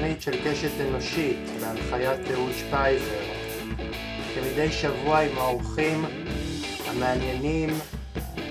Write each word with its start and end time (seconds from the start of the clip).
תוכנית 0.00 0.22
של 0.22 0.32
קשת 0.44 0.70
אנושית 0.80 1.38
בהנחיית 1.60 2.30
אהוד 2.30 2.52
שפייזר 2.52 3.20
כמדי 4.34 4.72
שבוע 4.72 5.20
עם 5.20 5.38
האורחים 5.38 6.04
המעניינים 6.86 7.70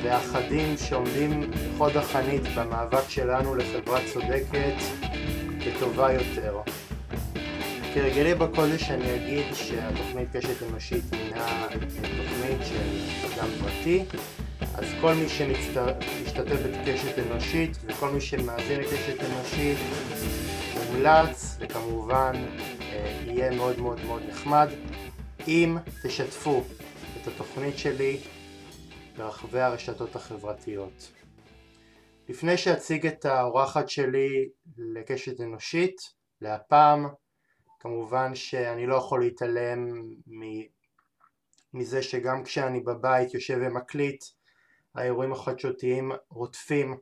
והחדים 0.04 0.78
שעומדים 0.78 1.52
בחוד 1.52 1.98
החנית 1.98 2.42
במאבק 2.56 3.10
שלנו 3.10 3.56
לחברה 3.56 4.00
צודקת 4.14 4.74
וטובה 5.60 6.12
יותר. 6.12 6.60
כרגלי 7.94 8.36
בקודש 8.36 8.92
אני 8.92 9.16
אגיד 9.16 9.46
שהתוכנית 9.54 10.28
קשת 10.34 10.64
אנושית 10.70 11.04
הינה 11.12 11.68
תוכנית 12.02 12.60
של 12.64 13.38
אדם 13.38 13.50
פרטי 13.62 14.04
אז 14.74 14.86
כל 15.02 15.14
מי 15.14 15.30
שמשתתף 15.30 16.60
בקשת 16.66 17.20
אנושית 17.20 17.78
וכל 17.86 18.10
מי 18.10 18.22
שמאזין 18.22 18.80
לקשת 18.80 19.24
אנושית 19.24 19.78
מומלץ 21.00 21.58
וכמובן 21.60 22.32
אה, 22.82 23.24
יהיה 23.26 23.56
מאוד 23.56 23.80
מאוד 23.80 24.00
מאוד 24.06 24.22
נחמד 24.30 24.68
אם 25.48 25.78
תשתפו 26.04 26.64
את 27.22 27.28
התוכנית 27.28 27.78
שלי 27.78 28.20
ברחבי 29.18 29.60
הרשתות 29.60 30.16
החברתיות. 30.16 31.12
לפני 32.30 32.58
שאציג 32.58 33.08
את 33.08 33.26
האורחת 33.26 33.90
שלי 33.90 34.50
לקשת 34.78 35.42
אנושית, 35.42 35.98
להפעם, 36.42 37.08
כמובן 37.80 38.36
שאני 38.36 38.88
לא 38.88 38.96
יכול 38.96 39.20
להתעלם 39.24 40.04
מזה 41.74 42.02
שגם 42.02 42.44
כשאני 42.44 42.80
בבית 42.80 43.34
יושב 43.34 43.58
ומקליט 43.62 44.24
האירועים 44.96 45.32
החדשותיים 45.32 46.12
רודפים 46.30 46.98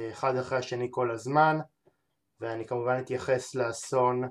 אה, 0.00 0.10
אחד 0.10 0.36
אחרי 0.36 0.58
השני 0.58 0.88
כל 0.90 1.10
הזמן 1.10 1.58
ואני 2.42 2.66
כמובן 2.66 2.98
אתייחס 3.00 3.54
לאסון 3.54 4.22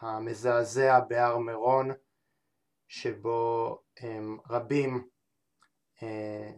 המזעזע 0.00 1.00
בהר 1.08 1.38
מירון 1.38 1.90
שבו 2.88 3.78
הם, 4.00 4.38
רבים 4.50 5.08
אה, 6.02 6.50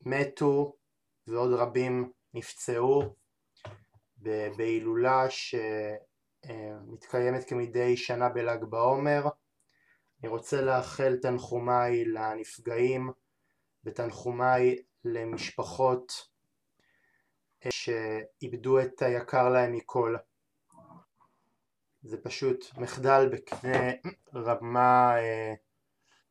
מתו 0.00 0.76
ועוד 1.26 1.52
רבים 1.52 2.12
נפצעו 2.34 3.16
בהילולה 4.56 5.26
שמתקיימת 6.40 7.48
כמדי 7.48 7.96
שנה 7.96 8.28
בל"ג 8.28 8.64
בעומר. 8.64 9.22
אני 10.20 10.28
רוצה 10.28 10.60
לאחל 10.60 11.16
תנחומיי 11.22 12.04
לנפגעים 12.04 13.10
ותנחומיי 13.84 14.76
למשפחות 15.04 16.31
שאיבדו 17.70 18.80
את 18.80 19.02
היקר 19.02 19.48
להם 19.48 19.72
מכל. 19.72 20.16
זה 22.02 22.22
פשוט 22.22 22.64
מחדל 22.76 23.28
בקנה 23.32 23.90
רמה, 24.34 25.14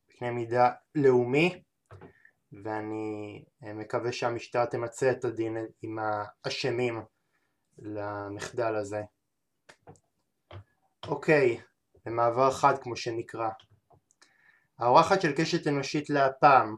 בקנה 0.10 0.32
מידה 0.32 0.72
לאומי 0.96 1.64
ואני 2.64 3.44
מקווה 3.62 4.12
שהמשטרה 4.12 4.66
תמצה 4.66 5.12
את 5.12 5.26
הדין 5.26 5.58
עם 5.82 6.00
האשמים 6.02 7.02
למחדל 7.78 8.76
הזה. 8.76 9.02
אוקיי, 11.08 11.62
במעבר 12.06 12.52
חד 12.52 12.78
כמו 12.82 12.96
שנקרא. 12.96 13.50
האורחת 14.80 15.22
של 15.22 15.32
קשת 15.38 15.68
אנושית 15.68 16.10
להפעם 16.10 16.76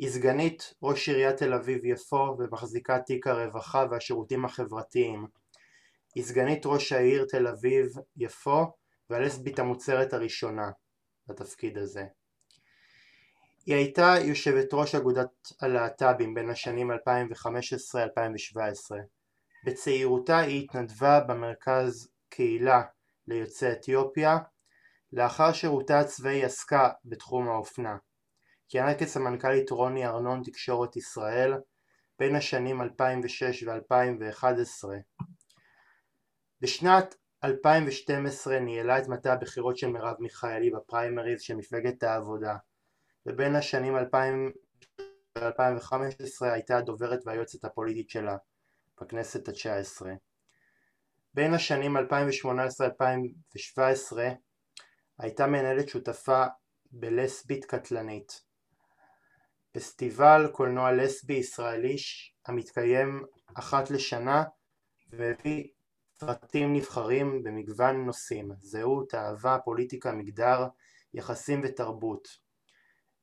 היא 0.00 0.10
סגנית 0.10 0.74
ראש 0.82 1.08
עיריית 1.08 1.36
תל 1.36 1.54
אביב 1.54 1.84
יפו 1.84 2.36
ומחזיקה 2.38 2.98
תיק 2.98 3.26
הרווחה 3.26 3.86
והשירותים 3.90 4.44
החברתיים. 4.44 5.26
היא 6.14 6.24
סגנית 6.24 6.66
ראש 6.66 6.92
העיר 6.92 7.26
תל 7.28 7.46
אביב 7.46 7.86
יפו 8.16 8.72
והלסבית 9.10 9.58
המוצהרת 9.58 10.12
הראשונה 10.12 10.70
לתפקיד 11.28 11.78
הזה. 11.78 12.04
היא 13.66 13.74
הייתה 13.74 14.14
יושבת 14.24 14.68
ראש 14.72 14.94
אגודת 14.94 15.52
הלהט"בים 15.60 16.34
בין 16.34 16.50
השנים 16.50 16.90
2015-2017. 16.90 16.94
בצעירותה 19.64 20.38
היא 20.38 20.64
התנדבה 20.64 21.20
במרכז 21.20 22.08
קהילה 22.28 22.82
ליוצאי 23.26 23.72
אתיופיה 23.72 24.38
לאחר 25.12 25.52
שירותה 25.52 26.00
הצבאי 26.00 26.44
עסקה 26.44 26.88
בתחום 27.04 27.48
האופנה. 27.48 27.96
כיהנה 28.70 28.94
כסמנכ"לית 28.94 29.70
רוני 29.70 30.06
ארנון 30.06 30.42
תקשורת 30.42 30.96
ישראל 30.96 31.52
בין 32.18 32.36
השנים 32.36 32.82
2006 32.82 33.62
ו-2011. 33.62 34.88
בשנת 36.60 37.14
2012 37.44 38.58
ניהלה 38.60 38.98
את 38.98 39.08
מטה 39.08 39.32
הבחירות 39.32 39.76
של 39.76 39.86
מרב 39.86 40.16
מיכאלי 40.18 40.70
בפריימריז 40.70 41.40
של 41.40 41.54
מפלגת 41.54 42.02
העבודה 42.02 42.56
ובין 43.26 43.56
השנים 43.56 43.96
2000 43.96 44.52
ו-2015 45.38 46.46
הייתה 46.46 46.78
הדוברת 46.78 47.20
והיועצת 47.26 47.64
הפוליטית 47.64 48.10
שלה 48.10 48.36
בכנסת 49.00 49.48
התשע 49.48 49.76
עשרה. 49.76 50.12
בין 51.34 51.54
השנים 51.54 51.96
2018-2017 51.96 52.00
הייתה 55.18 55.46
מנהלת 55.46 55.88
שותפה 55.88 56.44
בלסבית 56.90 57.64
קטלנית 57.64 58.49
פסטיבל 59.72 60.48
קולנוע 60.52 60.92
לסבי 60.92 61.34
ישראלי 61.34 61.96
המתקיים 62.46 63.24
אחת 63.54 63.90
לשנה 63.90 64.44
והביא 65.12 65.68
סרטים 66.20 66.74
נבחרים 66.74 67.42
במגוון 67.42 68.04
נושאים 68.06 68.50
זהות, 68.60 69.14
אהבה, 69.14 69.58
פוליטיקה, 69.64 70.12
מגדר, 70.12 70.66
יחסים 71.14 71.60
ותרבות. 71.64 72.28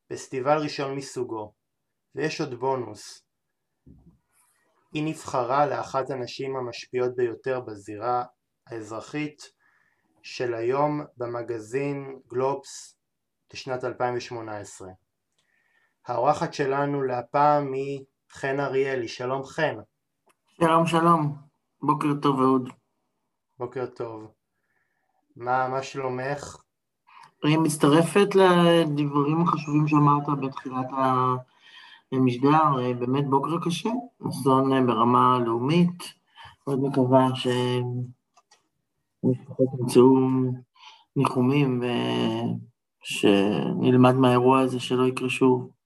פסטיבל 0.07 0.57
ראשון 0.57 0.95
מסוגו. 0.95 1.53
ויש 2.15 2.41
עוד 2.41 2.53
בונוס. 2.53 3.23
היא 4.93 5.03
נבחרה 5.05 5.65
לאחת 5.65 6.09
הנשים 6.09 6.55
המשפיעות 6.55 7.15
ביותר 7.15 7.59
בזירה 7.59 8.23
האזרחית 8.67 9.41
של 10.21 10.53
היום 10.53 11.01
במגזין 11.17 12.19
גלובס 12.27 12.97
לשנת 13.53 13.83
2018. 13.83 14.89
האורחת 16.07 16.53
שלנו 16.53 17.03
להפעם 17.03 17.73
היא 17.73 18.03
חן 18.31 18.59
אריאלי, 18.59 19.07
שלום 19.07 19.43
חן. 19.43 19.75
שלום 20.61 20.85
שלום, 20.87 21.35
בוקר 21.81 22.07
טוב 22.21 22.41
אהוד. 22.41 22.69
בוקר 23.59 23.85
טוב. 23.85 24.31
מה, 25.35 25.67
מה 25.67 25.83
שלומך? 25.83 26.57
אני 27.45 27.57
מצטרפת 27.57 28.35
לדברים 28.35 29.41
החשובים 29.41 29.87
שאמרת 29.87 30.39
בתחילת 30.41 30.87
המשדר, 32.11 32.95
באמת 32.99 33.27
בוקר 33.29 33.65
קשה, 33.65 33.89
אסון 34.29 34.87
ברמה 34.87 35.39
לאומית, 35.45 36.03
מאוד 36.67 36.79
מקווה 36.79 37.35
ש... 37.35 37.47
המשפחות 39.23 39.67
ימצאו 39.79 40.17
ניחומים 41.15 41.83
ושנלמד 43.03 44.13
מהאירוע 44.13 44.59
הזה 44.59 44.79
שלא 44.79 45.07
יקרה 45.07 45.29
שוב. 45.29 45.76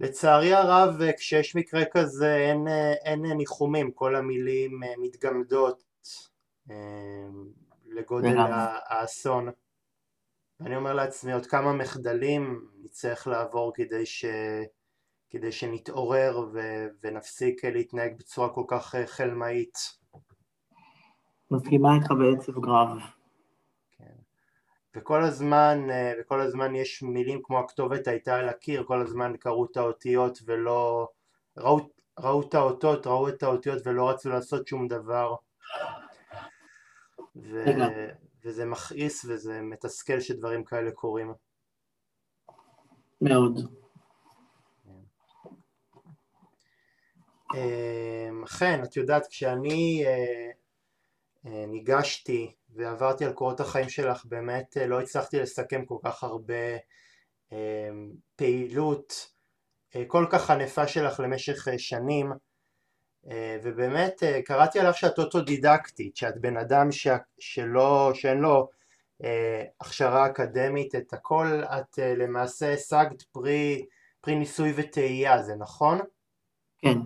לצערי 0.00 0.54
הרב 0.54 0.98
כשיש 1.16 1.56
מקרה 1.56 1.84
כזה 1.84 2.36
אין, 2.36 2.68
אין 3.04 3.24
ניחומים, 3.24 3.92
כל 3.92 4.16
המילים 4.16 4.80
מתגמדות 4.98 5.82
אה, 6.70 6.76
לגודל 7.86 8.36
האסון. 8.88 9.48
ואני 10.60 10.76
אומר 10.76 10.92
לעצמי 10.92 11.32
עוד 11.32 11.46
כמה 11.46 11.72
מחדלים 11.72 12.68
נצטרך 12.82 13.26
לעבור 13.26 13.72
כדי, 13.74 14.06
ש... 14.06 14.24
כדי 15.30 15.52
שנתעורר 15.52 16.48
ו... 16.52 16.60
ונפסיק 17.02 17.64
להתנהג 17.64 18.18
בצורה 18.18 18.48
כל 18.48 18.64
כך 18.68 18.94
חלמאית. 19.06 19.78
מסכימה 21.50 21.94
איתך 21.94 22.10
בעצב 22.10 22.52
גרב. 22.52 23.19
וכל 24.96 25.22
הזמן, 25.22 25.90
אה, 25.90 26.12
וכל 26.20 26.40
הזמן 26.40 26.76
יש 26.76 27.02
מילים 27.02 27.40
כמו 27.42 27.58
הכתובת 27.58 28.08
הייתה 28.08 28.36
על 28.36 28.48
הקיר, 28.48 28.84
כל 28.84 29.00
הזמן 29.00 29.36
קראו 29.36 29.64
את 29.64 29.76
האותיות 29.76 30.38
ולא... 30.44 31.08
ראו, 31.56 31.90
ראו 32.18 32.42
את 32.42 32.54
האותות, 32.54 33.06
ראו 33.06 33.28
את 33.28 33.42
האותיות 33.42 33.86
ולא 33.86 34.10
רצו 34.10 34.28
לעשות 34.28 34.68
שום 34.68 34.88
דבר. 34.88 35.34
ו... 37.36 37.64
וזה 38.44 38.64
מכעיס 38.64 39.24
וזה 39.24 39.60
מתסכל 39.62 40.20
שדברים 40.20 40.64
כאלה 40.64 40.90
קורים. 40.90 41.34
מאוד. 43.20 43.60
אכן, 48.44 48.78
אמ, 48.78 48.84
את 48.84 48.96
יודעת, 48.96 49.26
כשאני 49.26 50.04
אה, 50.06 50.50
אה, 51.46 51.64
ניגשתי 51.66 52.54
ועברתי 52.74 53.24
על 53.24 53.32
קורות 53.32 53.60
החיים 53.60 53.88
שלך 53.88 54.24
באמת 54.24 54.76
אה, 54.76 54.86
לא 54.86 55.00
הצלחתי 55.00 55.40
לסכם 55.40 55.84
כל 55.84 55.96
כך 56.04 56.24
הרבה 56.24 56.76
אה, 57.52 57.90
פעילות 58.36 59.30
כל 60.06 60.26
כך 60.30 60.50
ענפה 60.50 60.86
שלך 60.86 61.20
למשך 61.20 61.68
שנים 61.78 62.32
ובאמת 63.62 64.22
קראתי 64.44 64.80
עליך 64.80 64.96
שאת 64.96 65.18
אוטודידקטית, 65.18 66.16
שאת 66.16 66.40
בן 66.40 66.56
אדם 66.56 66.92
ש... 66.92 67.08
שלא, 67.38 68.10
שאין 68.14 68.38
לו 68.38 68.68
הכשרה 69.80 70.26
אקדמית, 70.26 70.94
את 70.94 71.12
הכל 71.12 71.62
את 71.64 71.98
למעשה 71.98 72.72
השגת 72.72 73.22
פרי, 73.22 73.86
פרי 74.20 74.36
ניסוי 74.36 74.72
וטעייה, 74.76 75.42
זה 75.42 75.56
נכון? 75.56 75.98
כן. 76.78 76.98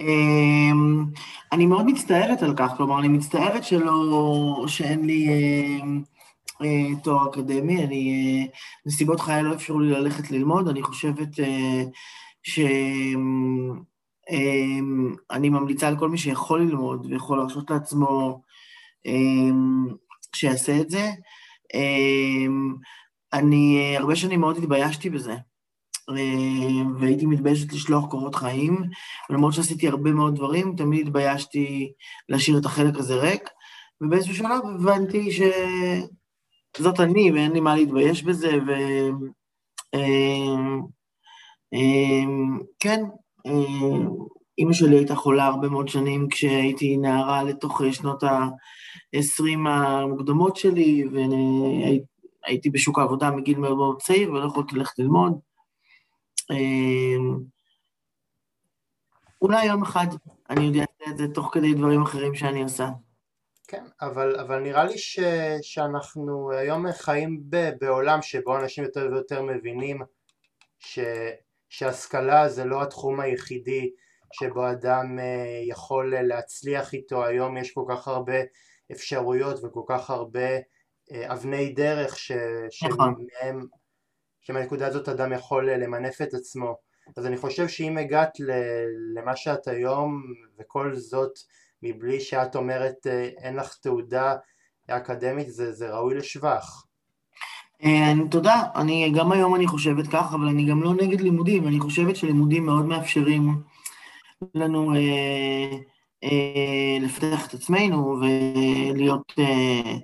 אמ, 0.00 1.04
אני 1.52 1.66
מאוד 1.66 1.86
מצטערת 1.86 2.42
על 2.42 2.54
כך, 2.56 2.72
כלומר, 2.76 2.98
אני 3.00 3.08
מצטערת 3.08 3.64
שלא, 3.64 4.64
שאין 4.66 5.04
לי 5.06 5.28
אה, 6.62 7.00
תואר 7.02 7.30
אקדמי, 7.30 7.84
אני, 7.84 8.12
אה, 8.12 8.46
נסיבות 8.86 9.20
חיי 9.20 9.42
לא 9.42 9.54
אפשרו 9.54 9.80
לי 9.80 9.90
ללכת 9.90 10.30
ללמוד, 10.30 10.68
אני 10.68 10.82
חושבת 10.82 11.40
אה, 11.40 11.82
שאני 12.42 12.68
ממליצה 15.48 15.90
לכל 15.90 16.08
מי 16.08 16.18
שיכול 16.18 16.62
ללמוד 16.62 17.06
ויכול 17.06 17.38
להרשות 17.38 17.70
לעצמו 17.70 18.42
שיעשה 20.36 20.80
את 20.80 20.90
זה. 20.90 21.10
אני 23.32 23.94
הרבה 23.98 24.16
שנים 24.16 24.40
מאוד 24.40 24.56
התביישתי 24.56 25.10
בזה. 25.10 25.34
והייתי 27.00 27.26
מתביישת 27.26 27.72
לשלוח 27.72 28.10
קורות 28.10 28.34
חיים, 28.34 28.82
ולמרות 29.30 29.54
שעשיתי 29.54 29.88
הרבה 29.88 30.12
מאוד 30.12 30.34
דברים, 30.34 30.74
תמיד 30.76 31.06
התביישתי 31.06 31.92
להשאיר 32.28 32.58
את 32.58 32.64
החלק 32.64 32.96
הזה 32.96 33.14
ריק, 33.14 33.50
ובאיזשהו 34.00 34.34
שלב 34.34 34.60
הבנתי 34.74 35.28
שזאת 36.76 37.00
אני, 37.00 37.32
ואין 37.32 37.52
לי 37.52 37.60
מה 37.60 37.76
להתבייש 37.76 38.22
בזה, 38.22 38.50
ו... 38.66 38.70
אמ, 39.94 40.82
אמ, 41.72 42.58
כן, 42.80 43.04
אמ, 43.46 44.08
אימא 44.58 44.72
שלי 44.72 44.96
הייתה 44.96 45.14
חולה 45.14 45.46
הרבה 45.46 45.68
מאוד 45.68 45.88
שנים 45.88 46.28
כשהייתי 46.28 46.96
נערה 46.96 47.42
לתוך 47.42 47.80
שנות 47.92 48.22
ה-20 48.22 49.68
המוקדמות 49.68 50.56
שלי, 50.56 51.04
והייתי 52.44 52.70
בשוק 52.70 52.98
העבודה 52.98 53.30
מגיל 53.30 53.58
מאוד 53.58 53.76
מאוד 53.76 54.02
צעיר 54.02 54.32
ולא 54.32 54.46
יכולתי 54.46 54.76
ללכת 54.76 54.98
ללמוד. 54.98 55.38
אמ, 56.50 57.38
אולי 59.42 59.64
יום 59.66 59.82
אחד 59.82 60.06
אני 60.50 60.64
יודע 60.64 60.84
את 61.08 61.18
זה 61.18 61.24
תוך 61.34 61.50
כדי 61.52 61.74
דברים 61.74 62.02
אחרים 62.02 62.34
שאני 62.34 62.62
עושה. 62.62 62.88
כן, 63.68 63.84
אבל, 64.00 64.36
אבל 64.40 64.58
נראה 64.58 64.84
לי 64.84 64.98
ש, 64.98 65.20
שאנחנו 65.62 66.52
היום 66.52 66.92
חיים 66.92 67.42
ב, 67.48 67.70
בעולם 67.80 68.22
שבו 68.22 68.56
אנשים 68.56 68.84
יותר 68.84 69.08
ויותר 69.12 69.42
מבינים 69.42 70.02
ש, 70.78 70.98
שהשכלה 71.68 72.48
זה 72.48 72.64
לא 72.64 72.82
התחום 72.82 73.20
היחידי 73.20 73.90
שבו 74.32 74.70
אדם 74.70 75.18
אה, 75.18 75.60
יכול 75.68 76.14
להצליח 76.16 76.94
איתו, 76.94 77.24
היום 77.24 77.56
יש 77.56 77.72
כל 77.72 77.84
כך 77.88 78.08
הרבה 78.08 78.36
אפשרויות 78.92 79.64
וכל 79.64 79.82
כך 79.86 80.10
הרבה 80.10 80.48
אה, 81.12 81.32
אבני 81.32 81.72
דרך 81.72 82.18
ש, 82.18 82.32
נכון. 82.90 83.14
שמהם 83.14 83.66
שמהנקודה 84.44 84.86
הזאת 84.86 85.08
אדם 85.08 85.32
יכול 85.32 85.68
אה, 85.68 85.76
למנף 85.76 86.22
את 86.22 86.34
עצמו. 86.34 86.76
אז 87.16 87.26
אני 87.26 87.36
חושב 87.36 87.68
שאם 87.68 87.98
הגעת 87.98 88.38
למה 89.16 89.36
שאת 89.36 89.68
היום 89.68 90.22
וכל 90.58 90.94
זאת 90.94 91.32
מבלי 91.82 92.20
שאת 92.20 92.56
אומרת 92.56 93.06
אה, 93.06 93.28
אין 93.38 93.56
לך 93.56 93.74
תעודה 93.82 94.36
אקדמית 94.88 95.50
זה, 95.50 95.72
זה 95.72 95.90
ראוי 95.90 96.14
לשבח. 96.14 96.84
אה, 97.84 98.12
תודה, 98.30 98.62
אני 98.76 99.12
גם 99.16 99.32
היום 99.32 99.54
אני 99.54 99.66
חושבת 99.66 100.06
כך, 100.06 100.34
אבל 100.34 100.48
אני 100.48 100.70
גם 100.70 100.82
לא 100.82 100.94
נגד 100.94 101.20
לימודים, 101.20 101.68
אני 101.68 101.80
חושבת 101.80 102.16
שלימודים 102.16 102.66
מאוד 102.66 102.84
מאפשרים 102.84 103.62
לנו 104.54 104.94
אה, 104.94 105.76
אה, 106.24 106.98
לפתח 107.00 107.46
את 107.46 107.54
עצמנו 107.54 108.20
ולהיות 108.20 109.32
אה, 109.38 109.96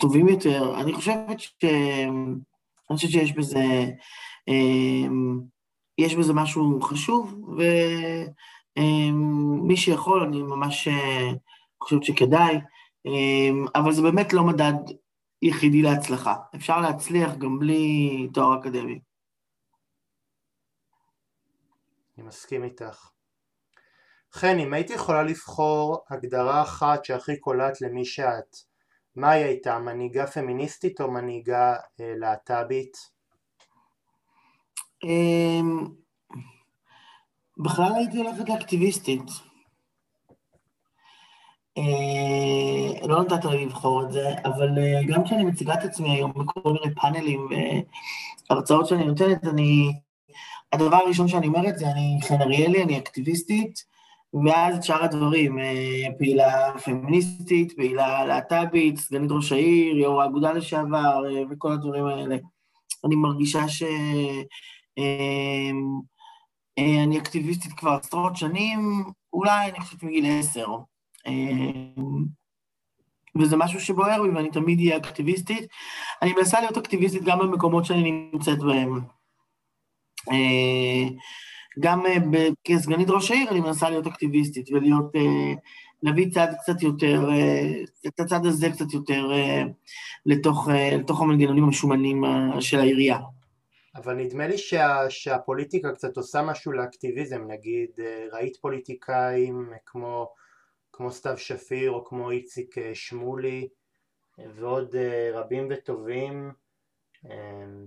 טובים 0.00 0.28
יותר. 0.28 0.80
אני 0.80 0.92
חושבת 0.92 1.40
ש... 1.40 1.54
אני 2.90 2.96
חושבת 2.96 3.10
שיש 3.10 3.32
בזה, 3.32 3.64
אה, 4.48 5.06
יש 5.98 6.14
בזה 6.14 6.32
משהו 6.32 6.80
חשוב, 6.82 7.48
ומי 8.76 9.76
שיכול, 9.76 10.22
אני 10.22 10.42
ממש 10.42 10.88
חושבת 11.82 12.04
שכדאי, 12.04 12.56
אבל 13.74 13.92
זה 13.92 14.02
באמת 14.02 14.32
לא 14.32 14.44
מדד 14.44 14.74
יחידי 15.42 15.82
להצלחה. 15.82 16.34
אפשר 16.54 16.80
להצליח 16.80 17.34
גם 17.34 17.58
בלי 17.58 18.28
תואר 18.32 18.60
אקדמי. 18.60 19.00
אני 22.18 22.26
מסכים 22.26 22.64
איתך. 22.64 23.13
חן, 24.34 24.58
אם 24.58 24.74
הייתי 24.74 24.92
יכולה 24.92 25.22
לבחור 25.22 26.04
הגדרה 26.10 26.62
אחת 26.62 27.04
שהכי 27.04 27.36
קולט 27.36 27.80
למי 27.80 28.04
שאת, 28.04 28.56
מה 29.16 29.30
היא 29.30 29.44
הייתה? 29.44 29.78
מנהיגה 29.78 30.26
פמיניסטית 30.26 31.00
או 31.00 31.10
מנהיגה 31.10 31.76
אה, 32.00 32.12
להט"בית? 32.16 32.96
אמ, 35.04 35.86
בכלל 37.58 37.92
הייתי 37.94 38.16
הולכת 38.16 38.48
לאקטיביסטית. 38.48 39.22
אה, 41.78 43.06
לא 43.08 43.22
נתת 43.22 43.44
לי 43.44 43.66
לבחור 43.66 44.02
את 44.02 44.12
זה, 44.12 44.28
אבל 44.44 44.78
אה, 44.78 45.00
גם 45.08 45.24
כשאני 45.24 45.44
מציגה 45.44 45.74
את 45.74 45.84
עצמי 45.84 46.10
היום 46.10 46.32
בכל 46.32 46.72
מיני 46.72 46.94
פאנלים 46.94 47.48
והרצאות 48.50 48.86
שאני 48.86 49.04
נותנת, 49.04 49.44
אני... 49.44 49.92
הדבר 50.72 50.96
הראשון 50.96 51.28
שאני 51.28 51.46
אומרת 51.46 51.78
זה 51.78 51.86
אני 51.86 52.18
חן 52.28 52.42
אריאלי, 52.42 52.82
אני 52.82 52.98
אקטיביסטית, 52.98 53.93
ואז 54.34 54.84
שאר 54.84 55.04
הדברים, 55.04 55.58
אה, 55.58 56.06
פעילה 56.18 56.78
פמיניסטית, 56.84 57.76
פעילה 57.76 58.24
להט"בית, 58.24 58.96
סגנית 58.96 59.30
ראש 59.30 59.52
העיר, 59.52 59.96
יו"ר 59.96 60.22
האגודה 60.22 60.52
לשעבר, 60.52 61.22
אה, 61.26 61.42
וכל 61.50 61.72
הדברים 61.72 62.04
האלה. 62.04 62.36
אני 63.04 63.16
מרגישה 63.16 63.68
שאני 63.68 64.46
אה, 67.16 67.22
אקטיביסטית 67.22 67.72
כבר 67.72 67.90
עשרות 67.90 68.36
שנים, 68.36 69.04
אולי 69.32 69.70
אני 69.70 69.80
חושבת 69.80 70.02
מגיל 70.02 70.24
עשר. 70.38 70.66
וזה 73.40 73.56
משהו 73.56 73.80
שבוער 73.80 74.22
בי, 74.22 74.28
ואני 74.28 74.50
תמיד 74.50 74.78
אהיה 74.78 74.96
אקטיביסטית. 74.96 75.66
אני 76.22 76.32
מנסה 76.32 76.60
להיות 76.60 76.76
אקטיביסטית 76.76 77.22
גם 77.22 77.38
במקומות 77.38 77.84
שאני 77.84 78.28
נמצאת 78.32 78.58
בהם. 78.58 79.00
גם 81.80 82.06
אה, 82.06 82.48
כסגנית 82.64 83.10
ראש 83.10 83.30
העיר 83.30 83.50
אני 83.50 83.60
מנסה 83.60 83.90
להיות 83.90 84.06
אקטיביסטית 84.06 84.70
ולהיות, 84.72 85.16
אה, 85.16 85.52
להביא 86.02 86.30
צד 86.30 86.46
קצת 86.60 86.82
יותר, 86.82 87.30
אה, 87.30 87.82
את 88.06 88.20
הצד 88.20 88.46
הזה 88.46 88.70
קצת 88.70 88.92
יותר 88.92 89.30
לתוך, 90.26 90.68
לתוך 90.98 91.20
המנגנונים 91.20 91.64
המשומנים 91.64 92.22
של 92.60 92.78
העירייה. 92.78 93.18
אבל 93.94 94.14
נדמה 94.14 94.46
לי 94.46 94.58
שה, 94.58 94.96
שהפוליטיקה 95.08 95.92
קצת 95.92 96.16
עושה 96.16 96.42
משהו 96.42 96.72
לאקטיביזם, 96.72 97.44
נגיד 97.48 97.90
ראית 98.32 98.56
פוליטיקאים 98.56 99.70
כמו, 99.86 100.28
כמו 100.92 101.10
סתיו 101.10 101.38
שפיר 101.38 101.90
או 101.90 102.04
כמו 102.04 102.30
איציק 102.30 102.74
שמולי 102.94 103.68
ועוד 104.56 104.96
רבים 105.32 105.68
וטובים 105.70 106.52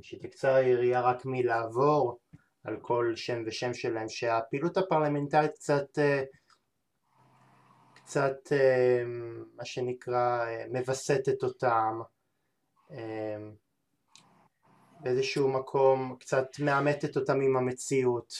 שתקצר 0.01 0.49
העירייה 0.49 1.01
רק 1.01 1.25
מלעבור 1.25 2.19
על 2.67 2.77
כל 2.81 3.13
שם 3.15 3.43
ושם 3.45 3.73
שלהם, 3.73 4.09
שהפעילות 4.09 4.77
הפרלמנטרית 4.77 5.51
קצת, 5.51 5.99
אה, 5.99 6.23
קצת 7.93 8.37
אה, 8.51 9.03
מה 9.55 9.65
שנקרא 9.65 10.45
אה, 10.45 10.63
מווסתת 10.71 11.43
אותם 11.43 11.99
באיזשהו 14.99 15.49
מקום, 15.49 16.15
קצת 16.19 16.47
מאמתת 16.59 17.17
אותם 17.17 17.41
עם 17.41 17.57
המציאות 17.57 18.33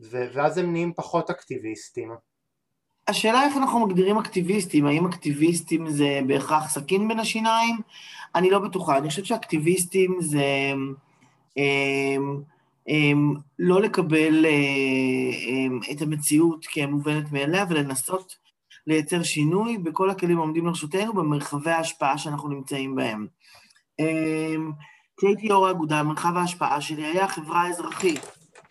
ואז 0.00 0.58
הם 0.58 0.72
נהיים 0.72 0.92
פחות 0.94 1.30
אקטיביסטים. 1.30 2.12
השאלה 3.08 3.42
איך 3.44 3.56
אנחנו 3.56 3.86
מגדירים 3.86 4.18
אקטיביסטים, 4.18 4.86
האם 4.86 5.06
אקטיביסטים 5.06 5.90
זה 5.90 6.20
בהכרח 6.26 6.68
סכין 6.68 7.08
בין 7.08 7.18
השיניים? 7.18 7.76
אני 8.34 8.50
לא 8.50 8.58
בטוחה, 8.58 8.98
אני 8.98 9.08
חושבת 9.08 9.26
שאקטיביסטים 9.26 10.16
זה... 10.20 10.72
אמ, 11.56 12.42
לא 13.58 13.80
לקבל 13.80 14.46
אה, 14.46 14.50
אמ, 15.48 15.80
את 15.92 16.02
המציאות 16.02 16.66
כמובנת 16.66 17.32
מאליה 17.32 17.64
ולנסות 17.70 18.36
לייצר 18.86 19.22
שינוי 19.22 19.78
בכל 19.78 20.10
הכלים 20.10 20.38
העומדים 20.38 20.66
לרשותנו 20.66 21.12
במרחבי 21.12 21.70
ההשפעה 21.70 22.18
שאנחנו 22.18 22.48
נמצאים 22.48 22.94
בהם. 22.94 23.26
אמ, 23.98 24.72
כשהייתי 25.16 25.46
יו"ר 25.46 25.66
האגודה, 25.66 26.02
מרחב 26.02 26.36
ההשפעה 26.36 26.80
שלי 26.80 27.04
היה 27.04 27.28
חברה 27.28 27.68
אזרחית. 27.68 28.20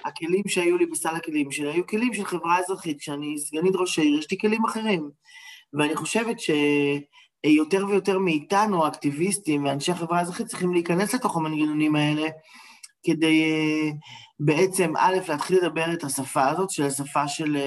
הכלים 0.06 0.44
שהיו 0.48 0.78
לי 0.78 0.86
בסל 0.86 1.16
הכלים 1.16 1.52
שלי 1.52 1.72
היו 1.72 1.88
כלים 1.88 2.14
של 2.14 2.26
חברה 2.26 2.60
אזרחית. 2.60 3.00
כשאני 3.00 3.40
סגנית 3.40 3.76
ראש 3.76 4.00
העיר, 4.00 4.20
יש 4.20 4.32
לי 4.32 4.38
כלים 4.38 4.66
אחרים. 4.66 5.10
ואני 5.74 5.96
חושבת 5.96 6.38
שיותר 6.40 7.86
ויותר 7.88 8.20
מאיתנו, 8.20 8.86
האקטיביסטים 8.86 9.66
ואנשי 9.66 9.92
החברה 9.92 10.20
האזרחית, 10.20 10.48
צריכים 10.48 10.74
להיכנס 10.74 11.14
לתוך 11.14 11.38
המנגנונים 11.38 11.96
האלה 11.96 12.28
כדי 13.04 13.44
בעצם, 14.40 14.94
א', 14.98 15.18
להתחיל 15.30 15.58
לדבר 15.58 15.94
את 15.94 16.04
השפה 16.04 16.50
הזאת, 16.50 16.70
של 16.70 16.84
השפה 16.84 17.28
של 17.28 17.58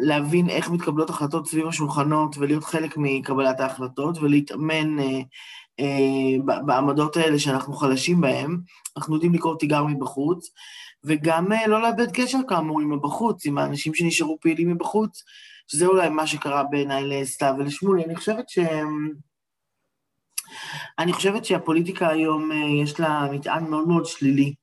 להבין 0.00 0.48
איך 0.48 0.70
מתקבלות 0.70 1.10
החלטות 1.10 1.46
סביב 1.46 1.66
השולחנות 1.66 2.36
ולהיות 2.38 2.64
חלק 2.64 2.94
מקבלת 2.96 3.60
ההחלטות 3.60 4.18
ולהתאמן 4.18 4.96
בעמדות 6.66 7.16
האלה 7.16 7.38
שאנחנו 7.38 7.72
חלשים 7.72 8.20
בהן. 8.20 8.56
אנחנו 8.96 9.14
יודעים 9.14 9.34
לקרוא 9.34 9.56
תיגר 9.58 9.84
מבחוץ, 9.84 10.50
וגם 11.04 11.46
לא 11.66 11.82
לאבד 11.82 12.12
קשר 12.12 12.38
כאמור 12.48 12.80
עם 12.80 12.92
הבחוץ, 12.92 13.46
עם 13.46 13.58
האנשים 13.58 13.94
שנשארו 13.94 14.38
פעילים 14.40 14.70
מבחוץ, 14.70 15.22
שזה 15.68 15.86
אולי 15.86 16.08
מה 16.08 16.26
שקרה 16.26 16.62
בעיניי 16.62 17.04
לסתיו 17.06 17.54
ולשמולי. 17.58 18.04
אני 18.04 18.16
חושבת 18.16 18.48
ש... 18.48 18.58
אני 20.98 21.12
חושבת 21.12 21.44
שהפוליטיקה 21.44 22.08
היום 22.08 22.50
יש 22.82 23.00
לה 23.00 23.28
מטען 23.32 23.70
מאוד 23.70 23.88
מאוד 23.88 24.06
שלילי, 24.06 24.54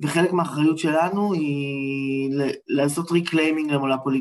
וחלק 0.00 0.32
מהאחריות 0.32 0.78
שלנו 0.78 1.32
היא 1.32 2.30
לעשות 2.68 3.12
reclaiming 3.12 3.72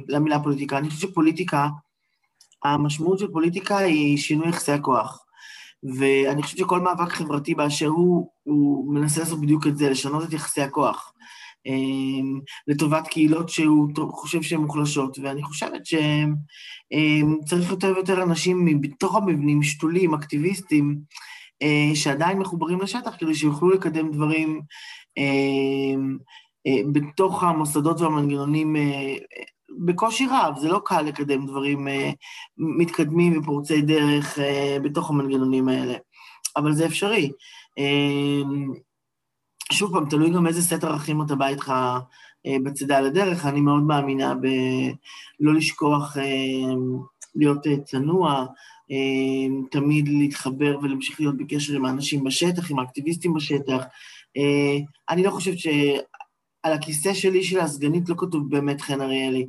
למילה 0.08 0.40
פוליטיקה. 0.40 0.78
אני 0.78 0.90
חושבת 0.90 1.10
שפוליטיקה, 1.10 1.68
המשמעות 2.64 3.20
של 3.20 3.28
פוליטיקה 3.32 3.78
היא 3.78 4.18
שינוי 4.18 4.50
יחסי 4.50 4.72
הכוח. 4.72 5.24
ואני 5.98 6.44
חושבת 6.44 6.58
שכל 6.60 6.80
מאבק 6.80 7.12
חברתי 7.12 7.56
באשר 7.56 7.88
הוא, 7.88 8.30
הוא 8.44 8.94
מנסה 8.94 9.20
לעשות 9.20 9.42
בדיוק 9.42 9.68
את 9.68 9.78
זה, 9.78 9.90
לשנות 9.90 10.24
את 10.24 10.34
יחסי 10.34 10.62
הכוח. 10.62 11.14
לטובת 12.68 13.08
קהילות 13.08 13.50
שהוא 13.50 13.90
חושב 14.12 14.42
שהן 14.42 14.62
מוחלשות, 14.62 15.20
ואני 15.24 15.44
חושבת 15.44 15.82
שצריך 15.86 17.72
יותר 17.72 17.94
ויותר 17.96 18.24
אנשים 18.24 18.66
מתוך 18.66 19.16
המבנים, 19.16 19.64
שתולים, 19.64 20.14
אקטיביסטים, 20.14 21.00
שעדיין 21.94 22.40
מחוברים 22.40 22.82
לשטח, 22.82 23.16
כדי 23.20 23.36
שיוכלו 23.36 23.70
לקדם 23.70 24.12
דברים 24.12 24.62
בתוך 26.92 27.44
המוסדות 27.44 28.02
והמנגנונים 28.02 28.76
בקושי 29.86 30.26
רב, 30.32 30.54
זה 30.60 30.70
לא 30.70 30.82
קל 30.86 31.02
לקדם 31.02 31.46
דברים 31.46 31.88
מתקדמים 32.58 33.40
ופורצי 33.40 33.82
דרך 33.82 34.40
בתוך 34.84 35.10
המנגנונים 35.10 35.68
האלה, 35.70 35.94
אבל 36.56 36.74
זה 36.74 36.86
אפשרי. 36.86 37.32
שוב 39.72 39.92
פעם, 39.94 40.10
תלוי 40.10 40.30
גם 40.30 40.48
איזה 40.48 40.62
סט 40.62 40.84
ערכים 40.84 41.22
אתה 41.22 41.36
בא 41.36 41.48
איתך 41.48 41.74
בצדה 42.64 43.02
לדרך, 43.02 43.46
אני 43.46 43.62
מאוד 43.62 43.84
מאמינה 43.84 44.34
בלא 44.36 45.54
לשכוח 45.54 46.18
להיות 47.36 47.68
צנוע, 47.86 48.46
תמיד 49.72 50.08
להתחבר 50.08 50.78
ולהמשיך 50.82 51.20
להיות 51.20 51.38
בקשר 51.38 51.76
עם 51.76 51.86
האנשים 51.86 52.24
בשטח, 52.24 52.72
עם 52.72 52.80
האקטיביסטים 52.80 53.34
בשטח. 53.34 53.84
אני 55.10 55.24
לא 55.24 55.32
חושבת 55.32 55.60
שעל 55.60 56.74
הכיסא 56.74 57.14
שלי 57.14 57.44
של 57.44 57.60
הסגנית 57.60 58.10
לא 58.10 58.16
כתוב 58.18 58.50
באמת 58.50 58.82
חן 58.82 59.02
אריאלי. 59.02 59.48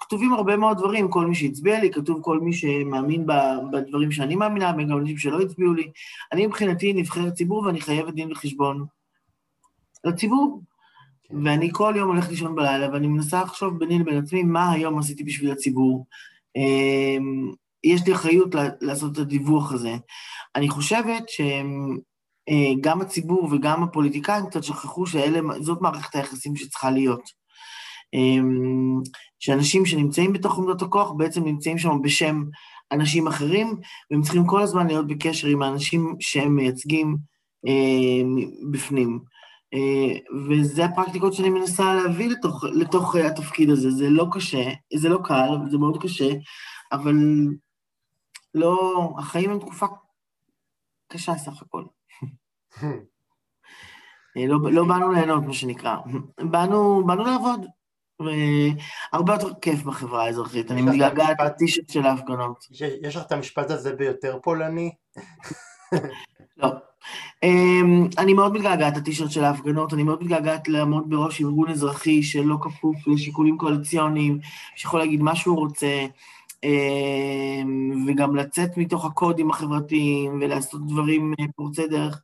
כתובים 0.00 0.32
הרבה 0.32 0.56
מאוד 0.56 0.78
דברים, 0.78 1.08
כל 1.08 1.26
מי 1.26 1.34
שהצביע 1.34 1.80
לי, 1.80 1.90
כתוב 1.90 2.18
כל 2.22 2.40
מי 2.40 2.52
שמאמין 2.52 3.26
בדברים 3.72 4.12
שאני 4.12 4.34
מאמינה, 4.36 4.72
וגם 4.78 4.98
אנשים 4.98 5.18
שלא 5.18 5.40
הצביעו 5.40 5.74
לי. 5.74 5.90
אני 6.32 6.46
מבחינתי 6.46 6.92
נבחרת 6.92 7.32
ציבור 7.32 7.62
ואני 7.62 7.80
חייבת 7.80 8.14
דין 8.14 8.32
וחשבון 8.32 8.84
לציבור. 10.04 10.62
כן. 11.28 11.46
ואני 11.46 11.68
כל 11.72 11.94
יום 11.96 12.08
הולכת 12.08 12.30
לישון 12.30 12.54
בלילה, 12.54 12.92
ואני 12.92 13.06
מנסה 13.06 13.42
לחשוב 13.42 13.78
ביני 13.78 13.98
לבין 13.98 14.18
עצמי 14.18 14.42
מה 14.42 14.72
היום 14.72 14.98
עשיתי 14.98 15.24
בשביל 15.24 15.50
הציבור. 15.50 16.06
אמ, 16.56 17.52
יש 17.84 18.06
לי 18.06 18.14
אחריות 18.14 18.54
לעשות 18.80 19.12
את 19.12 19.18
הדיווח 19.18 19.72
הזה. 19.72 19.94
אני 20.56 20.68
חושבת 20.68 21.24
שגם 21.28 23.00
הציבור 23.00 23.48
וגם 23.52 23.82
הפוליטיקאים 23.82 24.46
קצת 24.46 24.64
שכחו 24.64 25.06
שזאת 25.06 25.80
מערכת 25.80 26.14
היחסים 26.14 26.56
שצריכה 26.56 26.90
להיות. 26.90 27.30
אמ, 28.14 29.00
שאנשים 29.38 29.86
שנמצאים 29.86 30.32
בתוך 30.32 30.58
עמדות 30.58 30.82
הכוח 30.82 31.12
בעצם 31.16 31.44
נמצאים 31.44 31.78
שם 31.78 32.02
בשם 32.02 32.42
אנשים 32.92 33.26
אחרים, 33.26 33.76
והם 34.10 34.22
צריכים 34.22 34.46
כל 34.46 34.62
הזמן 34.62 34.86
להיות 34.86 35.06
בקשר 35.06 35.48
עם 35.48 35.62
האנשים 35.62 36.16
שהם 36.20 36.56
מייצגים 36.56 37.16
אמ, 37.66 38.36
בפנים. 38.70 39.20
אה, 39.74 40.18
וזה 40.48 40.84
הפרקטיקות 40.84 41.34
שאני 41.34 41.50
מנסה 41.50 41.94
להביא 41.94 42.28
לתוך, 42.28 42.64
לתוך 42.64 43.16
אה, 43.16 43.26
התפקיד 43.26 43.70
הזה. 43.70 43.90
זה 43.90 44.10
לא 44.10 44.26
קשה, 44.32 44.64
זה 44.94 45.08
לא 45.08 45.18
קל, 45.24 45.48
זה 45.70 45.78
מאוד 45.78 46.02
קשה, 46.02 46.28
אבל 46.92 47.14
לא, 48.54 49.14
החיים 49.18 49.50
הם 49.50 49.58
תקופה 49.58 49.86
קשה 51.08 51.34
סך 51.36 51.62
הכל. 51.62 51.84
אה, 54.36 54.46
לא, 54.46 54.58
לא 54.72 54.84
באנו 54.84 55.12
ליהנות, 55.12 55.44
מה 55.44 55.52
שנקרא. 55.52 55.96
באנו, 56.38 57.06
באנו 57.06 57.24
לעבוד. 57.24 57.66
והרבה 58.20 59.34
יותר 59.34 59.54
כיף 59.60 59.82
בחברה 59.82 60.24
האזרחית, 60.24 60.70
אני 60.70 60.82
מתגעגעת 60.82 61.40
לטישט 61.40 61.90
של 61.90 62.06
ההפגנות. 62.06 62.64
יש 63.02 63.16
לך 63.16 63.26
את 63.26 63.32
המשפט 63.32 63.70
הזה 63.70 63.92
ביותר 63.92 64.38
פולני? 64.42 64.94
לא. 66.56 66.68
אמ, 67.42 68.08
אני 68.18 68.34
מאוד 68.34 68.52
מתגעגעת 68.52 68.96
לטישרט 68.96 69.30
של 69.30 69.44
ההפגנות, 69.44 69.94
אני 69.94 70.02
מאוד 70.02 70.22
מתגעגעת 70.22 70.68
לעמוד 70.68 71.10
בראש 71.10 71.40
ארגון 71.40 71.70
אזרחי 71.70 72.22
שלא 72.22 72.56
כפוף 72.60 72.96
לשיקולים 73.08 73.58
קואליציוניים, 73.58 74.38
שיכול 74.76 75.00
להגיד 75.00 75.20
מה 75.22 75.36
שהוא 75.36 75.56
רוצה, 75.56 76.06
אמ, 76.64 78.06
וגם 78.08 78.36
לצאת 78.36 78.76
מתוך 78.76 79.04
הקודים 79.04 79.50
החברתיים 79.50 80.38
ולעשות 80.40 80.86
דברים 80.86 81.34
אה, 81.40 81.44
פורצי 81.56 81.86
דרך. 81.86 82.22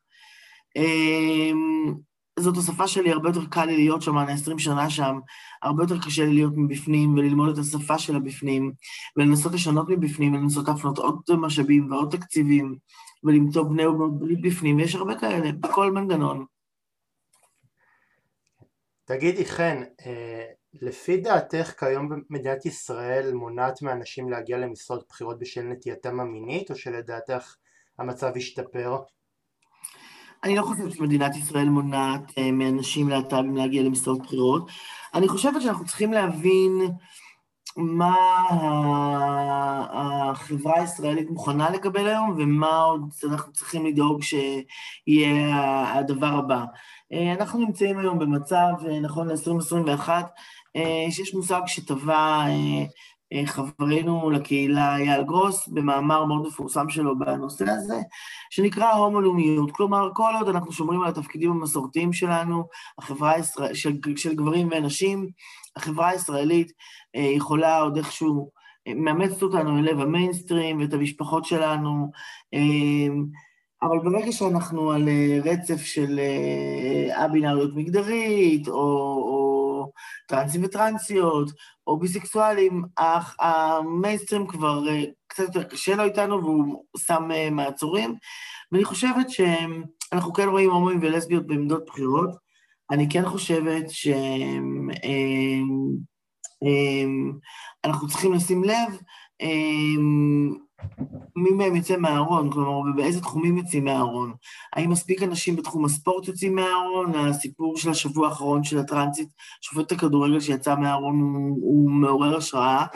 אמ, 0.77 1.95
זאת 2.39 2.57
השפה 2.57 2.89
שלי, 2.89 3.11
הרבה 3.13 3.29
יותר 3.29 3.47
קל 3.47 3.65
לי 3.65 3.77
להיות 3.77 4.03
שם, 4.03 4.19
אני 4.19 4.33
20 4.33 4.59
שנה 4.59 4.91
שם, 4.91 5.19
הרבה 5.63 5.83
יותר 5.83 5.99
קשה 5.99 6.25
לי 6.25 6.33
להיות 6.33 6.53
מבפנים 6.57 7.15
וללמוד 7.15 7.49
את 7.49 7.59
השפה 7.59 7.99
של 7.99 8.17
הבפנים, 8.17 8.73
ולנסות 9.17 9.53
לשנות 9.53 9.89
מבפנים, 9.89 10.35
ולנסות 10.35 10.69
להפנות 10.69 10.99
עוד 10.99 11.23
משאבים 11.31 11.91
ועוד 11.91 12.11
תקציבים. 12.11 12.75
ולמצוא 13.25 13.63
בני 13.63 13.87
ובנות 13.87 14.43
בפנים, 14.43 14.77
ויש 14.77 14.95
הרבה 14.95 15.21
כאלה, 15.21 15.53
בכל 15.53 15.93
מנגנון. 15.93 16.45
תגידי, 19.05 19.45
חן, 19.45 19.83
אה, 20.07 20.47
לפי 20.75 21.17
דעתך 21.17 21.75
כיום 21.79 22.09
במדינת 22.09 22.67
ישראל 22.67 23.35
מונעת 23.35 23.83
מאנשים 23.83 24.31
להגיע 24.31 24.59
למשרות 24.59 25.05
בחירות 25.09 25.39
בשל 25.39 25.63
נטייתם 25.63 26.21
המינית, 26.21 26.71
או 26.71 26.77
שלדעתך 26.77 27.57
המצב 27.99 28.33
השתפר? 28.37 28.97
אני 30.45 30.57
לא 30.57 30.63
חושבת 30.63 30.93
שמדינת 30.93 31.37
ישראל 31.37 31.69
מונעת 31.69 32.39
אה, 32.39 32.53
מאנשים 32.53 33.09
להט"בים 33.09 33.57
להגיע 33.57 33.83
למשרות 33.83 34.23
בחירות. 34.23 34.69
אני 35.15 35.29
חושבת 35.29 35.63
שאנחנו 35.63 35.87
צריכים 35.87 36.13
להבין 36.13 36.81
מה 37.77 38.17
החברה 39.93 40.81
הישראלית 40.81 41.31
מוכנה 41.31 41.71
לקבל 41.71 42.07
היום, 42.07 42.35
ומה 42.39 42.77
עוד 42.81 43.01
אנחנו 43.25 43.53
צריכים 43.53 43.87
לדאוג 43.87 44.23
שיהיה 44.23 45.93
הדבר 45.95 46.27
הבא. 46.27 46.65
אה, 47.13 47.33
אנחנו 47.33 47.61
נמצאים 47.61 47.99
היום 47.99 48.19
במצב, 48.19 48.73
אה, 48.89 49.01
נכון 49.01 49.29
ל-2021, 49.29 50.09
אה, 50.77 51.07
שיש 51.11 51.35
מושג 51.35 51.61
שטבע 51.67 52.45
חברנו 53.45 54.31
לקהילה 54.31 54.97
אייל 54.97 55.23
גרוס, 55.23 55.69
במאמר 55.69 56.25
מאוד 56.25 56.47
מפורסם 56.47 56.89
שלו 56.89 57.19
בנושא 57.19 57.65
הזה, 57.71 58.01
שנקרא 58.51 58.93
הומו-לאומיות. 58.93 59.71
כלומר, 59.71 60.09
כל 60.15 60.33
עוד 60.39 60.49
אנחנו 60.49 60.73
שומרים 60.73 61.03
על 61.03 61.09
התפקידים 61.09 61.51
המסורתיים 61.51 62.13
שלנו, 62.13 62.65
החברה 62.99 63.31
הישראל, 63.31 63.75
של, 63.75 63.97
של 64.17 64.35
גברים 64.35 64.69
ונשים, 64.71 65.29
החברה 65.77 66.09
הישראלית 66.09 66.73
אה, 67.17 67.21
יכולה 67.21 67.79
עוד 67.79 67.97
איכשהו, 67.97 68.51
אה, 68.89 68.95
מאמצת 68.95 69.43
אותנו 69.43 69.83
ללב 69.83 70.01
המיינסטרים 70.01 70.81
ואת 70.81 70.95
המשפחות 70.95 71.45
שלנו, 71.45 72.11
אה, 72.55 73.15
אבל 73.83 73.99
ברגע 73.99 74.33
שאנחנו 74.33 74.91
על 74.91 75.09
רצף 75.45 75.83
של 75.83 76.21
א-בינאריות 77.15 77.71
מגדרית, 77.77 78.69
או, 78.69 78.75
או 78.75 79.52
טרנסים 80.29 80.65
וטרנסיות, 80.65 81.51
או 81.87 81.99
ביסקסואלים, 81.99 82.83
המיינסטרים 83.41 84.47
כבר 84.47 84.85
קצת 85.27 85.43
יותר 85.43 85.63
קשה 85.63 85.95
לו 85.95 86.05
איתנו 86.05 86.43
והוא 86.43 86.85
שם 86.99 87.29
מעצורים, 87.51 88.15
ואני 88.73 88.85
חושבת 88.85 89.31
שאנחנו 89.31 90.33
כן 90.33 90.49
רואים 90.49 90.71
הומואים 90.71 90.99
ולסביות 91.03 91.47
בעמדות 91.47 91.85
בחירות. 91.87 92.31
אני 92.91 93.09
כן 93.11 93.29
חושבת 93.29 93.85
שאנחנו 97.85 98.09
צריכים 98.09 98.33
לשים 98.33 98.65
לב 98.65 98.99
מי 101.37 101.51
מהם 101.51 101.77
יוצא 101.77 101.97
מהארון, 101.97 102.51
כלומר, 102.51 102.93
באיזה 102.97 103.21
תחומים 103.21 103.59
יוצאים 103.59 103.85
מהארון. 103.85 104.35
האם 104.73 104.91
מספיק 104.91 105.23
אנשים 105.23 105.57
בתחום 105.57 105.85
הספורט 105.85 106.29
יוצאים 106.29 106.55
מהארון? 106.55 107.15
הסיפור 107.15 107.77
של 107.77 107.91
השבוע 107.91 108.29
האחרון 108.29 108.65
של 108.65 108.79
הטרנסית, 108.79 109.29
שופט 109.61 109.93
הכדורגל 109.93 110.41
שיצא 110.41 110.75
מהארון 110.77 111.21
הוא, 111.21 111.59
הוא 111.63 111.91
מעורר 111.91 112.37
השראה. 112.37 112.87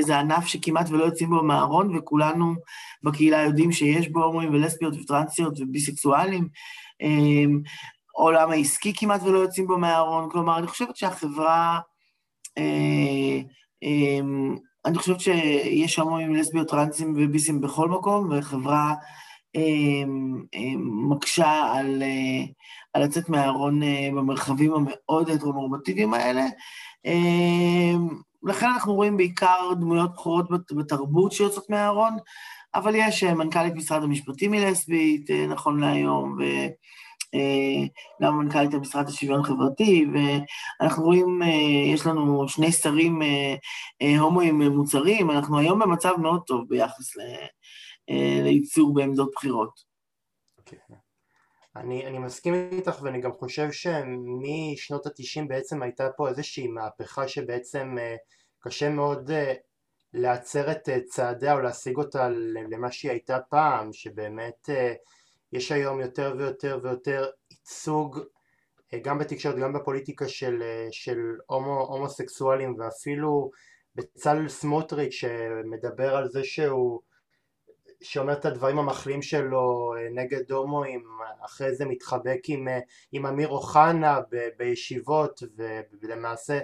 זה 0.00 0.18
ענף 0.18 0.46
שכמעט 0.46 0.90
ולא 0.90 1.04
יוצאים 1.04 1.30
בו 1.30 1.42
מהארון, 1.42 1.96
וכולנו 1.96 2.54
בקהילה 3.02 3.42
יודעים 3.42 3.72
שיש 3.72 4.08
בו 4.08 4.24
הומואים 4.24 4.50
ולסביות 4.50 4.94
וטרנסיות 4.94 5.60
וביסקסואלים. 5.60 6.48
העולם 8.18 8.50
העסקי 8.50 8.92
כמעט 8.96 9.22
ולא 9.22 9.38
יוצאים 9.38 9.66
בו 9.66 9.78
מהארון, 9.78 10.30
כלומר, 10.30 10.58
אני 10.58 10.66
חושבת 10.66 10.96
שהחברה, 10.96 11.80
אה, 12.58 13.40
אה, 13.82 14.20
אני 14.88 14.98
חושבת 14.98 15.20
שיש 15.20 15.98
הומואים, 15.98 16.34
לסביות, 16.34 16.68
טרנסים 16.68 17.14
וביסים 17.16 17.60
בכל 17.60 17.88
מקום, 17.88 18.28
וחברה 18.30 18.94
אה, 19.56 19.60
אה, 20.54 20.74
מקשה 21.10 21.72
על, 21.74 22.02
אה, 22.02 22.44
על 22.94 23.02
לצאת 23.04 23.28
מהארון 23.28 23.80
במרחבים 24.16 24.72
המאוד 24.74 25.30
הטרונורמטיביים 25.30 26.14
האלה. 26.14 26.44
לכן 28.42 28.66
אנחנו 28.66 28.94
רואים 28.94 29.16
בעיקר 29.16 29.72
דמויות 29.80 30.12
בכירות 30.14 30.46
בתרבות 30.76 31.32
שיוצאות 31.32 31.70
מהארון, 31.70 32.16
אבל 32.74 32.94
יש 32.94 33.24
מנכ"לית 33.24 33.74
משרד 33.74 34.02
המשפטים 34.02 34.52
היא 34.52 34.66
לסבית, 34.66 35.30
נכון 35.48 35.80
להיום, 35.80 36.36
וגם 36.38 36.72
אה, 37.34 38.30
מנכ"לית 38.30 38.74
המשרד 38.74 39.08
לשוויון 39.08 39.42
חברתי, 39.42 40.06
ואנחנו 40.12 41.04
רואים, 41.04 41.40
יש 41.94 42.06
לנו 42.06 42.48
שני 42.48 42.72
שרים 42.72 43.20
הומואים 44.18 44.62
מוצרים, 44.62 45.30
אנחנו 45.30 45.58
היום 45.58 45.78
במצב 45.78 46.12
מאוד 46.22 46.42
טוב 46.46 46.68
ביחס 46.68 47.16
לייצוג 48.42 48.94
בעמדות 48.94 49.30
בחירות. 49.34 49.80
אוקיי. 50.58 50.78
אני, 51.76 52.06
אני 52.06 52.18
מסכים 52.18 52.54
איתך 52.72 53.02
ואני 53.02 53.20
גם 53.20 53.32
חושב 53.32 53.68
שמשנות 53.72 55.06
התשעים 55.06 55.48
בעצם 55.48 55.82
הייתה 55.82 56.08
פה 56.16 56.28
איזושהי 56.28 56.66
מהפכה 56.66 57.28
שבעצם 57.28 57.96
קשה 58.60 58.88
מאוד 58.88 59.30
להצר 60.12 60.70
את 60.72 60.88
אה, 60.88 61.00
צעדיה 61.00 61.54
או 61.54 61.60
להשיג 61.60 61.96
אותה 61.96 62.28
למה 62.70 62.92
שהיא 62.92 63.10
הייתה 63.10 63.38
פעם, 63.50 63.92
שבאמת 63.92 64.70
אה, 64.70 64.94
יש 65.52 65.72
היום 65.72 66.00
יותר 66.00 66.34
ויותר 66.38 66.78
ויותר 66.82 67.26
ייצוג 67.50 68.20
אה, 68.94 68.98
גם 68.98 69.18
בתקשורת 69.18 69.56
גם 69.56 69.72
בפוליטיקה 69.72 70.28
של, 70.28 70.62
של 70.90 71.18
הומו, 71.46 71.80
הומוסקסואלים 71.80 72.74
ואפילו 72.78 73.50
בצלאל 73.94 74.48
סמוטריץ' 74.48 75.12
שמדבר 75.12 76.16
על 76.16 76.28
זה 76.28 76.44
שהוא 76.44 77.00
שאומר 78.00 78.32
את 78.32 78.44
הדברים 78.44 78.78
המחלים 78.78 79.22
שלו 79.22 79.94
נגד 80.14 80.52
הומואים, 80.52 81.04
אחרי 81.44 81.74
זה 81.74 81.84
מתחבק 81.84 82.40
עם, 82.48 82.68
עם 83.12 83.26
אמיר 83.26 83.48
אוחנה 83.48 84.20
ב, 84.30 84.48
בישיבות 84.58 85.42
ולמעשה 86.02 86.60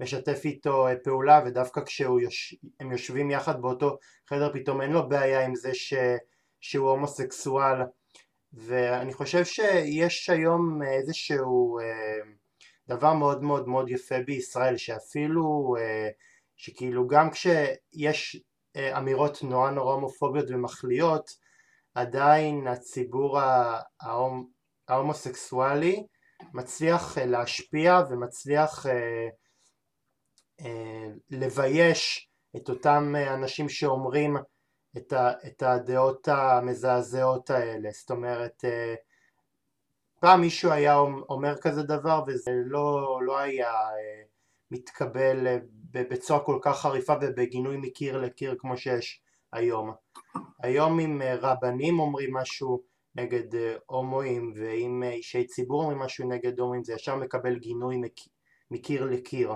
משתף 0.00 0.40
איתו 0.44 0.88
אה, 0.88 0.96
פעולה 0.96 1.42
ודווקא 1.46 1.80
כשהם 1.84 2.18
יוש... 2.18 2.54
יושבים 2.90 3.30
יחד 3.30 3.62
באותו 3.62 3.98
חדר 4.28 4.52
פתאום 4.52 4.80
אין 4.80 4.92
לו 4.92 5.08
בעיה 5.08 5.44
עם 5.44 5.54
זה 5.54 5.74
ש... 5.74 5.94
שהוא 6.60 6.90
הומוסקסואל 6.90 7.80
ואני 8.56 9.12
חושב 9.12 9.44
שיש 9.44 10.30
היום 10.30 10.82
איזשהו 10.82 11.78
אה, 11.78 12.18
דבר 12.88 13.12
מאוד 13.12 13.42
מאוד 13.42 13.68
מאוד 13.68 13.90
יפה 13.90 14.14
בישראל 14.26 14.76
שאפילו 14.76 15.74
אה, 15.78 16.08
שכאילו 16.56 17.06
גם 17.08 17.30
כשיש 17.30 18.42
אמירות 18.76 19.42
נורא 19.42 19.70
נורא 19.70 19.94
הומופוביות 19.94 20.50
ומחליאות 20.50 21.30
עדיין 21.94 22.66
הציבור 22.66 23.38
ההומוסקסואלי 24.88 26.06
מצליח 26.54 27.18
להשפיע 27.18 28.00
ומצליח 28.10 28.86
אה, 28.86 29.28
לבייש 31.30 32.28
את 32.56 32.68
אותם 32.68 33.14
אנשים 33.34 33.68
שאומרים 33.68 34.36
את, 34.96 35.12
ה, 35.12 35.32
את 35.46 35.62
הדעות 35.62 36.28
המזעזעות 36.28 37.50
האלה, 37.50 37.88
זאת 37.92 38.10
אומרת 38.10 38.64
אה, 38.64 38.94
פעם 40.20 40.40
מישהו 40.40 40.70
היה 40.70 40.98
אומר 41.28 41.56
כזה 41.60 41.82
דבר 41.82 42.24
וזה 42.26 42.50
לא, 42.64 43.18
לא 43.22 43.38
היה 43.38 43.72
אה, 43.72 44.22
מתקבל 44.70 45.46
בצורה 45.90 46.40
כל 46.40 46.58
כך 46.62 46.80
חריפה 46.80 47.14
ובגינוי 47.20 47.76
מקיר 47.76 48.18
לקיר 48.18 48.56
כמו 48.58 48.76
שיש 48.76 49.20
היום. 49.52 49.92
היום 50.62 51.00
אם 51.00 51.22
רבנים 51.40 52.00
אומרים 52.00 52.34
משהו 52.34 52.82
נגד 53.14 53.60
הומואים 53.86 54.52
ואם 54.56 55.02
אישי 55.02 55.44
ציבור 55.44 55.82
אומרים 55.82 55.98
משהו 55.98 56.28
נגד 56.28 56.60
הומואים 56.60 56.84
זה 56.84 56.92
ישר 56.92 57.16
מקבל 57.16 57.58
גינוי 57.58 58.00
מקיר 58.70 59.04
לקיר. 59.04 59.52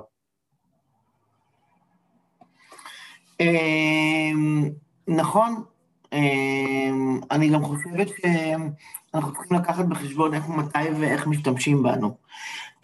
נכון, 5.08 5.62
אמ, 6.12 7.20
אני 7.30 7.48
גם 7.48 7.64
חושבת 7.64 8.08
שאנחנו 8.08 9.32
צריכים 9.32 9.58
לקחת 9.58 9.84
בחשבון 9.84 10.34
איך, 10.34 10.48
מתי 10.48 10.90
ואיך 11.00 11.26
משתמשים 11.26 11.82
בנו. 11.82 12.16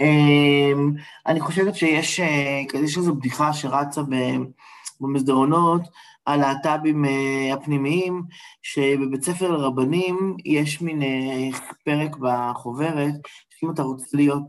אמ, 0.01 0.93
אני 1.27 1.41
חושבת 1.41 1.75
שיש 1.75 2.21
אה, 2.21 2.63
איזו 2.75 3.15
בדיחה 3.15 3.53
שרצה 3.53 4.01
במסדרונות 5.01 5.83
על 6.27 6.41
להט"בים 6.41 7.05
אה, 7.05 7.55
הפנימיים, 7.55 8.23
שבבית 8.63 9.25
ספר 9.25 9.51
לרבנים 9.51 10.37
יש 10.45 10.83
מין 10.83 11.03
אה, 11.03 11.59
פרק 11.85 12.17
בחוברת, 12.17 13.15
שאם 13.51 13.71
אתה 13.71 13.83
רוצה 13.83 14.07
להיות, 14.15 14.43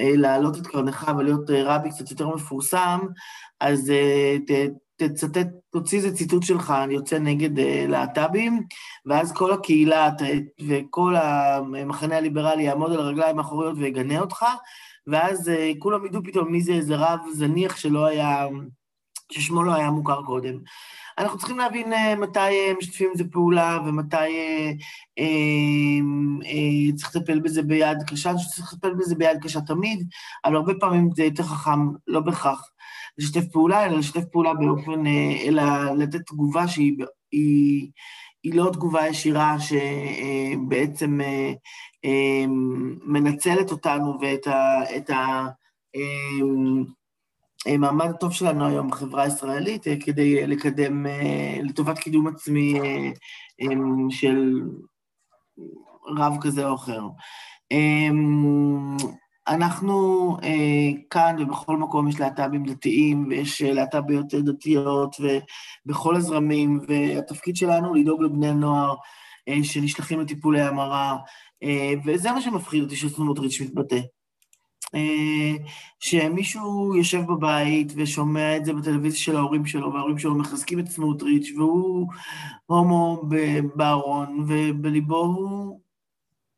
להעלות 0.00 0.56
את 0.56 0.66
קרנך 0.66 1.10
ולהיות 1.18 1.50
רבי 1.50 1.90
קצת 1.90 2.10
יותר 2.10 2.28
מפורסם, 2.28 2.98
אז 3.60 3.92
תצטט, 4.98 5.46
תוציא 5.70 5.98
איזה 5.98 6.16
ציטוט 6.16 6.42
שלך, 6.42 6.70
אני 6.70 6.94
יוצא 6.94 7.18
נגד 7.18 7.58
אה, 7.58 7.84
להט"בים, 7.88 8.62
ואז 9.06 9.32
כל 9.32 9.52
הקהילה 9.52 10.10
וכל 10.68 11.14
המחנה 11.16 12.16
הליברלי 12.16 12.62
יעמוד 12.62 12.92
על 12.92 13.00
הרגליים 13.00 13.38
האחוריות 13.38 13.78
ויגנה 13.78 14.20
אותך, 14.20 14.44
ואז 15.06 15.48
אה, 15.48 15.72
כולם 15.78 16.06
ידעו 16.06 16.22
פתאום 16.24 16.52
מי 16.52 16.60
זה 16.60 16.72
איזה 16.72 16.96
רב 16.96 17.20
זניח 17.32 17.76
שלא 17.76 18.06
היה, 18.06 18.46
ששמו 19.32 19.62
לא 19.62 19.74
היה 19.74 19.90
מוכר 19.90 20.22
קודם. 20.22 20.58
אנחנו 21.18 21.38
צריכים 21.38 21.58
להבין 21.58 21.92
אה, 21.92 22.16
מתי 22.16 22.72
משתפים 22.78 23.08
עם 23.08 23.16
זה 23.16 23.24
פעולה 23.32 23.78
ומתי 23.86 24.16
אה, 24.16 24.72
אה, 26.44 26.96
צריך 26.96 27.16
לטפל 27.16 27.40
בזה 27.40 27.62
ביד 27.62 27.98
קשה, 28.06 28.30
אני 28.30 28.38
חושב 28.38 28.50
שצריך 28.50 28.72
לטפל 28.72 28.94
בזה 28.94 29.14
ביד 29.14 29.38
קשה 29.42 29.60
תמיד, 29.60 30.08
אבל 30.44 30.56
הרבה 30.56 30.72
פעמים 30.80 31.10
זה 31.16 31.24
יותר 31.24 31.42
חכם, 31.42 31.88
לא 32.06 32.20
בהכרח. 32.20 32.70
לשתף 33.18 33.52
פעולה, 33.52 33.86
אלא 33.86 33.98
לשתף 33.98 34.24
פעולה 34.32 34.54
באופן, 34.54 35.06
אה, 35.06 35.36
אלא 35.44 35.62
לתת 35.98 36.26
תגובה 36.26 36.68
שהיא 36.68 36.96
היא, 37.32 37.90
היא 38.42 38.54
לא 38.54 38.70
תגובה 38.72 39.06
ישירה 39.06 39.56
שבעצם 39.60 41.20
אה, 42.04 42.44
מנצלת 43.06 43.70
אותנו 43.70 44.18
ואת 44.20 44.46
ה... 44.46 44.80
את 44.96 45.10
ה 45.10 45.46
המעמד 47.66 48.06
הטוב 48.06 48.32
שלנו 48.32 48.66
היום 48.66 48.90
בחברה 48.90 49.22
הישראלית 49.22 49.84
כדי 50.04 50.46
לקדם, 50.46 51.06
לטובת 51.62 51.98
קידום 51.98 52.26
עצמי 52.26 52.80
של 54.10 54.62
רב 56.16 56.36
כזה 56.40 56.68
או 56.68 56.74
אחר. 56.74 57.00
אנחנו 59.48 60.36
אה, 60.42 61.00
כאן 61.10 61.36
ובכל 61.40 61.76
מקום 61.76 62.08
יש 62.08 62.20
להט"בים 62.20 62.64
דתיים 62.64 63.26
ויש 63.28 63.62
אה, 63.62 63.72
להט"ביות 63.72 64.34
דתיות 64.34 65.16
ובכל 65.86 66.16
הזרמים, 66.16 66.80
והתפקיד 66.88 67.56
שלנו 67.56 67.94
לדאוג 67.94 68.22
לבני 68.22 68.54
נוער 68.54 68.94
אה, 69.48 69.64
שנשלחים 69.64 70.20
לטיפולי 70.20 70.60
המרה, 70.60 71.16
אה, 71.62 71.92
וזה 72.04 72.32
מה 72.32 72.40
שמפחיד 72.40 72.82
אותי 72.82 72.96
שסמוטריץ' 72.96 73.60
מתבטא. 73.60 74.00
אה, 74.94 75.52
שמישהו 76.00 76.96
יושב 76.96 77.20
בבית 77.20 77.92
ושומע 77.96 78.56
את 78.56 78.64
זה 78.64 78.72
בטלוויזיה 78.72 79.20
של 79.20 79.36
ההורים 79.36 79.66
שלו, 79.66 79.92
וההורים 79.92 80.18
שלו 80.18 80.34
מחזקים 80.34 80.78
את 80.78 80.88
סמוטריץ', 80.88 81.52
והוא 81.56 82.06
הומו 82.66 83.22
בארון, 83.74 84.44
ובליבו 84.48 85.16
הוא... 85.16 85.80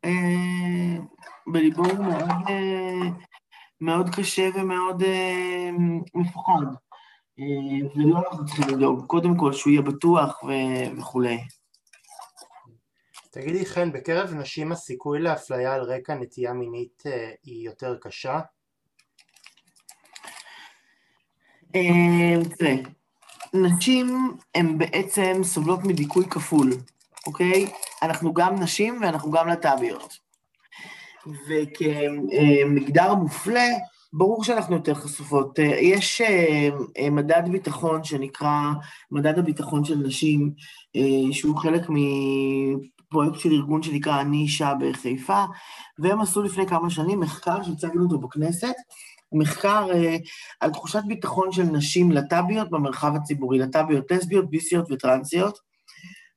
אה, 0.05 0.97
בליבו 1.51 1.85
הוא 1.85 2.05
מאוד, 2.05 2.29
אה, 2.49 3.09
מאוד 3.81 4.09
קשה 4.15 4.49
ומאוד 4.55 5.03
אה, 5.03 5.69
מפוחד. 6.13 6.65
אה, 7.39 7.87
ולא 7.95 8.17
אנחנו 8.17 8.45
צריכים 8.45 8.67
לדאוג, 8.67 9.05
קודם 9.07 9.37
כל 9.37 9.53
שהוא 9.53 9.71
יהיה 9.71 9.81
בטוח 9.81 10.41
וכולי. 10.97 11.39
תגידי 13.31 13.65
חן, 13.65 13.91
בקרב 13.91 14.33
נשים 14.33 14.71
הסיכוי 14.71 15.19
לאפליה 15.19 15.73
על 15.73 15.81
רקע 15.81 16.15
נטייה 16.15 16.53
מינית 16.53 17.03
היא 17.43 17.65
יותר 17.65 17.97
קשה? 18.01 18.39
תראה, 22.57 22.75
נשים 23.53 24.37
הן 24.55 24.77
בעצם 24.77 25.43
סובלות 25.43 25.79
מדיכוי 25.83 26.25
כפול, 26.29 26.69
אוקיי? 27.27 27.71
אנחנו 28.01 28.33
גם 28.33 28.55
נשים 28.55 29.01
ואנחנו 29.01 29.31
גם 29.31 29.47
להט"ביות. 29.47 30.20
וכמגדר 31.47 33.15
מופלה, 33.15 33.67
ברור 34.13 34.43
שאנחנו 34.43 34.75
יותר 34.75 34.93
חשופות. 34.93 35.59
יש 35.81 36.21
אה, 36.21 36.69
מדד 37.11 37.43
ביטחון 37.51 38.03
שנקרא 38.03 38.59
מדד 39.11 39.39
הביטחון 39.39 39.85
של 39.85 39.95
נשים, 39.95 40.51
אה, 40.95 41.33
שהוא 41.33 41.57
חלק 41.57 41.81
פרויקט 43.09 43.39
של 43.39 43.51
ארגון 43.51 43.83
שנקרא 43.83 44.21
אני 44.21 44.37
אישה 44.37 44.73
בחיפה, 44.79 45.45
והם 45.99 46.21
עשו 46.21 46.43
לפני 46.43 46.67
כמה 46.67 46.89
שנים 46.89 47.19
מחקר 47.19 47.63
שהצגנו 47.63 48.03
אותו 48.03 48.19
בכנסת, 48.19 48.73
מחקר 49.33 49.87
אה, 49.93 50.17
על 50.59 50.71
תחושת 50.71 51.01
ביטחון 51.07 51.51
של 51.51 51.63
נשים 51.63 52.11
לט"ביות 52.11 52.69
במרחב 52.69 53.15
הציבורי, 53.15 53.59
לט"ביות, 53.59 54.11
לסביות, 54.11 54.49
ביסיות 54.49 54.91
וטרנסיות, 54.91 55.59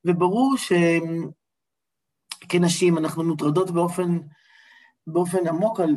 וברור 0.05 0.55
שכנשים 2.47 2.99
אנחנו 2.99 3.25
מוטרדות 3.25 3.71
באופן, 3.71 4.19
באופן 5.07 5.47
עמוק 5.49 5.81
על 5.81 5.97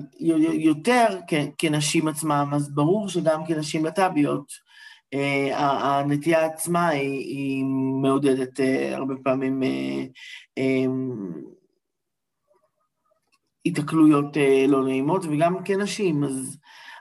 יותר 0.54 1.20
כנשים 1.58 2.08
עצמם, 2.08 2.50
אז 2.54 2.76
ברור 2.76 3.10
שגם 3.10 3.46
כנשים 3.46 3.86
לט"ביות, 3.86 4.52
אה, 5.14 6.00
הנטייה 6.00 6.46
עצמה 6.46 6.88
היא, 6.88 7.20
היא 7.20 7.66
מעודדת 8.02 8.60
אה, 8.60 8.96
הרבה 8.96 9.14
פעמים 9.24 9.64
היתקלויות 13.66 14.38
לא 14.68 14.84
נעימות, 14.86 15.26
וגם 15.26 15.64
כנשים, 15.64 16.24
אז 16.24 16.58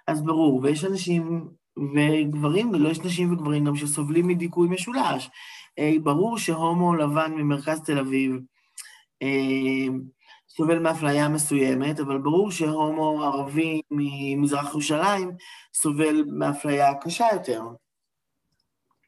אז 0.07 0.23
ברור, 0.23 0.61
ויש 0.62 0.85
אנשים 0.85 1.49
וגברים, 1.95 2.71
ולא 2.71 2.88
יש 2.88 3.01
נשים 3.01 3.33
וגברים 3.33 3.64
גם 3.64 3.77
שסובלים 3.77 4.27
מדיכוי 4.27 4.69
משולש. 4.69 5.31
אה, 5.79 5.92
ברור 6.03 6.38
שהומו 6.38 6.95
לבן 6.95 7.33
ממרכז 7.37 7.81
תל 7.81 7.99
אביב 7.99 8.37
אה, 9.23 9.87
סובל 10.57 10.79
מאפליה 10.79 11.29
מסוימת, 11.29 12.01
אבל 12.01 12.19
ברור 12.19 12.51
שהומו 12.51 13.25
ערבי 13.25 13.81
ממזרח 13.90 14.71
ירושלים 14.71 15.31
סובל 15.75 16.25
מאפליה 16.27 16.95
קשה 16.95 17.27
יותר. 17.33 17.62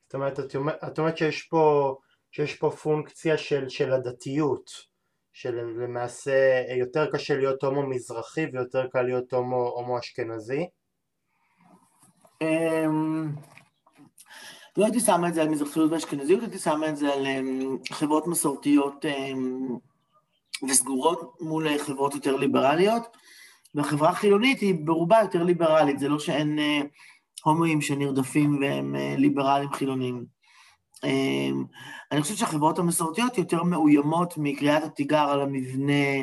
זאת 0.04 0.14
אומרת, 0.14 0.40
את 0.88 0.98
אומרת 0.98 1.18
שיש 1.18 1.42
פה, 1.42 1.96
שיש 2.30 2.54
פה 2.54 2.70
פונקציה 2.70 3.38
של, 3.38 3.68
של 3.68 3.92
הדתיות, 3.92 4.70
שלמעשה 5.32 6.62
יותר 6.78 7.10
קשה 7.12 7.36
להיות 7.36 7.64
הומו 7.64 7.82
מזרחי 7.82 8.46
ויותר 8.52 8.86
קל 8.86 9.02
להיות 9.02 9.32
הומו, 9.32 9.68
הומו 9.68 9.98
אשכנזי? 9.98 10.68
אמ, 12.42 13.28
לא 14.76 14.84
הייתי 14.84 15.00
שמה 15.00 15.28
את 15.28 15.34
זה 15.34 15.42
על 15.42 15.48
מזרחיות 15.48 15.92
ואשכנזיות, 15.92 16.42
הייתי 16.42 16.58
שמה 16.58 16.88
את 16.88 16.96
זה 16.96 17.12
על 17.12 17.26
אמ, 17.26 17.76
חברות 17.92 18.26
מסורתיות 18.26 19.04
אמ, 19.04 19.78
וסגורות 20.68 21.36
מול 21.40 21.78
חברות 21.78 22.14
יותר 22.14 22.36
ליברליות, 22.36 23.02
והחברה 23.74 24.10
החילונית 24.10 24.60
היא 24.60 24.74
ברובה 24.84 25.18
יותר 25.22 25.42
ליברלית, 25.42 25.98
זה 25.98 26.08
לא 26.08 26.18
שאין 26.18 26.58
אה, 26.58 26.80
הומואים 27.44 27.80
שנרדפים 27.80 28.58
והם 28.60 28.96
אה, 28.96 29.14
ליברלים 29.18 29.72
חילונים. 29.72 30.38
אני 32.12 32.22
חושבת 32.22 32.36
שהחברות 32.36 32.78
המסורתיות 32.78 33.38
יותר 33.38 33.62
מאוימות 33.62 34.34
מקריאת 34.36 34.82
התיגר 34.82 35.28
על 35.30 35.40
המבנה 35.40 36.22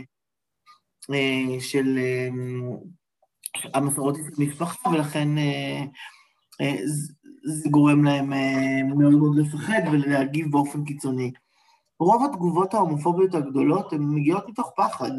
אה, 1.14 1.60
של 1.60 2.00
המסורות 3.74 4.18
משפחה, 4.38 4.90
ולכן 4.90 5.38
אה, 5.38 5.84
אה, 6.62 6.76
זה 7.46 7.70
גורם 7.70 8.04
להם 8.04 8.34
אה, 8.34 8.84
מאוד 8.96 9.14
מאוד 9.14 9.38
לפחד 9.38 9.82
ולהגיב 9.92 10.52
באופן 10.52 10.86
קיצוני. 10.86 11.32
רוב 12.00 12.26
התגובות 12.26 12.74
ההומופוביות 12.74 13.36
הגדולות 13.36 13.94
הן 13.94 14.02
מגיעות 14.02 14.50
מתוך 14.50 14.72
פחד, 14.76 15.12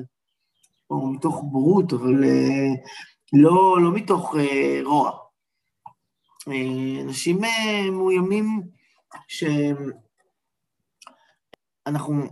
או 0.91 1.13
מתוך 1.13 1.43
בורות, 1.45 1.93
אבל 1.93 2.25
לא, 3.33 3.79
לא 3.83 3.93
מתוך 3.93 4.35
רוע. 4.85 5.19
אנשים 7.03 7.41
מאוימים 7.93 8.63
שאנחנו 11.89 12.23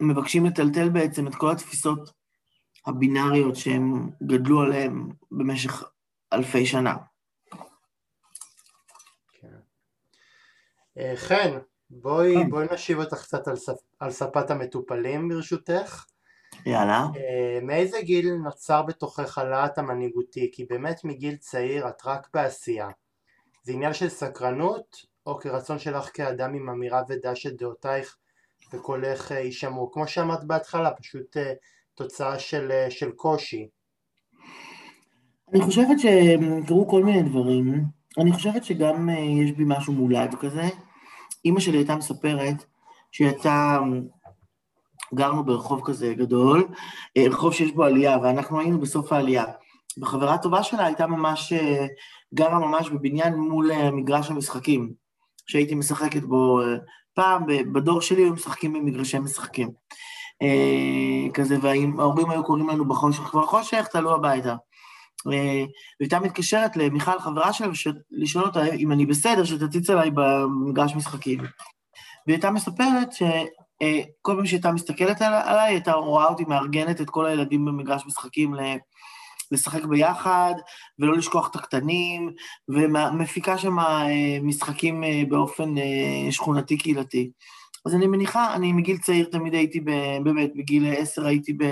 מבקשים 0.00 0.46
לטלטל 0.46 0.88
בעצם 0.88 1.26
את 1.26 1.34
כל 1.34 1.50
התפיסות 1.50 2.12
הבינאריות 2.86 3.56
שהם 3.56 4.10
גדלו 4.22 4.60
עליהן 4.60 5.08
במשך 5.30 5.84
אלפי 6.32 6.66
שנה. 6.66 6.96
כן. 9.32 9.56
אה, 10.98 11.12
חן, 11.16 11.58
בואי, 11.90 12.34
כן. 12.34 12.50
בואי 12.50 12.66
נשיב 12.72 12.98
אותך 12.98 13.22
קצת 13.22 13.48
על, 13.48 13.56
ספ, 13.56 13.76
על 14.00 14.10
ספת 14.10 14.50
המטופלים 14.50 15.28
ברשותך. 15.28 16.04
יאללה. 16.66 17.06
אה, 17.16 17.58
מאיזה 17.62 17.98
גיל 18.00 18.34
נוצר 18.34 18.82
בתוכך 18.82 19.38
הלהט 19.38 19.78
המנהיגותי? 19.78 20.50
כי 20.52 20.64
באמת 20.64 21.04
מגיל 21.04 21.36
צעיר 21.36 21.88
את 21.88 22.06
רק 22.06 22.28
בעשייה. 22.34 22.88
זה 23.62 23.72
עניין 23.72 23.94
של 23.94 24.08
סקרנות, 24.08 24.96
או 25.26 25.38
כרצון 25.38 25.78
שלך 25.78 26.10
כאדם 26.14 26.54
עם 26.54 26.68
אמירה 26.68 27.02
ודעה 27.08 27.36
שדעותייך 27.36 28.16
וקולך 28.72 29.32
אה, 29.32 29.38
יישמעו? 29.38 29.90
כמו 29.90 30.08
שאמרת 30.08 30.44
בהתחלה, 30.44 30.90
פשוט 30.90 31.36
תוצאה 31.94 32.38
של, 32.38 32.70
אה, 32.70 32.90
של 32.90 33.10
קושי? 33.10 33.68
אני 35.52 35.60
חושבת 35.60 35.96
שקרו 35.98 36.88
כל 36.88 37.04
מיני 37.04 37.22
דברים. 37.22 37.84
אני 38.18 38.32
חושבת 38.32 38.64
שגם 38.64 39.08
אה, 39.08 39.14
יש 39.14 39.52
בי 39.52 39.64
משהו 39.66 39.92
מולד 39.92 40.34
כזה. 40.40 40.62
אימא 41.46 41.60
שלי 41.60 41.76
הייתה 41.76 41.96
מספרת 41.96 42.64
שהיא 43.12 43.28
הייתה, 43.28 43.78
גרנו 45.14 45.44
ברחוב 45.44 45.80
כזה 45.84 46.14
גדול, 46.14 46.68
אה, 47.16 47.24
רחוב 47.30 47.52
שיש 47.52 47.72
בו 47.72 47.84
עלייה, 47.84 48.18
ואנחנו 48.22 48.60
היינו 48.60 48.80
בסוף 48.80 49.12
העלייה. 49.12 49.44
וחברה 50.00 50.38
טובה 50.38 50.62
שלה 50.62 50.86
הייתה 50.86 51.06
ממש, 51.06 51.52
גרה 52.34 52.58
ממש 52.58 52.90
בבניין 52.90 53.34
מול 53.34 53.70
מגרש 53.92 54.30
המשחקים, 54.30 54.92
שהייתי 55.46 55.74
משחקת 55.74 56.22
בו 56.22 56.60
פעם, 57.14 57.42
בדור 57.72 58.00
שלי 58.00 58.22
היו 58.22 58.32
משחקים 58.32 58.72
במגרשי 58.72 59.18
משחקים. 59.18 59.70
אה, 60.42 61.32
כזה, 61.34 61.56
וההורים 61.62 62.30
היו 62.30 62.44
קוראים 62.44 62.68
לנו 62.68 62.88
בחושך, 62.88 63.20
כבר 63.22 63.46
חושך, 63.46 63.86
תעלו 63.92 64.14
הביתה. 64.14 64.56
אה, 65.32 65.64
והייתה 66.00 66.20
מתקשרת 66.20 66.76
למיכל, 66.76 67.20
חברה 67.20 67.52
שלה, 67.52 67.68
לשאול 68.10 68.44
אותה 68.44 68.64
אם 68.64 68.92
אני 68.92 69.06
בסדר, 69.06 69.44
שתציץ 69.44 69.90
אליי 69.90 70.10
במגרש 70.14 70.94
משחקים. 70.94 71.38
והיא 71.38 72.34
הייתה 72.34 72.50
מספרת 72.50 73.12
שכל 73.12 73.26
אה, 73.82 74.36
פעם 74.36 74.46
שהייתה 74.46 74.72
מסתכלת 74.72 75.22
עליי, 75.22 75.72
הייתה 75.72 75.92
רואה 75.92 76.26
אותי 76.26 76.44
מארגנת 76.44 77.00
את 77.00 77.10
כל 77.10 77.26
הילדים 77.26 77.64
במגרש 77.64 78.06
משחקים 78.06 78.54
לשחק 79.50 79.84
ביחד, 79.84 80.54
ולא 80.98 81.16
לשכוח 81.16 81.50
את 81.50 81.56
הקטנים, 81.56 82.32
ומפיקה 82.68 83.58
שם 83.58 83.76
משחקים 84.42 85.04
באופן 85.28 85.74
שכונתי 86.30 86.76
קהילתי. 86.76 87.30
אז 87.86 87.94
אני 87.94 88.06
מניחה, 88.06 88.54
אני 88.54 88.72
מגיל 88.72 88.98
צעיר 88.98 89.28
תמיד 89.32 89.54
הייתי, 89.54 89.80
באמת, 90.24 90.50
בגיל 90.56 90.94
עשר 90.96 91.26
הייתי 91.26 91.52
ב... 91.52 91.64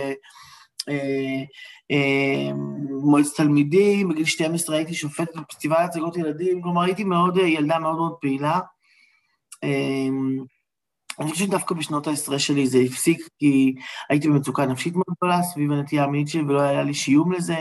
אה, 1.91 2.51
מועצת 3.03 3.37
תלמידים, 3.37 4.09
בגיל 4.09 4.25
12 4.25 4.77
הייתי 4.77 4.95
שופטת 4.95 5.37
בפסטיבל 5.37 5.77
הצגות 5.77 6.17
ילדים, 6.17 6.63
כלומר 6.63 6.83
הייתי 6.83 7.05
מאוד, 7.05 7.39
אה, 7.39 7.47
ילדה 7.47 7.79
מאוד 7.79 7.97
מאוד 7.97 8.15
פעילה. 8.21 8.61
אה, 9.65 10.09
אני 11.21 11.31
חושבת 11.31 11.49
שדווקא 11.49 11.75
בשנות 11.75 12.07
העשרה 12.07 12.39
שלי 12.39 12.67
זה 12.67 12.79
הפסיק, 12.79 13.29
כי 13.39 13.75
הייתי 14.11 14.29
במצוקה 14.29 14.67
נפשית 14.67 14.95
מאוד 14.95 15.17
גדולה 15.17 15.43
סביב 15.43 15.73
הנטייה 15.73 16.05
המינית 16.05 16.29
שלי 16.29 16.43
ולא 16.43 16.61
היה 16.61 16.83
לי 16.83 16.95
שיום 16.95 17.33
לזה, 17.33 17.57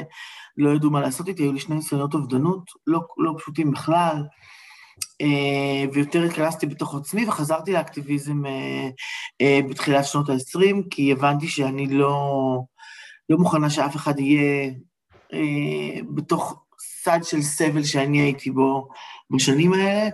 לא 0.57 0.69
ידעו 0.69 0.91
מה 0.91 1.01
לעשות 1.01 1.27
איתי, 1.27 1.43
היו 1.43 1.53
לי 1.53 1.59
שני 1.59 1.75
ניסיונות 1.75 2.13
אובדנות, 2.13 2.63
לא, 2.87 2.99
לא 3.17 3.33
פשוטים 3.37 3.71
בכלל. 3.71 4.23
ויותר 5.93 6.23
התכנסתי 6.23 6.65
בתוך 6.65 6.95
עצמי 6.95 7.25
וחזרתי 7.27 7.73
לאקטיביזם 7.73 8.43
בתחילת 9.69 10.05
שנות 10.05 10.29
ה-20, 10.29 10.75
כי 10.89 11.11
הבנתי 11.11 11.47
שאני 11.47 11.87
לא, 11.87 12.63
לא 13.29 13.37
מוכנה 13.37 13.69
שאף 13.69 13.95
אחד 13.95 14.19
יהיה 14.19 14.71
בתוך 16.15 16.63
סד 16.79 17.19
של 17.23 17.41
סבל 17.41 17.83
שאני 17.83 18.21
הייתי 18.21 18.51
בו 18.51 18.87
בשנים 19.29 19.73
האלה, 19.73 20.09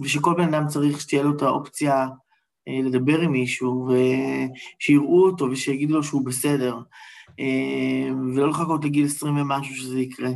ושכל 0.00 0.34
בן 0.34 0.54
אדם 0.54 0.66
צריך 0.66 1.00
שתהיה 1.00 1.22
לו 1.22 1.36
את 1.36 1.42
האופציה 1.42 2.06
לדבר 2.66 3.20
עם 3.20 3.32
מישהו, 3.32 3.88
ושיראו 3.88 5.26
אותו 5.26 5.44
ושיגידו 5.50 5.94
לו 5.94 6.02
שהוא 6.02 6.24
בסדר, 6.24 6.78
ולא 8.34 8.48
לחכות 8.48 8.84
לגיל 8.84 9.06
20 9.06 9.36
ומשהו 9.36 9.74
שזה 9.74 10.00
יקרה. 10.00 10.30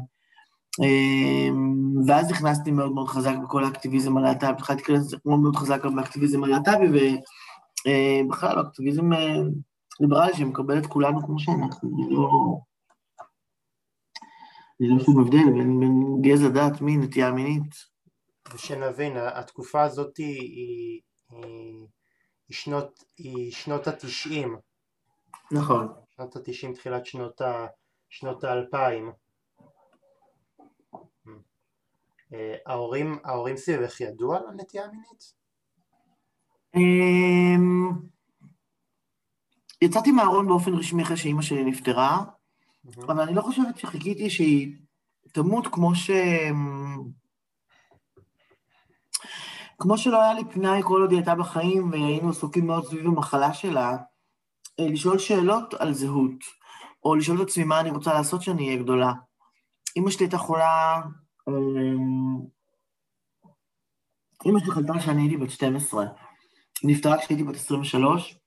אמ, 0.80 1.94
ואז 2.06 2.30
נכנסתי 2.30 2.70
מאוד 2.70 2.92
מאוד 2.92 3.08
חזק 3.08 3.34
בכל 3.44 3.64
האקטיביזם 3.64 4.16
הלהט"בי, 4.16 4.46
התחלתי 4.46 4.92
להיכנס 4.92 5.14
מאוד 5.26 5.40
מאוד 5.40 5.56
חזק 5.56 5.84
באקטיביזם 5.84 6.44
הלהט"בי, 6.44 7.16
ובכלל 8.24 8.60
אקטיביזם 8.60 9.12
אה, 9.12 9.36
ליברלי 10.00 10.34
שמקבל 10.34 10.78
את 10.78 10.86
כולנו 10.86 11.26
כמו 11.26 11.38
שאנחנו, 11.38 11.90
לא... 12.10 12.28
ללא 14.80 15.04
שום 15.04 15.20
הבדל 15.20 15.52
בין, 15.54 15.80
בין 15.80 16.22
גזע, 16.22 16.48
דת, 16.48 16.80
מין, 16.80 17.00
נטייה 17.00 17.32
מינית. 17.32 17.74
ושנבין, 18.54 19.16
התקופה 19.16 19.82
הזאת 19.82 20.16
היא, 20.16 20.40
היא, 20.40 21.00
היא, 21.28 21.86
שנות, 22.50 23.04
היא 23.18 23.52
שנות 23.52 23.86
התשעים. 23.86 24.56
נכון. 25.52 25.88
שנות 26.16 26.36
התשעים, 26.36 26.74
תחילת 26.74 27.02
שנות 28.08 28.44
האלפיים. 28.44 29.12
אה, 32.32 32.56
ההורים, 32.66 33.18
ההורים 33.24 33.56
סביבך 33.56 34.00
ידעו 34.00 34.34
על 34.34 34.42
הנטייה 34.48 34.84
המינית? 34.84 35.42
יצאתי 39.82 40.12
מהארון 40.12 40.46
באופן 40.46 40.74
רשמי 40.74 41.02
אחרי 41.02 41.16
שאימא 41.16 41.42
שלי 41.42 41.64
נפטרה, 41.64 42.24
אבל 43.02 43.20
אני 43.20 43.34
לא 43.34 43.42
חושבת 43.42 43.78
שחיכיתי 43.78 44.30
שהיא 44.30 44.76
תמות 45.32 45.66
כמו 45.66 45.94
ש... 45.94 46.10
כמו 49.78 49.98
שלא 49.98 50.22
היה 50.22 50.34
לי 50.34 50.42
פנאי 50.52 50.80
כל 50.84 51.00
עוד 51.00 51.10
היא 51.10 51.18
הייתה 51.18 51.34
בחיים 51.34 51.90
והיינו 51.90 52.30
עסוקים 52.30 52.66
מאוד 52.66 52.86
סביב 52.86 53.06
המחלה 53.06 53.54
שלה, 53.54 53.96
אה, 54.80 54.88
לשאול 54.88 55.18
שאלות 55.18 55.74
על 55.74 55.92
זהות, 55.92 56.44
או 57.04 57.14
לשאול 57.14 57.42
את 57.42 57.48
עצמי 57.48 57.64
מה 57.64 57.80
אני 57.80 57.90
רוצה 57.90 58.14
לעשות 58.14 58.40
כשאני 58.40 58.66
אהיה 58.66 58.82
גדולה. 58.82 59.12
אימא 59.96 60.10
שלי 60.10 60.24
הייתה 60.24 60.38
חולה, 60.38 61.00
אמ, 61.48 62.40
אימא 64.44 64.60
שלי 64.60 64.70
חלתה 64.70 65.00
שאני 65.00 65.22
הייתי 65.22 65.36
בת 65.36 65.50
12. 65.50 66.02
היא 66.82 66.90
נפטרה 66.90 67.18
כשהייתי 67.18 67.44
בת 67.44 67.54
23, 67.54 68.41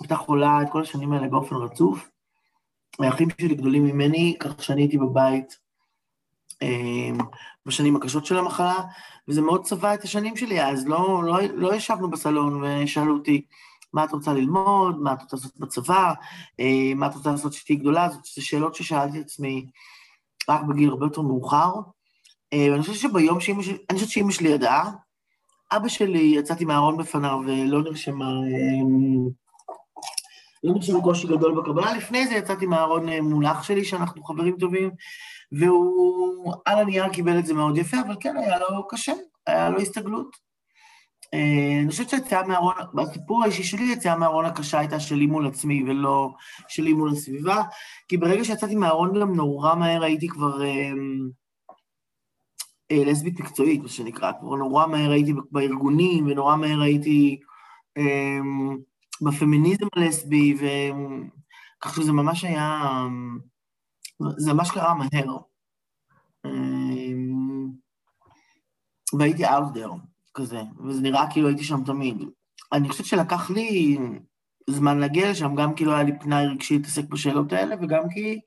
הייתה 0.00 0.16
חולה 0.16 0.62
את 0.62 0.66
כל 0.72 0.82
השנים 0.82 1.12
האלה 1.12 1.28
באופן 1.28 1.56
רצוף. 1.56 2.08
האחים 2.98 3.28
שלי 3.40 3.54
גדולים 3.54 3.84
ממני, 3.84 4.36
כך 4.40 4.62
שאני 4.62 4.82
הייתי 4.82 4.98
בבית 4.98 5.56
אמ, 6.62 7.18
בשנים 7.66 7.96
הקשות 7.96 8.26
של 8.26 8.38
המחלה, 8.38 8.74
וזה 9.28 9.40
מאוד 9.40 9.64
צבע 9.64 9.94
את 9.94 10.02
השנים 10.02 10.36
שלי, 10.36 10.64
אז 10.64 10.86
לא, 10.86 11.22
לא, 11.24 11.38
לא 11.54 11.74
ישבנו 11.74 12.10
בסלון 12.10 12.64
ושאלו 12.64 13.14
אותי, 13.14 13.44
מה 13.92 14.04
את 14.04 14.12
רוצה 14.12 14.32
ללמוד, 14.32 14.98
מה 15.00 15.12
את 15.12 15.22
רוצה 15.22 15.36
לעשות 15.36 15.58
בצבא, 15.58 16.12
אה, 16.60 16.94
מה 16.96 17.06
את 17.06 17.14
רוצה 17.14 17.30
לעשות 17.30 17.52
כשתהיי 17.52 17.76
גדולה, 17.76 18.08
זאת 18.08 18.24
שאלות 18.24 18.74
ששאלתי 18.74 19.20
את 19.20 19.24
עצמי 19.24 19.66
רק 20.48 20.62
בגיל 20.62 20.90
הרבה 20.90 21.06
יותר 21.06 21.22
מאוחר. 21.22 21.72
ואני 22.54 22.80
חושבת 22.80 22.96
שביום 22.96 23.40
שאימא 23.40 23.62
שלי, 23.62 23.76
אני 23.90 23.98
חושבת 23.98 24.10
שאימא 24.10 24.32
שלי 24.32 24.48
ידעה, 24.48 24.90
אבא 25.72 25.88
שלי, 25.88 26.32
יצאתי 26.36 26.64
מהארון 26.64 26.96
בפניו 26.96 27.38
ולא 27.46 27.82
נרשמה, 27.82 28.30
אמ, 30.66 30.70
לא 30.70 30.74
נרשמה 30.74 31.02
קושי 31.02 31.26
גדול 31.26 31.60
בקבלה. 31.60 31.96
לפני 31.96 32.26
זה 32.26 32.34
יצאתי 32.34 32.66
מהארון 32.66 33.08
אה, 33.08 33.20
מול 33.20 33.46
אח 33.46 33.62
שלי, 33.62 33.84
שאנחנו 33.84 34.24
חברים 34.24 34.56
טובים, 34.58 34.90
והוא 35.52 36.54
על 36.64 36.78
הנייר 36.78 37.08
קיבל 37.08 37.38
את 37.38 37.46
זה 37.46 37.54
מאוד 37.54 37.76
יפה, 37.76 37.96
אבל 38.06 38.16
כן, 38.20 38.36
היה 38.36 38.58
לו 38.58 38.88
קשה, 38.88 39.12
היה 39.46 39.70
לו 39.70 39.78
הסתגלות. 39.78 40.36
אה, 41.34 41.78
אני 41.82 41.90
חושבת 41.90 42.08
שיציאה 42.08 42.46
מהארון, 42.46 42.74
בסיפור 42.94 43.42
האישי 43.42 43.62
שלי, 43.62 43.92
יציאה 43.92 44.16
מהארון 44.16 44.44
הקשה 44.44 44.78
הייתה 44.78 45.00
שלי 45.00 45.26
מול 45.26 45.46
עצמי 45.46 45.84
ולא 45.86 46.30
שלי 46.68 46.92
מול 46.92 47.10
הסביבה, 47.12 47.62
כי 48.08 48.16
ברגע 48.16 48.44
שיצאתי 48.44 48.74
מהארון 48.74 49.20
גם 49.20 49.34
נורא 49.34 49.74
מהר 49.74 50.02
הייתי 50.02 50.28
כבר 50.28 50.62
אה, 50.62 50.90
אה, 52.90 53.04
לסבית 53.04 53.40
מקצועית, 53.40 53.82
מה 53.82 53.88
שנקרא, 53.88 54.32
כבר 54.40 54.56
נורא 54.56 54.86
מהר 54.86 55.10
הייתי 55.10 55.32
בארגונים 55.50 56.26
ונורא 56.26 56.56
מהר 56.56 56.80
הייתי 56.80 57.40
אה, 57.96 58.40
בפמיניזם 59.22 59.86
הלסבי, 59.96 60.54
וכך 60.54 61.94
שזה 61.96 62.12
ממש 62.12 62.44
היה, 62.44 62.82
זה 64.36 64.52
ממש 64.52 64.70
קרה 64.70 64.94
מהר. 64.94 65.36
אה, 66.46 66.50
והייתי 69.18 69.46
out 69.46 69.74
there. 69.74 70.06
כזה, 70.36 70.62
וזה 70.84 71.00
נראה 71.00 71.30
כאילו 71.32 71.48
הייתי 71.48 71.64
שם 71.64 71.84
תמיד. 71.84 72.16
אני 72.72 72.88
חושבת 72.88 73.06
שלקח 73.06 73.50
לי 73.50 73.98
זמן 74.70 74.98
להגיע 74.98 75.30
לשם, 75.30 75.54
גם 75.54 75.74
כאילו 75.74 75.92
היה 75.92 76.02
לי 76.02 76.18
פנאי 76.20 76.46
רגשי 76.46 76.74
להתעסק 76.74 77.04
בשאלות 77.04 77.52
האלה, 77.52 77.76
וגם 77.82 78.02
כי 78.14 78.40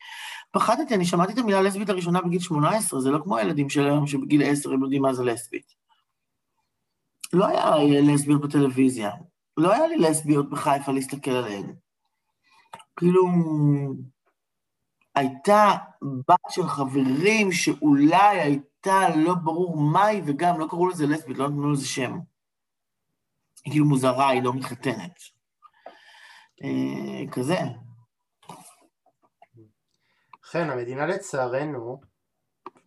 פחדתי, 0.52 0.96
אני 0.96 1.06
שמעתי 1.06 1.34
את 1.34 1.38
המילה 1.38 1.62
לסבית 1.62 1.90
הראשונה 1.90 2.22
בגיל 2.22 2.40
18, 2.40 3.02
זה 3.02 3.12
לא 3.12 3.20
כמו 3.24 3.38
הילדים 3.38 3.70
של 3.70 3.86
היום 3.86 4.08
שבגיל 4.08 4.44
10 4.44 4.74
הם 4.74 4.84
יודעים 4.84 5.02
מה 5.02 5.14
זה 5.14 5.24
לסבית. 5.24 5.74
לא 7.34 7.48
היה 7.48 8.02
לסביות 8.02 8.42
בטלוויזיה, 8.42 9.12
לא 9.60 9.74
היה 9.74 9.88
לי 9.88 9.98
לסביות 9.98 10.50
בחיפה 10.50 10.92
להסתכל 10.92 11.32
עליהן. 11.32 11.74
כאילו, 12.96 13.28
הייתה 15.16 15.76
בת 16.02 16.50
של 16.50 16.68
חברים 16.68 17.52
שאולי 17.52 18.40
הייתה... 18.42 18.70
לא 19.16 19.34
ברור 19.34 19.78
מהי, 19.78 20.22
וגם 20.26 20.60
לא 20.60 20.68
קראו 20.70 20.88
לזה 20.88 21.06
לסבית, 21.08 21.38
לא 21.38 21.50
נתנו 21.50 21.72
לזה 21.72 21.88
שם. 21.88 22.20
היא 23.66 23.72
כאילו 23.72 23.86
מוזרה, 23.86 24.30
היא 24.30 24.44
לא 24.44 24.54
מתחתנת. 24.54 25.20
אה, 26.64 27.32
כזה. 27.32 27.58
כן, 30.52 30.70
המדינה 30.70 31.06
לצערנו, 31.06 32.02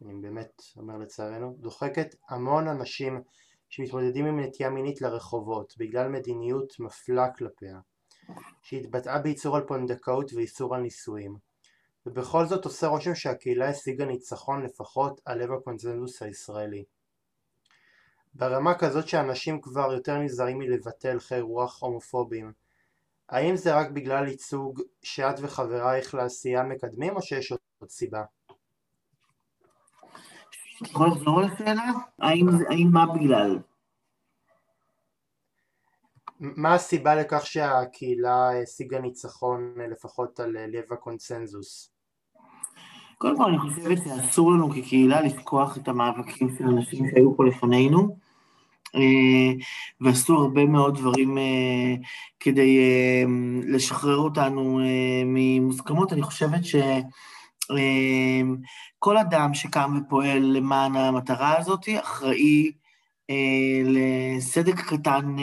אני 0.03 0.15
באמת 0.23 0.63
אומר 0.77 0.97
לצערנו, 0.97 1.57
דוחקת 1.59 2.15
המון 2.31 2.69
אנשים 2.69 3.23
שמתמודדים 3.73 4.27
עם 4.27 4.41
נטייה 4.41 4.71
מינית 4.71 5.01
לרחובות 5.01 5.75
בגלל 5.79 6.09
מדיניות 6.09 6.81
מפלה 6.81 7.31
כלפיה, 7.31 7.79
שהתבטאה 8.63 9.19
בייצור 9.19 9.57
על 9.57 9.63
פונדקאות 9.67 10.33
ואיסור 10.33 10.75
על 10.75 10.81
נישואים. 10.81 11.37
ובכל 12.07 12.47
זאת 12.47 12.65
עושה 12.65 12.87
רושם 12.87 13.15
שהקהילה 13.15 13.69
השיגה 13.69 14.05
ניצחון 14.05 14.63
לפחות 14.63 15.21
על 15.25 15.43
לב 15.43 15.53
הקונצנזוס 15.53 16.23
הישראלי. 16.23 16.85
ברמה 18.35 18.79
כזאת 18.79 19.09
שאנשים 19.09 19.61
כבר 19.61 19.93
יותר 19.93 20.19
נזהרים 20.19 20.59
מלבטא 20.59 21.09
הלכי 21.09 21.41
רוח 21.41 21.83
הומופוביים. 21.83 22.53
האם 23.29 23.57
זה 23.57 23.75
רק 23.75 23.91
בגלל 23.91 24.29
ייצוג 24.29 24.83
שאת 25.03 25.35
וחברייך 25.43 26.15
לעשייה 26.15 26.63
מקדמים 26.63 27.17
או 27.17 27.23
שיש 27.23 27.53
עוד 27.53 27.91
סיבה? 27.91 28.25
יכול 30.91 31.09
לחזור 31.09 31.39
על 31.39 31.45
השאלה? 31.45 31.91
האם 32.19 32.89
מה 32.93 33.07
בגלל? 33.07 33.59
מה 36.41 36.75
הסיבה 36.75 37.15
לכך 37.15 37.47
שהקהילה 37.47 38.63
השיגה 38.63 39.01
ניצחון 39.01 39.75
לפחות 39.91 40.41
על 40.41 40.57
לב 40.69 40.93
הקונצנזוס? 40.93 41.93
קודם 43.19 43.37
כל 43.37 43.45
אני 43.45 43.59
חושבת 43.59 43.99
שאסור 44.05 44.53
לנו 44.53 44.71
כקהילה 44.71 45.21
לשכוח 45.21 45.77
את 45.77 45.89
המאבקים 45.89 46.49
של 46.59 46.65
אנשים 46.65 47.11
שהיו 47.11 47.37
פה 47.37 47.45
לפנינו, 47.45 48.17
אה, 48.95 49.53
ועשו 50.01 50.35
הרבה 50.35 50.65
מאוד 50.65 50.99
דברים 50.99 51.39
אה, 51.39 51.95
כדי 52.41 52.79
אה, 52.79 53.25
לשחרר 53.67 54.17
אותנו 54.17 54.81
ממוסכמות. 55.25 56.13
אני 56.13 56.23
חושבת 56.23 56.65
שכל 57.73 59.19
אדם 59.19 59.55
שקם 59.55 60.01
ופועל 60.01 60.43
למען 60.43 60.97
המטרה 60.97 61.59
הזאת 61.59 61.89
אחראי 62.01 62.73
לסדק 63.85 64.81
קטן 64.81 65.37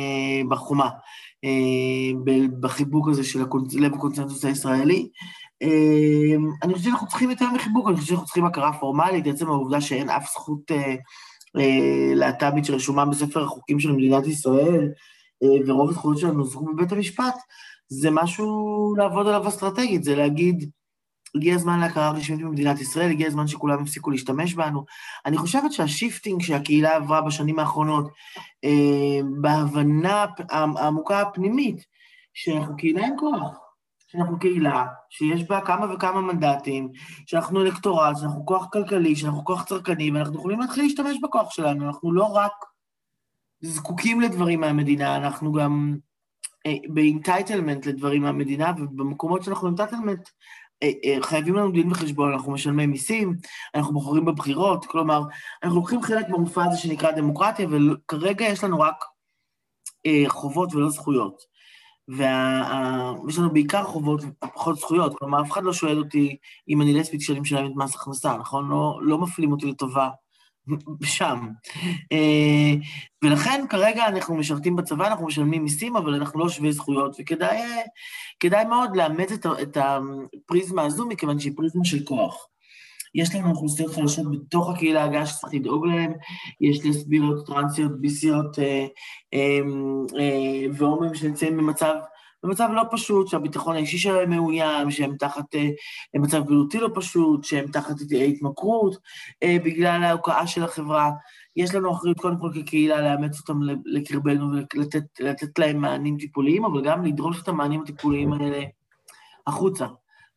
בחומה, 0.49 0.89
בחיבוק 2.59 3.07
הזה 3.09 3.23
של 3.23 3.39
לב 3.79 3.93
הקונצנזוס 3.93 4.45
הישראלי, 4.45 5.09
אמ, 5.61 6.51
אני 6.63 6.73
חושב 6.73 6.85
שאנחנו 6.85 7.07
צריכים 7.07 7.29
יותר 7.29 7.45
מחיבוק, 7.55 7.87
אני 7.87 7.95
חושב 7.95 8.07
שאנחנו 8.07 8.25
צריכים 8.25 8.45
הכרה 8.45 8.73
פורמלית, 8.73 9.27
עצם 9.27 9.47
העובדה 9.47 9.81
שאין 9.81 10.09
אף 10.09 10.31
זכות 10.33 10.71
אה, 10.71 10.95
אה, 11.57 12.13
להט"בית 12.15 12.65
שרשומה 12.65 13.05
בספר 13.05 13.43
החוקים 13.43 13.79
של 13.79 13.91
מדינת 13.91 14.27
ישראל, 14.27 14.89
אה, 15.43 15.47
ורוב 15.67 15.89
הזכויות 15.89 16.17
שלנו 16.17 16.33
נוזכו 16.33 16.65
בבית 16.65 16.91
המשפט, 16.91 17.35
זה 17.87 18.11
משהו 18.11 18.95
לעבוד 18.97 19.27
עליו 19.27 19.47
אסטרטגית, 19.47 20.03
זה 20.03 20.15
להגיד, 20.15 20.69
הגיע 21.35 21.55
הזמן 21.55 21.79
להכרה 21.79 22.11
רשמית 22.11 22.41
במדינת 22.41 22.81
ישראל, 22.81 23.11
הגיע 23.11 23.27
הזמן 23.27 23.47
שכולם 23.47 23.83
יפסיקו 23.83 24.11
להשתמש 24.11 24.53
בנו. 24.53 24.85
אני 25.25 25.37
חושבת 25.37 25.71
שה 25.71 25.90
shifting 25.90 26.41
שהקהילה 26.41 26.95
עברה 26.95 27.21
בשנים 27.21 27.59
האחרונות, 27.59 28.07
בהבנה 29.41 30.25
העמוקה 30.49 31.21
הפנימית, 31.21 31.85
שאנחנו 32.33 32.77
קהילה 32.77 33.07
עם 33.07 33.13
כוח, 33.19 33.57
שאנחנו 34.11 34.39
קהילה, 34.39 34.85
שיש 35.09 35.43
בה 35.43 35.61
כמה 35.61 35.93
וכמה 35.93 36.21
מנדטים, 36.21 36.89
שאנחנו 37.25 37.61
electorate, 37.61 38.17
שאנחנו 38.17 38.45
כוח 38.45 38.67
כלכלי, 38.73 39.15
שאנחנו 39.15 39.45
כוח 39.45 39.63
צרכני, 39.63 40.11
ואנחנו 40.11 40.35
יכולים 40.35 40.59
להתחיל 40.59 40.83
להשתמש 40.83 41.17
בכוח 41.23 41.51
שלנו. 41.51 41.87
אנחנו 41.87 42.13
לא 42.13 42.23
רק 42.23 42.51
זקוקים 43.61 44.21
לדברים 44.21 44.59
מהמדינה, 44.59 45.15
אנחנו 45.15 45.51
גם 45.51 45.95
אה, 46.65 46.75
ב 46.89 46.97
entitlement 46.97 47.85
לדברים 47.85 48.21
מהמדינה, 48.21 48.71
ובמקומות 48.77 49.43
שאנחנו 49.43 49.67
entitlement, 49.67 50.19
אה, 50.19 50.23
אה, 50.23 50.68
חייבים 51.21 51.55
לנו 51.55 51.71
דין 51.71 51.91
וחשבון, 51.91 52.33
אנחנו 52.33 52.51
משלמי 52.51 52.85
מיסים, 52.85 53.35
אנחנו 53.75 53.93
בוחרים 53.93 54.25
בבחירות, 54.25 54.85
כלומר, 54.85 55.21
אנחנו 55.63 55.77
לוקחים 55.79 56.01
חלק 56.01 56.29
במופע 56.29 56.65
הזה 56.65 56.77
שנקרא 56.77 57.11
דמוקרטיה, 57.11 57.67
וכרגע 57.69 58.45
יש 58.45 58.63
לנו 58.63 58.79
רק 58.79 58.95
אה, 60.05 60.23
חובות 60.27 60.75
ולא 60.75 60.89
זכויות. 60.89 61.59
ויש 62.07 63.37
לנו 63.37 63.53
בעיקר 63.53 63.83
חובות 63.83 64.21
ופחות 64.23 64.77
זכויות, 64.77 65.19
כלומר, 65.19 65.41
אף 65.41 65.51
אחד 65.51 65.63
לא 65.63 65.73
שואל 65.73 65.97
אותי 65.97 66.37
אם 66.69 66.81
אני 66.81 66.93
לסבית 66.93 67.21
שאני 67.21 67.39
משלמת 67.39 67.75
מס 67.75 67.95
הכנסה, 67.95 68.37
נכון? 68.37 68.69
לא, 68.69 68.99
לא 69.01 69.17
מפלים 69.17 69.51
אותי 69.51 69.65
לטובה 69.65 70.09
שם. 71.03 71.47
אה, 72.11 72.73
ולכן 73.23 73.65
כרגע 73.69 74.07
אנחנו 74.07 74.35
משרתים 74.35 74.75
בצבא, 74.75 75.07
אנחנו 75.07 75.25
משלמים 75.25 75.63
מיסים, 75.63 75.95
אבל 75.95 76.13
אנחנו 76.13 76.39
לא 76.39 76.49
שווי 76.49 76.71
זכויות, 76.71 77.15
וכדאי 77.19 78.65
מאוד 78.69 78.95
לאמץ 78.95 79.31
את, 79.31 79.45
את 79.61 79.77
הפריזמה 79.77 80.85
הזו, 80.85 81.07
מכיוון 81.07 81.39
שהיא 81.39 81.53
פריזמה 81.55 81.85
של 81.85 82.05
כוח. 82.05 82.47
יש 83.15 83.35
לנו 83.35 83.49
אוכלוסיות 83.49 83.93
חלשות 83.93 84.31
בתוך 84.31 84.69
הקהילה 84.69 85.03
הגאה 85.03 85.25
שצריך 85.25 85.53
לדאוג 85.53 85.85
להן, 85.85 86.13
יש 86.61 86.85
לסביות, 86.85 87.45
טרנסיות, 87.45 88.01
ביסיות 88.01 88.59
אה, 88.59 88.85
אה, 89.33 89.59
אה, 90.19 90.65
והומים 90.73 91.15
שנמצאים 91.15 91.57
במצב 91.57 91.95
במצב 92.43 92.69
לא 92.73 92.83
פשוט, 92.91 93.27
שהביטחון 93.27 93.75
האישי 93.75 93.97
שלהם 93.97 94.29
מאוים, 94.29 94.91
שהם 94.91 95.15
תחת 95.19 95.55
אה, 95.55 95.69
מצב 96.15 96.39
בריאותי 96.45 96.79
לא 96.79 96.89
פשוט, 96.93 97.43
שהם 97.43 97.67
תחת 97.67 97.95
התמכרות, 98.27 98.97
אה, 99.43 99.57
בגלל 99.63 100.03
ההוקעה 100.03 100.47
של 100.47 100.63
החברה. 100.63 101.11
יש 101.55 101.75
לנו 101.75 101.93
אחריות 101.93 102.19
קודם 102.19 102.37
כל 102.39 102.49
כקהילה 102.55 103.01
לאמץ 103.01 103.39
אותם 103.39 103.59
לקרבנו 103.85 104.45
ולתת 105.19 105.59
להם 105.59 105.77
מענים 105.77 106.17
טיפוליים, 106.17 106.65
אבל 106.65 106.81
גם 106.81 107.05
לדרוש 107.05 107.41
את 107.41 107.47
המענים 107.47 107.81
הטיפוליים 107.81 108.33
האלה 108.33 108.63
החוצה. 109.47 109.87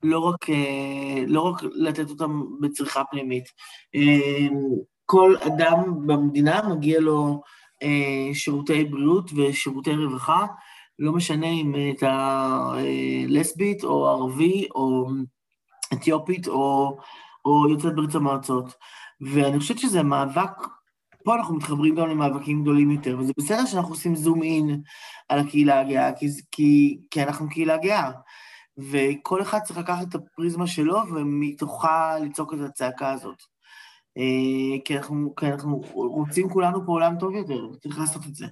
לא 0.03 0.19
רק, 0.19 0.51
אה, 0.51 1.25
לא 1.27 1.41
רק 1.41 1.63
לתת 1.75 2.11
אותם 2.11 2.43
בצריכה 2.61 3.03
פנימית. 3.11 3.45
כל 5.07 5.35
אדם 5.47 6.07
במדינה 6.07 6.69
מגיע 6.69 7.01
לו 7.01 7.43
שירותי 8.33 8.85
בריאות 8.85 9.31
ושירותי 9.37 9.97
רווחה, 9.97 10.47
לא 11.03 11.13
משנה 11.13 11.47
אם 11.47 11.75
אתה 11.97 12.75
לסבית 13.29 13.85
או 13.85 14.09
ערבי 14.09 14.69
או 14.75 15.09
אתיופית 15.93 16.49
או, 16.49 16.97
או 17.45 17.69
יוצאת 17.71 17.95
ברית 17.95 18.15
המועצות. 18.15 18.75
ואני 19.21 19.59
חושבת 19.59 19.79
שזה 19.79 20.03
מאבק, 20.03 20.51
פה 21.25 21.35
אנחנו 21.35 21.57
מתחברים 21.57 21.95
גם 21.95 22.09
למאבקים 22.09 22.63
גדולים 22.63 22.91
יותר, 22.91 23.17
וזה 23.19 23.33
בסדר 23.39 23.67
שאנחנו 23.67 23.91
עושים 23.91 24.17
זום 24.17 24.43
אין 24.43 24.83
על 25.29 25.39
הקהילה 25.39 25.81
הגאה, 25.81 26.13
כי, 26.13 26.27
כי, 26.51 26.99
כי 27.11 27.23
אנחנו 27.23 27.49
קהילה 27.49 27.77
גאה. 27.77 28.11
וכל 28.79 29.43
אחד 29.43 29.59
צריך 29.59 29.79
לקחת 29.79 30.09
את 30.09 30.15
הפריזמה 30.15 30.67
שלו 30.67 30.99
ומתוכה 31.15 32.19
לצעוק 32.19 32.55
את 32.55 32.59
הצעקה 32.61 33.13
הזאת. 33.13 33.43
אה, 34.19 34.85
כי 34.85 34.97
אנחנו, 34.97 35.35
כי 35.37 35.47
אנחנו 35.47 35.83
רוצים 35.95 36.49
כולנו 36.49 36.87
פה 36.87 36.93
עולם 36.93 37.15
טוב 37.21 37.35
יותר, 37.35 37.69
וצריך 37.73 37.99
לעשות 37.99 38.23
את 38.27 38.35
זה. 38.35 38.47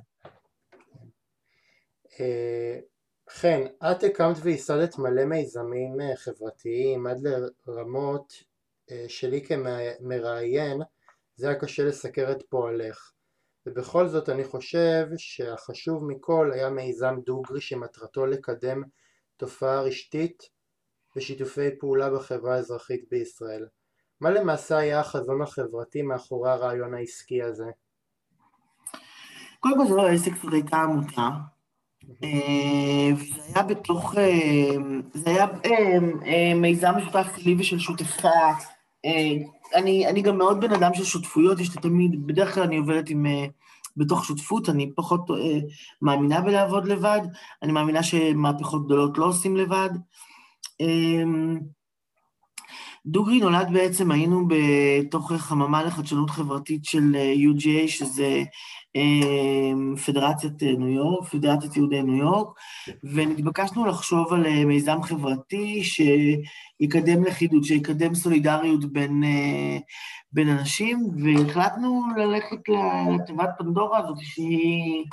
חן, 3.31 3.63
את 3.91 4.03
הקמת 4.03 4.37
וייסדת 4.43 4.99
מלא 4.99 5.25
מיזמים 5.25 6.01
אה, 6.01 6.17
חברתיים 6.17 7.07
עד 7.07 7.19
לרמות 7.67 8.33
אה, 8.91 9.05
שלי 9.09 9.47
כמראיין 9.47 10.83
זה 11.37 11.49
היה 11.49 11.61
קשה 11.61 11.85
לסקר 11.85 12.33
את 12.33 12.43
פועלך 12.49 13.13
ובכל 13.67 14.09
זאת 14.09 14.29
אני 14.29 14.45
חושב 14.45 15.07
שהחשוב 15.17 16.05
מכל 16.07 16.51
היה 16.55 16.71
מיזם 16.71 17.17
דוגרי 17.27 17.61
שמטרתו 17.61 18.27
לקדם 18.27 18.83
תופעה 19.37 19.81
רשתית 19.83 20.43
ושיתופי 21.17 21.79
פעולה 21.79 22.11
בחברה 22.11 22.55
האזרחית 22.55 23.05
בישראל. 23.11 23.67
מה 24.21 24.31
למעשה 24.31 24.79
היה 24.79 25.01
החזון 25.01 25.43
החברתי 25.43 26.03
מאחורי 26.03 26.51
הרעיון 26.51 26.95
העסקי 26.95 27.43
הזה? 27.43 27.71
קודם 29.61 29.79
כל 29.79 29.87
זה 29.89 29.95
לא 29.95 30.09
עסק, 30.09 30.31
זאת 30.43 30.53
הייתה 30.53 30.77
עמותה 30.77 31.29
אה, 32.25 33.11
וזה 33.17 33.43
היה 33.55 33.63
בתוך, 33.63 34.15
אה, 34.19 34.77
זה 35.15 35.31
היה 35.31 35.47
אה, 36.27 36.55
מיזם 36.55 36.93
משותף 36.97 37.39
לי 37.39 37.57
ושל 37.59 37.79
שותפה. 37.79 38.29
אני, 39.75 40.07
אני 40.07 40.23
גם 40.23 40.39
מאוד 40.39 40.61
בן 40.61 40.73
אדם 40.73 40.95
של 40.95 41.05
שותפויות, 41.05 41.61
יש 41.61 41.77
לי 41.77 41.83
תמיד, 41.83 42.27
בדרך 42.27 42.55
כלל 42.55 42.63
אני 42.63 42.77
עובדת 42.77 43.11
עם, 43.11 43.27
בתוך 43.97 44.25
שותפות, 44.25 44.69
אני 44.69 44.93
פחות 44.95 45.21
מאמינה 46.03 46.41
בלעבוד 46.41 46.89
לבד, 46.89 47.21
אני 47.63 47.73
מאמינה 47.73 48.03
שמהפכות 48.03 48.87
גדולות 48.87 49.19
לא 49.19 49.25
עושים 49.25 49.57
לבד. 49.57 49.91
דוגרי 53.07 53.41
נולד 53.41 53.69
בעצם, 53.73 54.11
היינו 54.11 54.49
בתוך 54.49 55.33
חממה 55.33 55.83
לחדשנות 55.83 56.31
חברתית 56.31 56.85
של 56.85 57.17
UGA, 57.37 57.89
שזה 57.89 58.43
אמ, 58.97 59.95
פדרציית 60.07 60.63
ניו 60.63 60.89
יורק, 60.89 61.29
פדרציית 61.29 61.77
יהודי 61.77 62.03
ניו 62.03 62.17
יורק, 62.17 62.49
ונתבקשנו 63.05 63.87
לחשוב 63.87 64.33
על 64.33 64.47
אה, 64.47 64.65
מיזם 64.65 65.03
חברתי 65.03 65.83
שיקדם 65.85 67.25
לכידות, 67.25 67.65
שיקדם 67.65 68.15
סולידריות 68.15 68.93
בין, 68.93 69.25
אה, 69.25 69.79
בין 70.33 70.49
אנשים, 70.49 71.11
והחלטנו 71.25 72.03
ללכת 72.17 72.69
לתיבת 73.15 73.49
פנדורה 73.59 73.99
הזאת, 73.99 74.19
שהיא... 74.21 75.05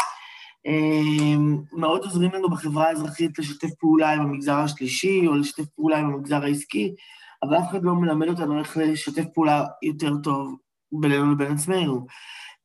אמ, 0.66 1.58
מאוד 1.74 2.04
עוזרים 2.04 2.32
לנו 2.32 2.50
בחברה 2.50 2.88
האזרחית 2.88 3.40
לשתף 3.40 3.74
פעולה 3.80 4.14
עם 4.14 4.22
המגזר 4.22 4.56
השלישי 4.56 5.28
או 5.28 5.36
לשתף 5.36 5.66
פעולה 5.76 5.98
עם 5.98 6.06
המגזר 6.06 6.44
העסקי, 6.44 6.96
אבל 7.44 7.58
אף 7.58 7.70
אחד 7.70 7.84
לא 7.84 7.96
מלמד 7.96 8.28
אותנו 8.28 8.60
איך 8.60 8.78
לשתף 8.78 9.26
פעולה 9.34 9.66
יותר 9.84 10.12
טוב 10.24 10.56
בינינו 10.92 11.32
לבין 11.32 11.52
עצמנו. 11.52 12.06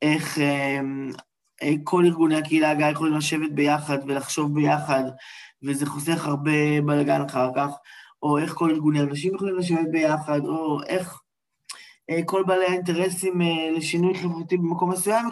איך 0.02 0.38
אמ, 0.38 1.10
אה, 1.62 1.72
כל 1.84 2.04
ארגוני 2.04 2.36
הקהילה 2.36 2.70
הגאה 2.70 2.90
יכולים 2.90 3.14
לשבת 3.14 3.50
ביחד 3.50 3.98
ולחשוב 4.06 4.54
ביחד, 4.54 5.02
וזה 5.62 5.86
חוסך 5.86 6.26
הרבה 6.26 6.80
בלאגן 6.84 7.22
אחר 7.22 7.50
כך, 7.56 7.70
או 8.22 8.38
איך 8.38 8.52
כל 8.52 8.70
ארגוני 8.70 9.00
הנשים 9.00 9.34
יכולים 9.34 9.58
לשבת 9.58 9.88
ביחד, 9.90 10.40
או 10.44 10.82
איך 10.86 11.20
אה, 12.10 12.20
כל 12.26 12.42
בעלי 12.46 12.64
האינטרסים 12.64 13.42
אה, 13.42 13.70
לשינוי 13.76 14.14
חברתי 14.14 14.56
במקום 14.56 14.90
מסוים, 14.90 15.28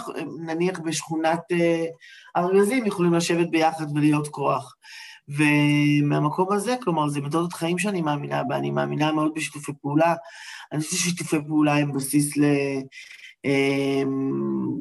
נניח 0.47 0.79
בשכונת 0.79 1.41
ארגזים, 2.37 2.87
יכולים 2.87 3.15
לשבת 3.15 3.49
ביחד 3.51 3.97
ולהיות 3.97 4.29
כוח. 4.29 4.77
ומהמקום 5.37 6.53
הזה, 6.53 6.77
כלומר, 6.83 7.09
זה 7.09 7.21
מתודת 7.21 7.53
חיים 7.53 7.79
שאני 7.79 8.03
מאמינה 8.03 8.45
בה, 8.45 8.57
אני 8.57 8.71
מאמינה 8.71 9.13
מאוד 9.13 9.33
בשיתופי 9.35 9.73
פעולה. 9.83 10.15
אני 10.73 10.81
חושבת 10.81 10.99
ששיתופי 10.99 11.37
פעולה 11.47 11.77
הם 11.77 11.93
בסיס 11.93 12.37
ל... 12.37 12.45
אמ, 13.45 14.81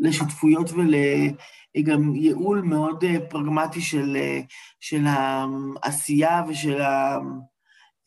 לשותפויות 0.00 0.70
ולגם 0.70 2.14
ייעול 2.14 2.60
מאוד 2.60 3.04
אה, 3.04 3.28
פרגמטי 3.30 3.80
של, 3.80 4.16
אה, 4.16 4.40
של 4.80 5.04
העשייה 5.06 6.42
ושל 6.48 6.80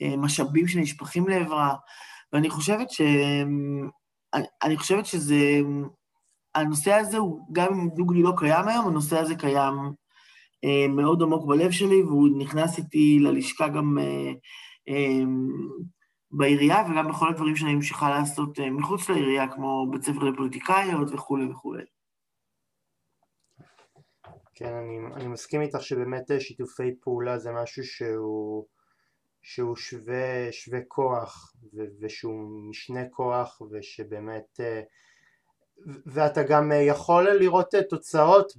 המשאבים 0.02 0.68
שנשפכים 0.68 1.28
לעברה. 1.28 1.76
ואני 2.34 2.50
חושבת 2.50 2.92
ש... 2.92 3.02
אני 4.64 4.78
חושבת 4.78 5.06
שזה... 5.06 5.60
הנושא 6.56 6.94
הזה 6.94 7.18
הוא, 7.18 7.46
גם 7.52 7.74
אם 7.74 7.90
דוגלי 7.90 8.22
לא 8.22 8.34
קיים 8.38 8.68
היום, 8.68 8.88
הנושא 8.88 9.20
הזה 9.20 9.36
קיים 9.36 9.74
מאוד 10.90 11.22
עמוק 11.22 11.48
בלב 11.48 11.72
שלי, 11.72 12.04
והוא 12.04 12.30
נכנס 12.40 12.78
איתי 12.78 13.20
ללשכה 13.20 13.68
גם 13.68 13.98
בעירייה 16.32 16.84
וגם 16.92 17.08
בכל 17.08 17.30
הדברים 17.30 17.56
שאני 17.56 17.76
ממשיכה 17.76 18.10
לעשות 18.10 18.60
אה, 18.60 18.70
מחוץ 18.70 19.10
לעירייה, 19.10 19.48
כמו 19.48 19.92
בית 19.92 20.04
ספר 20.04 20.24
לפוליטיקאיות 20.24 21.12
וכולי 21.14 21.46
וכולי. 21.52 21.84
כן, 24.56 24.74
אני, 24.74 25.00
אני 25.16 25.28
מסכים 25.28 25.62
איתך 25.62 25.82
שבאמת 25.82 26.32
אה, 26.32 26.40
שיתופי 26.40 26.96
פעולה 27.02 27.38
זה 27.38 27.52
משהו 27.52 27.84
שהוא, 27.84 28.66
שהוא 29.42 29.76
שווה, 29.76 30.52
שווה 30.52 30.80
כוח 30.88 31.54
ו, 31.74 31.82
ושהוא 32.02 32.70
משנה 32.70 33.10
כוח 33.10 33.62
ושבאמת 33.72 34.60
אה, 34.60 34.82
ואתה 36.06 36.44
גם 36.44 36.72
יכול 36.88 37.30
לראות 37.30 37.76
תוצאות 37.90 38.54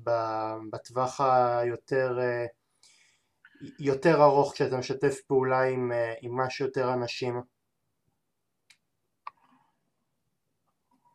בטווח 0.70 1.20
היותר 1.20 2.18
יותר 3.78 4.22
ארוך 4.22 4.52
כשאתה 4.54 4.76
משתף 4.76 5.20
פעולה 5.26 5.62
עם, 5.62 5.92
עם 6.20 6.36
מה 6.36 6.50
שיותר 6.50 6.92
אנשים 6.92 7.40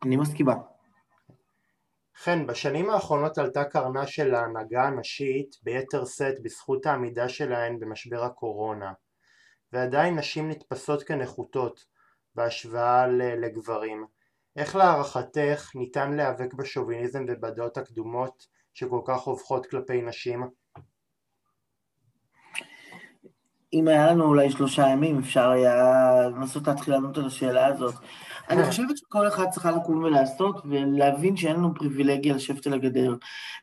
אני 0.04 0.16
מסכימה. 0.16 0.54
כן, 2.24 2.46
בשנים 2.46 2.90
האחרונות 2.90 3.38
עלתה 3.38 3.64
קרנה 3.64 4.06
של 4.06 4.34
ההנהגה 4.34 4.82
הנשית 4.82 5.56
ביתר 5.62 6.04
שאת 6.04 6.42
בזכות 6.42 6.86
העמידה 6.86 7.28
שלהן 7.28 7.80
במשבר 7.80 8.24
הקורונה, 8.24 8.92
ועדיין 9.72 10.18
נשים 10.18 10.50
נתפסות 10.50 11.02
כנחותות 11.02 11.84
בהשוואה 12.34 13.06
לגברים. 13.06 14.06
איך 14.56 14.76
להערכתך 14.76 15.70
ניתן 15.74 16.12
להיאבק 16.12 16.54
בשוביניזם 16.54 17.24
ובדעות 17.28 17.76
הקדומות 17.76 18.46
שכל 18.74 19.00
כך 19.04 19.20
הופכות 19.20 19.66
כלפי 19.66 20.02
נשים? 20.02 20.48
אם 23.72 23.88
היה 23.88 24.06
לנו 24.06 24.24
אולי 24.24 24.50
שלושה 24.50 24.88
ימים, 24.88 25.18
אפשר 25.18 25.50
היה 25.50 25.74
לנסות 26.28 26.66
להתחיל 26.66 26.94
לענות 26.94 27.18
על 27.18 27.26
השאלה 27.26 27.66
הזאת. 27.66 27.94
אני 28.50 28.64
חושבת 28.68 28.96
שכל 28.96 29.28
אחד 29.28 29.50
צריכה 29.50 29.70
לקום 29.70 30.04
ולעשות, 30.04 30.62
ולהבין 30.64 31.36
שאין 31.36 31.56
לנו 31.56 31.74
פריבילגיה 31.74 32.34
לשבת 32.34 32.66
על 32.66 32.72
הגדר. 32.74 33.14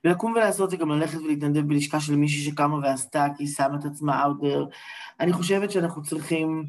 ולקום 0.04 0.32
ולעשות 0.32 0.70
זה 0.70 0.78
גם 0.78 0.92
ללכת 0.92 1.18
ולהתנדב 1.18 1.68
בלשכה 1.68 2.00
של 2.00 2.16
מישהי 2.16 2.52
שקמה 2.52 2.76
ועשתה, 2.76 3.26
כי 3.38 3.44
היא 3.44 3.50
שמה 3.50 3.78
את 3.80 3.86
עצמה 3.86 4.24
out 4.24 4.44
there. 4.44 4.76
אני 5.20 5.34
חושבת 5.34 5.72
שאנחנו 5.72 6.04
צריכים 6.04 6.66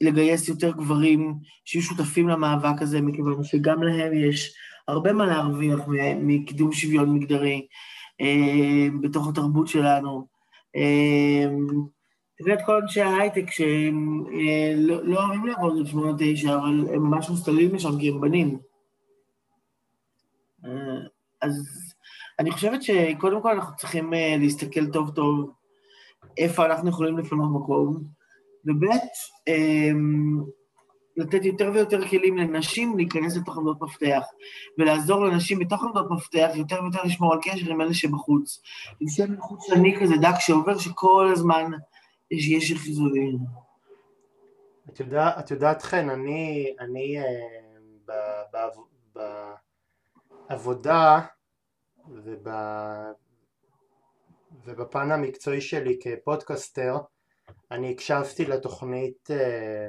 לגייס 0.00 0.48
יותר 0.48 0.70
גברים 0.70 1.34
שיהיו 1.64 1.82
שותפים 1.82 2.28
למאבק 2.28 2.82
הזה, 2.82 3.00
מכיוון 3.00 3.44
שגם 3.44 3.82
להם 3.82 4.12
יש 4.12 4.54
הרבה 4.88 5.12
מה 5.12 5.26
להרוויח 5.26 5.80
מקידום 6.16 6.72
שוויון 6.72 7.14
מגדרי 7.14 7.66
אה, 8.20 8.86
בתוך 9.00 9.28
התרבות 9.28 9.68
שלנו. 9.68 10.26
אה, 10.76 11.46
תראה 12.38 12.54
את 12.54 12.66
כל 12.66 12.82
אנשי 12.82 13.00
ההייטק 13.00 13.50
שהם 13.50 14.24
אה, 14.26 14.74
לא, 14.76 15.04
לא 15.04 15.24
אוהבים 15.24 15.46
לעבוד 15.46 15.80
עד 15.80 15.86
שמונה 15.86 16.12
תשע, 16.18 16.54
אבל 16.54 16.86
הם 16.94 17.02
ממש 17.02 17.28
מוסתלים 17.30 17.74
לשם 17.74 17.98
כי 18.00 18.08
הם 18.08 18.20
בנים. 18.20 18.58
אה, 20.64 20.70
אז 21.42 21.68
אני 22.38 22.50
חושבת 22.50 22.82
שקודם 22.82 23.42
כל 23.42 23.50
אנחנו 23.50 23.76
צריכים 23.76 24.12
להסתכל 24.38 24.92
טוב 24.92 25.10
טוב 25.10 25.50
איפה 26.38 26.66
אנחנו 26.66 26.88
יכולים 26.88 27.18
לפנות 27.18 27.50
מקום, 27.62 28.04
וב' 28.66 28.84
אמ, 29.48 30.40
לתת 31.16 31.44
יותר 31.44 31.70
ויותר 31.74 32.08
כלים 32.08 32.36
לנשים 32.36 32.96
להיכנס 32.96 33.36
לתוך 33.36 33.56
עמדות 33.56 33.80
מפתח, 33.80 34.22
ולעזור 34.78 35.24
לנשים 35.24 35.58
בתוך 35.58 35.84
עמדות 35.84 36.10
מפתח 36.10 36.50
יותר 36.54 36.82
ויותר 36.82 37.02
לשמור 37.04 37.32
על 37.32 37.38
קשר 37.42 37.70
עם 37.70 37.80
אלה 37.80 37.94
שבחוץ. 37.94 38.62
עם 39.00 39.08
שם 39.08 39.40
חוצני 39.40 39.96
כזה 40.00 40.14
דק 40.16 40.38
שעובר, 40.38 40.78
שכל 40.78 41.30
הזמן 41.32 41.70
יש, 42.30 42.48
יש 42.48 42.72
חיזולים. 42.72 43.38
את, 44.88 45.00
יודע, 45.00 45.30
את 45.38 45.50
יודעת 45.50 45.82
חן, 45.82 46.10
אני, 46.10 46.74
אני 46.80 47.18
אה, 47.18 47.24
בעבודה 50.48 51.20
וב, 52.08 52.48
ובפן 54.64 55.10
המקצועי 55.10 55.60
שלי 55.60 55.98
כפודקסטר, 56.02 56.96
אני 57.74 57.90
הקשבתי 57.90 58.44
לתוכנית 58.44 59.30
אה, 59.30 59.88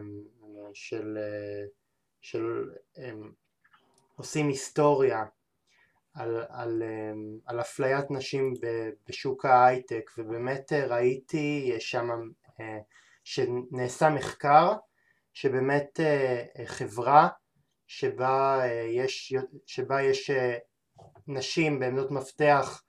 של, 0.74 1.18
אה, 1.18 1.66
של 2.22 2.70
עושים 4.16 4.48
היסטוריה 4.48 5.26
על, 6.14 6.46
על, 6.50 6.84
על 7.46 7.62
אפליית 7.62 8.12
נשים 8.12 8.54
בשוק 9.10 9.46
ההייטק 9.46 10.12
ובאמת 10.18 10.74
ראיתי 10.74 11.76
שם 11.80 12.10
שנעשה 13.24 14.10
מחקר 14.10 14.74
שבאמת 15.34 16.00
חברה 16.66 17.30
שבה 17.88 18.62
יש, 18.90 19.34
שבה 19.66 20.02
יש 20.02 20.32
נשים 21.28 21.80
בעמדות 21.80 22.12
מפתח 22.12 22.84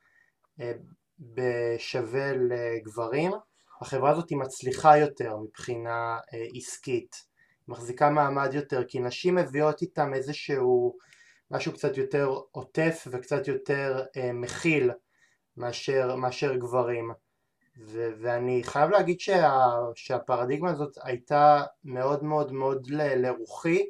בשווה 1.18 2.32
לגברים, 2.32 3.32
החברה 3.80 4.10
הזאת 4.10 4.30
היא 4.30 4.38
מצליחה 4.38 4.98
יותר 4.98 5.36
מבחינה 5.36 6.18
עסקית, 6.56 7.16
מחזיקה 7.68 8.10
מעמד 8.10 8.54
יותר, 8.54 8.84
כי 8.84 9.00
נשים 9.00 9.34
מביאות 9.34 9.82
איתם 9.82 10.14
איזשהו 10.14 10.96
משהו 11.50 11.72
קצת 11.72 11.96
יותר 11.96 12.26
עוטף 12.50 13.06
וקצת 13.10 13.48
יותר 13.48 14.04
מכיל 14.34 14.90
מאשר, 15.56 16.16
מאשר 16.16 16.56
גברים. 16.56 17.10
ו- 17.80 18.10
ואני 18.20 18.64
חייב 18.64 18.90
להגיד 18.90 19.20
שה- 19.20 19.78
שהפרדיגמה 19.94 20.70
הזאת 20.70 20.98
הייתה 21.02 21.62
מאוד 21.84 22.24
מאוד 22.24 22.52
מאוד 22.52 22.86
ל- 22.90 23.26
לרוחי 23.26 23.82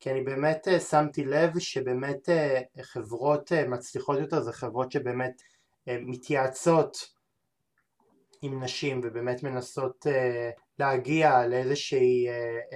כי 0.00 0.10
אני 0.10 0.20
באמת 0.20 0.68
אה, 0.68 0.80
שמתי 0.80 1.24
לב 1.24 1.58
שבאמת 1.58 2.28
אה, 2.28 2.60
חברות 2.82 3.52
אה, 3.52 3.68
מצליחות 3.68 4.18
יותר 4.18 4.40
זה 4.40 4.52
חברות 4.52 4.92
שבאמת 4.92 5.42
מתייעצות 5.86 6.96
עם 8.42 8.62
נשים 8.62 9.00
ובאמת 9.04 9.42
מנסות 9.42 10.06
להגיע 10.78 11.46
לאיזושהי 11.46 12.26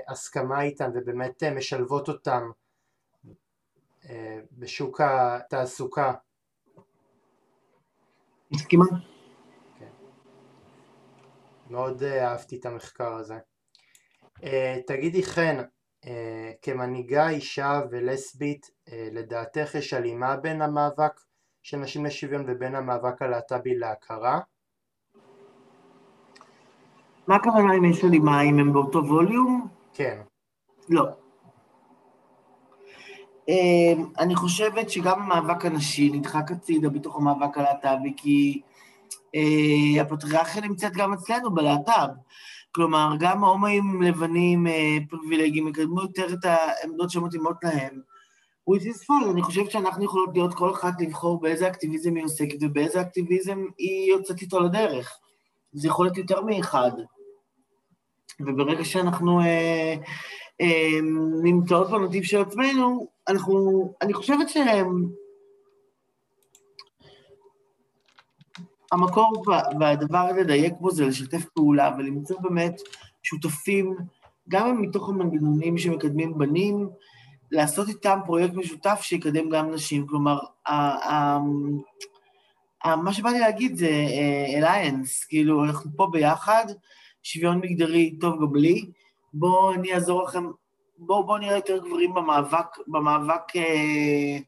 הסכמה 0.09 0.63
איתן 0.63 0.91
ובאמת 0.95 1.43
משלבות 1.43 2.09
אותן 2.09 2.43
בשוק 4.53 5.01
התעסוקה. 5.01 6.13
מסכימה. 8.51 8.85
מאוד 11.71 12.03
אה, 12.03 12.31
אהבתי 12.31 12.57
את 12.57 12.67
המחקר 12.67 13.13
הזה. 13.13 13.39
אה, 14.45 14.79
תגידי 14.87 15.23
חן, 15.23 15.57
אה, 16.07 16.53
כמנהיגה 16.63 17.29
אישה 17.29 17.81
ולסבית, 17.91 18.71
לדעתך 19.13 19.75
יש 19.75 19.93
הלימה 19.93 20.37
בין 20.37 20.63
המאבק 20.63 21.21
של 21.63 21.77
נשים 21.77 22.05
לשוויון 22.05 22.45
ובין 22.49 22.75
המאבק 22.75 23.23
הלהט"בי 23.23 23.79
להכרה? 23.79 24.41
מה 27.27 27.37
הכוונה 27.37 27.75
אם 27.75 27.85
יש 27.85 28.05
הלימה, 28.05 28.41
אם 28.43 28.59
הם 28.59 28.73
באותו 28.73 28.99
ווליום? 29.05 29.67
כן. 29.95 30.21
לא. 30.89 31.05
אני 34.19 34.35
חושבת 34.35 34.91
שגם 34.91 35.23
המאבק 35.23 35.65
הנשי 35.65 36.11
נדחק 36.11 36.51
הצידה 36.51 36.89
בתוך 36.89 37.17
המאבק 37.17 37.59
הלהט"בי, 37.59 38.13
כי 38.17 38.61
אה, 39.35 40.03
הפטריארכיה 40.03 40.63
נמצאת 40.63 40.93
גם 40.93 41.13
אצלנו 41.13 41.55
בלהט"ב. 41.55 42.09
כלומר, 42.75 43.09
גם 43.19 43.45
ההומואים 43.45 44.03
לבנים 44.03 44.67
אה, 44.67 44.97
פריבילגיים 45.11 45.69
יקדמו 45.69 46.03
יותר 46.03 46.27
את 46.33 46.45
העמדות 46.45 47.11
שמתאימות 47.11 47.57
להם. 47.63 48.01
which 48.71 48.83
is 48.83 49.05
fine, 49.05 49.31
אני 49.31 49.43
חושבת 49.43 49.71
שאנחנו 49.71 50.05
יכולות 50.05 50.31
להיות 50.35 50.55
כל 50.55 50.71
אחת 50.71 51.01
לבחור 51.01 51.41
באיזה 51.41 51.69
אקטיביזם 51.69 52.15
היא 52.15 52.25
עוסקת 52.25 52.57
ובאיזה 52.61 53.01
אקטיביזם 53.01 53.65
היא 53.79 54.11
יוצאת 54.11 54.43
איתו 54.43 54.61
לדרך. 54.61 55.19
זה 55.73 55.89
יכול 55.89 56.07
להיות 56.07 56.17
יותר 56.17 56.41
מאחד. 56.41 56.91
וברגע 58.41 58.85
שאנחנו 58.85 59.41
אה, 59.41 59.95
אה, 60.61 60.99
נמצאות 61.43 61.91
בנתיב 61.91 62.25
של 62.25 62.41
עצמנו, 62.41 63.09
אנחנו, 63.29 63.95
אני 64.03 64.15
חושבת 64.15 64.49
שהם... 64.49 65.09
המקור 68.93 69.45
והדבר 69.81 70.33
לדייק 70.33 70.75
בו 70.81 70.91
זה 70.91 71.07
לשתף 71.07 71.45
פעולה 71.45 71.91
ולמצוא 71.99 72.41
באמת 72.41 72.81
שותפים, 73.23 73.97
גם 74.49 74.83
מתוך 74.83 75.09
המנגנונים 75.09 75.79
שמקדמים 75.79 76.39
בנים, 76.39 76.89
לעשות 77.51 77.89
איתם 77.89 78.19
פרויקט 78.27 78.55
משותף 78.55 78.99
שיקדם 79.03 79.51
גם 79.51 79.71
נשים. 79.71 80.07
כלומר, 80.07 80.39
מה 82.85 83.13
שבאתי 83.13 83.39
להגיד 83.39 83.77
זה 83.77 83.91
אליינס, 84.57 85.23
אה, 85.23 85.29
כאילו, 85.29 85.65
אנחנו 85.65 85.91
פה 85.97 86.09
ביחד, 86.13 86.65
שוויון 87.27 87.59
מגדרי 87.59 88.19
טוב 88.21 88.43
גם 88.43 88.57
לי, 88.57 88.91
בואו 89.35 89.75
אני 89.75 89.95
אעזור 89.95 90.23
לכם, 90.23 90.45
בואו 90.99 91.27
בוא 91.27 91.39
נראה 91.39 91.57
יותר 91.57 91.79
גברים 91.79 92.15
במאבק, 92.15 92.67
במאבק 92.87 93.57
אה, 93.57 94.39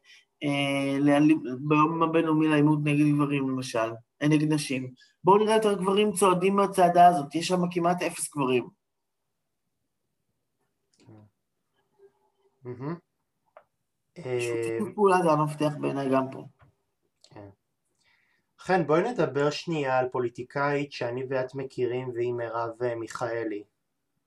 אה, 0.45 1.19
ביום 1.61 2.03
הבינלאומי 2.03 2.49
לאלימות 2.49 2.79
נגד 2.85 3.15
גברים, 3.15 3.51
למשל. 3.51 3.91
נגד 4.23 4.53
נשים. 4.53 4.93
בואו 5.25 5.39
נראה 5.39 5.55
יותר 5.55 5.75
גברים 5.75 6.13
צועדים 6.13 6.57
מהצעדה 6.57 7.07
הזאת, 7.07 7.35
יש 7.35 7.49
שם 7.49 7.61
כמעט 7.71 8.03
אפס 8.03 8.31
גברים. 8.35 8.69
שיתוף 14.25 14.89
פעולה 14.95 15.23
זה 15.23 15.31
המפתח 15.31 15.73
בעיניי 15.81 16.11
גם 16.11 16.25
פה. 16.33 16.45
חן, 18.61 18.87
בואי 18.87 19.03
נדבר 19.03 19.51
שנייה 19.51 19.99
על 19.99 20.09
פוליטיקאית 20.09 20.93
שאני 20.93 21.25
ואת 21.31 21.55
מכירים 21.55 22.11
והיא 22.15 22.35
מרב 22.35 22.71
אה, 22.83 22.95
מיכאלי. 22.95 23.63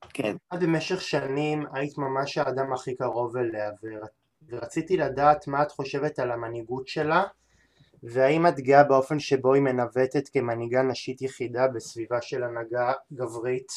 כן. 0.10 0.36
את 0.54 0.60
במשך 0.60 1.02
שנים 1.02 1.64
היית 1.74 1.98
ממש 1.98 2.38
האדם 2.38 2.74
הכי 2.74 2.96
קרוב 2.96 3.38
אליה 3.38 3.70
ורציתי 4.50 4.98
לדעת 4.98 5.48
מה 5.48 5.62
את 5.62 5.72
חושבת 5.72 6.20
על 6.20 6.32
המנהיגות 6.32 6.88
שלה 6.88 7.24
והאם 8.04 8.48
את 8.48 8.60
גאה 8.60 8.84
באופן 8.84 9.20
שבו 9.20 9.54
היא 9.54 9.62
מנווטת 9.62 10.30
כמנהיגה 10.34 10.82
נשית 10.82 11.22
יחידה 11.22 11.68
בסביבה 11.68 12.22
של 12.22 12.44
הנהגה 12.44 12.94
גברית? 13.14 13.72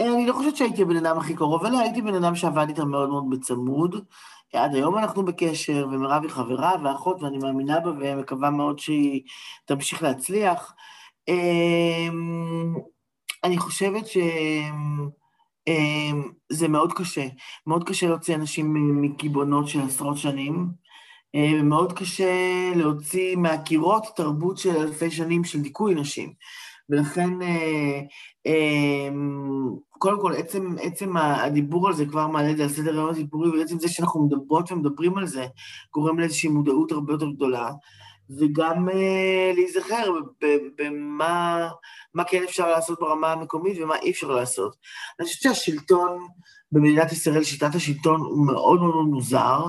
אה, 0.00 0.14
אני 0.14 0.26
לא 0.26 0.32
חושבת 0.32 0.56
שהייתי 0.56 0.82
הבן 0.82 0.96
אדם 0.96 1.18
הכי 1.18 1.34
קרוב 1.34 1.64
אליה, 1.64 1.80
הייתי 1.80 2.02
בן 2.02 2.14
אדם 2.14 2.34
שעבד 2.34 2.68
איתה 2.68 2.84
מאוד 2.84 3.08
מאוד 3.08 3.24
בצמוד. 3.30 4.04
עד 4.52 4.74
היום 4.74 4.98
אנחנו 4.98 5.24
בקשר, 5.24 5.86
ומירב 5.92 6.22
היא 6.22 6.30
חברה 6.30 6.72
ואחות, 6.84 7.22
ואני 7.22 7.38
מאמינה 7.38 7.80
בה 7.80 7.90
ומקווה 7.90 8.50
מאוד 8.50 8.78
שהיא 8.78 9.22
תמשיך 9.64 10.02
להצליח. 10.02 10.74
אמ, 11.28 12.74
אני 13.44 13.58
חושבת 13.58 14.06
ש... 14.06 14.16
זה 16.52 16.68
מאוד 16.68 16.92
קשה. 16.92 17.26
מאוד 17.66 17.88
קשה 17.88 18.06
להוציא 18.06 18.34
אנשים 18.34 18.74
מקיבעונות 19.02 19.68
של 19.68 19.80
עשרות 19.80 20.18
שנים. 20.18 20.68
אה, 21.34 21.62
מאוד 21.62 21.92
קשה 21.92 22.34
להוציא 22.76 23.36
מהקירות 23.36 24.06
תרבות 24.16 24.58
של 24.58 24.76
אלפי 24.76 25.10
שנים 25.10 25.44
של 25.44 25.60
דיכוי 25.60 25.94
נשים. 25.94 26.32
ולכן, 26.90 27.42
אה, 27.42 28.00
אה, 28.46 29.08
קודם 29.90 30.20
כל, 30.20 30.32
עצם, 30.34 30.74
עצם 30.82 31.16
הדיבור 31.16 31.88
על 31.88 31.94
זה 31.94 32.06
כבר 32.06 32.26
מעלה 32.26 32.50
את 32.50 32.56
זה 32.56 32.62
על 32.62 32.68
סדר 32.68 32.92
היום 32.92 33.08
הסיפורי, 33.08 33.58
ועצם 33.58 33.78
זה 33.78 33.88
שאנחנו 33.88 34.26
מדברות 34.26 34.72
ומדברים 34.72 35.18
על 35.18 35.26
זה, 35.26 35.46
גורם 35.94 36.18
לאיזושהי 36.18 36.48
מודעות 36.48 36.92
הרבה 36.92 37.12
יותר 37.12 37.30
גדולה, 37.30 37.70
וגם 38.38 38.88
להיזכר 39.54 40.12
במה 40.78 41.68
מה 42.14 42.24
כן 42.24 42.42
אפשר 42.42 42.70
לעשות 42.70 43.00
ברמה 43.00 43.32
המקומית 43.32 43.78
ומה 43.82 43.96
אי 43.96 44.10
אפשר 44.10 44.30
לעשות. 44.30 44.76
אני 45.20 45.26
חושבת 45.26 45.42
שהשלטון 45.42 46.26
במדינת 46.72 47.12
ישראל, 47.12 47.44
שיטת 47.44 47.74
השלטון 47.74 48.20
הוא 48.20 48.46
מאוד 48.46 48.80
מאוד 48.80 49.06
מוזר, 49.06 49.60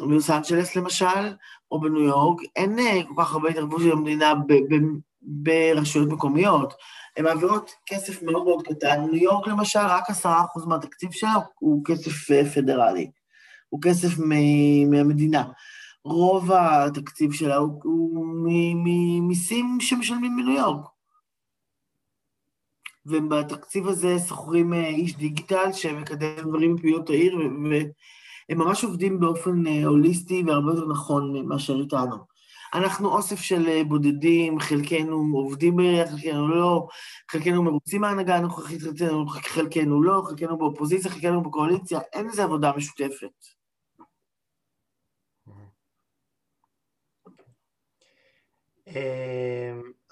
בלוס 0.00 0.30
אנג'לס 0.30 0.76
למשל, 0.76 1.34
או 1.70 1.80
בניו 1.80 2.02
יורק, 2.02 2.40
אין 2.56 2.78
אה, 2.78 3.00
כל 3.08 3.22
כך 3.22 3.32
הרבה 3.32 3.48
התערבות 3.48 3.80
של 3.80 3.92
המדינה 3.92 4.34
ברשויות 5.22 6.08
מקומיות. 6.08 6.74
הן 7.16 7.24
מעבירות 7.24 7.70
כסף 7.86 8.22
מאוד 8.22 8.44
מאוד 8.44 8.66
קטן. 8.66 9.00
ניו 9.10 9.22
יורק 9.22 9.46
למשל, 9.46 9.78
רק 9.78 10.10
עשרה 10.10 10.44
אחוז 10.44 10.66
מהתקציב 10.66 11.12
שלה 11.12 11.34
הוא 11.58 11.84
כסף 11.84 12.30
אה, 12.30 12.50
פדרלי, 12.50 13.10
הוא 13.68 13.80
כסף 13.82 14.08
מהמדינה. 14.90 15.44
רוב 16.04 16.52
התקציב 16.52 17.32
שלה 17.32 17.56
הוא, 17.56 17.80
הוא 17.84 18.26
ממיסים 18.84 19.78
שמשלמים 19.80 20.36
בניו 20.36 20.56
יורק. 20.56 20.86
ובתקציב 23.06 23.88
הזה 23.88 24.18
שוכרים 24.28 24.74
אה, 24.74 24.88
איש 24.88 25.16
דיגיטל 25.16 25.72
שמקדם 25.72 26.48
דברים 26.48 26.76
בפעילות 26.76 27.10
העיר, 27.10 27.36
והם 27.36 28.58
ממש 28.58 28.84
עובדים 28.84 29.20
באופן 29.20 29.66
אה, 29.66 29.84
הוליסטי 29.84 30.42
והרבה 30.46 30.70
יותר 30.70 30.86
נכון 30.88 31.48
מאשר 31.48 31.80
איתנו. 31.80 32.27
אנחנו 32.74 33.08
אוסף 33.08 33.40
של 33.40 33.68
אה, 33.68 33.84
בודדים, 33.84 34.60
חלקנו 34.60 35.24
עובדים 35.32 35.76
בעירייה, 35.76 36.06
חלקנו 36.06 36.48
לא, 36.48 36.88
חלקנו 37.30 37.62
מרוצים 37.62 38.00
מההנהגה 38.00 38.36
הנוכחית, 38.36 38.80
חלקנו, 39.40 40.02
לא, 40.02 40.22
חלקנו 40.28 40.58
באופוזיציה, 40.58 41.10
חלקנו 41.10 41.42
בקואליציה, 41.42 42.00
אין 42.12 42.26
לזה 42.26 42.44
עבודה 42.44 42.72
משותפת. 42.76 43.58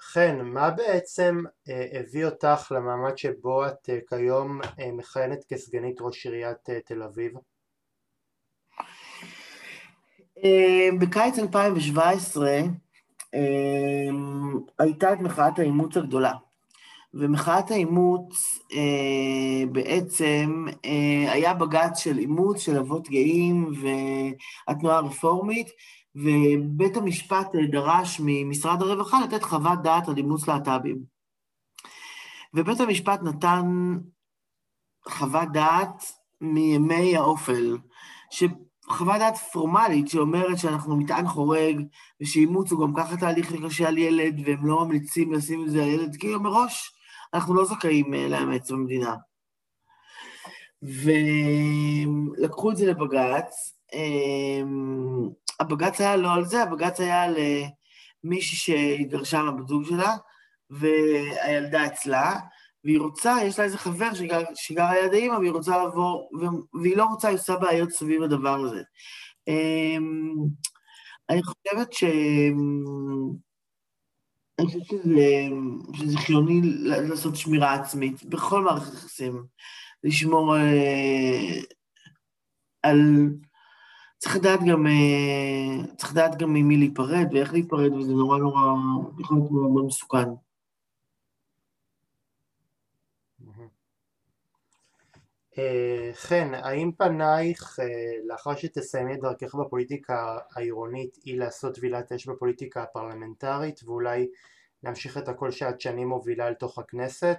חן, 0.01 0.41
מה 0.41 0.71
בעצם 0.71 1.43
אה, 1.69 1.99
הביא 1.99 2.25
אותך 2.25 2.71
למעמד 2.75 3.17
שבו 3.17 3.67
את 3.67 3.89
אה, 3.89 3.99
כיום 4.09 4.61
מכהנת 4.93 5.43
כסגנית 5.43 6.01
ראש 6.01 6.25
עיריית 6.25 6.69
תל 6.85 7.03
אביב? 7.03 7.33
בקיץ 10.99 11.39
2017 11.39 12.59
הייתה 14.79 15.13
את 15.13 15.19
מחאת 15.19 15.59
האימוץ 15.59 15.97
הגדולה, 15.97 16.33
ומחאת 17.13 17.71
האימוץ 17.71 18.59
בעצם 19.71 20.65
היה 21.27 21.53
בג"ץ 21.53 21.99
של 21.99 22.17
אימוץ 22.17 22.59
של 22.59 22.77
אבות 22.77 23.09
גאים 23.09 23.71
והתנועה 24.67 24.97
הרפורמית, 24.97 25.67
ובית 26.15 26.97
המשפט 26.97 27.47
דרש 27.71 28.21
ממשרד 28.23 28.81
הרווחה 28.81 29.17
לתת 29.23 29.43
חוות 29.43 29.81
דעת 29.83 30.07
על 30.07 30.17
אימוץ 30.17 30.47
להט"בים. 30.47 30.97
ובית 32.53 32.79
המשפט 32.79 33.21
נתן 33.23 33.97
חוות 35.09 35.51
דעת 35.53 36.11
מימי 36.41 37.17
האופל, 37.17 37.77
חוות 38.89 39.19
דעת 39.19 39.37
פורמלית 39.37 40.07
שאומרת 40.07 40.57
שאנחנו 40.57 40.97
מטען 40.97 41.27
חורג, 41.27 41.81
ושאימוץ 42.21 42.71
הוא 42.71 42.87
גם 42.87 42.93
ככה 42.95 43.17
תהליך 43.17 43.53
קשה 43.65 43.87
על 43.87 43.97
ילד, 43.97 44.41
והם 44.45 44.65
לא 44.65 44.85
ממליצים 44.85 45.33
לשים 45.33 45.63
את 45.65 45.71
זה 45.71 45.83
על 45.83 45.89
ילד, 45.89 46.15
כאילו 46.15 46.39
מראש 46.39 46.93
אנחנו 47.33 47.53
לא 47.55 47.65
זכאים 47.65 48.13
אה, 48.13 48.27
לאמץ 48.27 48.71
במדינה. 48.71 49.15
ולקחו 52.41 52.71
את 52.71 52.77
זה 52.77 52.85
לבג"ץ, 52.85 53.73
אמ, 53.93 55.29
הבג"ץ 55.59 56.01
היה 56.01 56.15
לא 56.15 56.33
על 56.33 56.45
זה, 56.45 56.63
הבג"ץ 56.63 56.99
היה 56.99 57.23
על 57.23 57.37
אה, 57.37 57.63
מישהי 58.23 58.57
שהתגרשה 58.57 59.43
מהבת 59.43 59.67
זוג 59.67 59.83
שלה, 59.85 60.15
והילדה 60.69 61.85
אצלה, 61.85 62.39
והיא 62.87 62.99
רוצה, 62.99 63.37
יש 63.43 63.59
לה 63.59 63.65
איזה 63.65 63.77
חבר 63.77 64.13
שגר, 64.13 64.41
שגר 64.55 64.91
ליד 64.91 65.13
האימא, 65.13 65.37
והיא 65.37 65.51
רוצה 65.51 65.83
לבוא, 65.83 66.27
והיא 66.81 66.97
לא 66.97 67.05
רוצה, 67.05 67.27
היא 67.27 67.35
עושה 67.35 67.55
בעיות 67.55 67.91
סביב 67.91 68.23
הדבר 68.23 68.59
הזה. 68.59 68.81
אמ, 69.47 70.33
אני 71.29 71.41
חושבת 71.43 71.93
ש... 71.93 72.03
אני 74.59 74.67
חושבת 74.67 74.85
שזה, 74.85 75.47
שזה 75.93 76.17
חיוני 76.17 76.61
לעשות 76.83 77.35
שמירה 77.35 77.73
עצמית 77.73 78.23
בכל 78.23 78.63
מערכת 78.63 78.93
יחסים, 78.93 79.43
לשמור 80.03 80.57
אה, 80.57 81.59
על 82.83 82.99
צריך 84.17 84.35
לדעת 84.35 84.59
גם, 84.71 84.87
אה, 84.87 85.85
צריך 85.97 86.11
לדעת 86.11 86.37
גם 86.37 86.53
ממי 86.53 86.77
להיפרד 86.77 87.27
ואיך 87.31 87.53
להיפרד, 87.53 87.93
וזה 87.93 88.13
נורא 88.13 88.37
נורא, 88.37 88.61
יכול 89.19 89.37
להיות 89.37 89.51
מאוד 89.51 89.85
מסוכן. 89.85 90.23
אה, 90.23 90.47
חן, 96.13 96.51
האם 96.53 96.91
פנייך, 96.97 97.79
אה, 97.79 97.85
לאחר 98.27 98.55
שתסיימי 98.55 99.13
את 99.13 99.19
דרכך 99.19 99.55
בפוליטיקה 99.55 100.37
העירונית, 100.55 101.17
היא 101.23 101.39
לעשות 101.39 101.75
טבילת 101.75 102.11
אש 102.11 102.27
בפוליטיקה 102.27 102.83
הפרלמנטרית, 102.83 103.81
ואולי 103.85 104.27
להמשיך 104.83 105.17
את 105.17 105.27
הכל 105.27 105.51
שאת 105.51 105.81
שנים 105.81 106.07
מובילה 106.07 106.49
לתוך 106.49 106.79
הכנסת? 106.79 107.37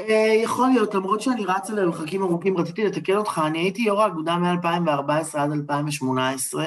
אה, 0.00 0.32
יכול 0.42 0.68
להיות, 0.68 0.94
למרות 0.94 1.20
שאני 1.20 1.44
רצה 1.44 1.72
למרחקים 1.72 2.22
ארוכים, 2.22 2.56
רציתי 2.56 2.84
לתקן 2.84 3.16
אותך, 3.16 3.40
אני 3.46 3.58
הייתי 3.58 3.82
יו"ר 3.82 4.02
האגודה 4.02 4.36
מ-2014 4.36 5.38
עד 5.38 5.52
2018, 5.52 6.66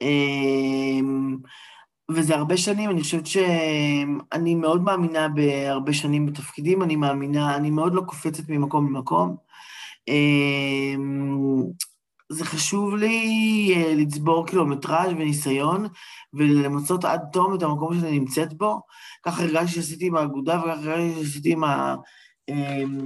אמ, 0.00 1.36
וזה 2.10 2.34
הרבה 2.34 2.56
שנים, 2.56 2.90
אני 2.90 3.00
חושבת 3.00 3.26
שאני 3.26 4.54
מאוד 4.54 4.82
מאמינה 4.82 5.28
בהרבה 5.28 5.92
שנים 5.92 6.26
בתפקידים, 6.26 6.82
אני 6.82 6.96
מאמינה, 6.96 7.56
אני 7.56 7.70
מאוד 7.70 7.94
לא 7.94 8.02
קופצת 8.06 8.48
ממקום 8.48 8.86
למקום. 8.86 9.36
אמ, 10.08 11.62
זה 12.32 12.44
חשוב 12.44 12.94
לי 12.94 13.72
אה, 13.76 13.94
לצבור 13.94 14.46
קילומטראז' 14.46 15.12
וניסיון 15.12 15.86
ולמצות 16.32 17.04
עד 17.04 17.20
תום 17.32 17.54
את 17.54 17.62
המקום 17.62 18.00
שאני 18.00 18.18
נמצאת 18.18 18.54
בו. 18.54 18.80
ככה 19.22 19.42
הרגשתי 19.42 19.74
שעשיתי 19.74 20.06
עם 20.06 20.16
האגודה 20.16 20.60
וככה 20.60 20.72
הרגשתי 20.72 21.24
שעשיתי 21.24 21.52
עם 21.52 21.64
ה... 21.64 21.94
אמ, 22.48 22.98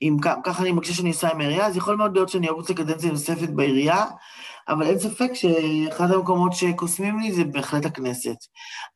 עם, 0.00 0.16
ככה 0.44 0.62
אני 0.62 0.72
מרגישה 0.72 0.94
שאני 0.94 1.08
עושה 1.08 1.28
עם 1.28 1.40
העירייה, 1.40 1.66
אז 1.66 1.76
יכול 1.76 1.96
מאוד 1.96 2.14
להיות 2.14 2.28
שאני 2.28 2.48
ארוץ 2.48 2.70
לקדנציה 2.70 3.10
נוספת 3.10 3.48
בעירייה, 3.48 4.04
אבל 4.68 4.86
אין 4.86 4.98
ספק 4.98 5.30
שאחד 5.34 6.10
המקומות 6.10 6.52
שקוסמים 6.52 7.18
לי 7.18 7.32
זה 7.32 7.44
בהחלט 7.44 7.86
הכנסת. 7.86 8.36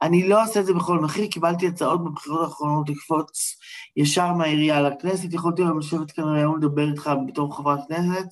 אני 0.03 0.29
לא 0.29 0.41
אעשה 0.41 0.61
את 0.61 0.66
זה 0.66 0.75
בכל 0.75 0.99
מחיר, 1.01 1.27
קיבלתי 1.27 1.66
הצעות 1.68 2.05
בבחירות 2.05 2.41
האחרונות 2.41 2.89
לקפוץ 2.89 3.57
ישר 3.97 4.33
מהעירייה 4.33 4.83
לכנסת, 4.83 5.33
יכולתי 5.33 5.62
היום 5.62 5.79
לשבת 5.79 6.11
כאן 6.11 6.35
היום 6.35 6.57
לדבר 6.57 6.91
איתך 6.91 7.11
בתור 7.27 7.57
חברת 7.57 7.81
כנסת, 7.89 8.27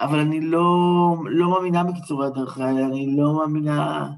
אבל 0.00 0.18
אני 0.18 0.40
לא, 0.40 1.16
לא 1.26 1.50
מאמינה 1.50 1.84
בקיצורי 1.84 2.26
הדרך 2.26 2.58
האלה, 2.58 2.86
אני 2.86 3.16
לא 3.16 3.36
מאמינה, 3.38 4.08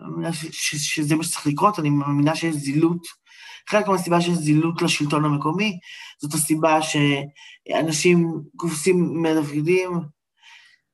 מאמינה 0.00 0.32
ש, 0.32 0.46
ש, 0.50 0.76
שזה 0.76 1.16
מה 1.16 1.24
שצריך 1.24 1.46
לקרות, 1.46 1.78
אני 1.78 1.90
מאמינה 1.90 2.34
שיש 2.34 2.54
זילות. 2.54 3.22
חלק 3.68 3.88
מהסיבה 3.88 4.20
שיש 4.20 4.38
זילות 4.38 4.82
לשלטון 4.82 5.24
המקומי, 5.24 5.78
זאת 6.22 6.34
הסיבה 6.34 6.78
שאנשים 6.82 8.40
קופסים 8.56 9.22
מהתפקידים, 9.22 9.90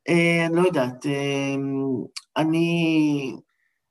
אני 0.08 0.56
לא 0.56 0.66
יודעת, 0.66 1.06
אה, 1.06 1.54
אני 2.36 3.36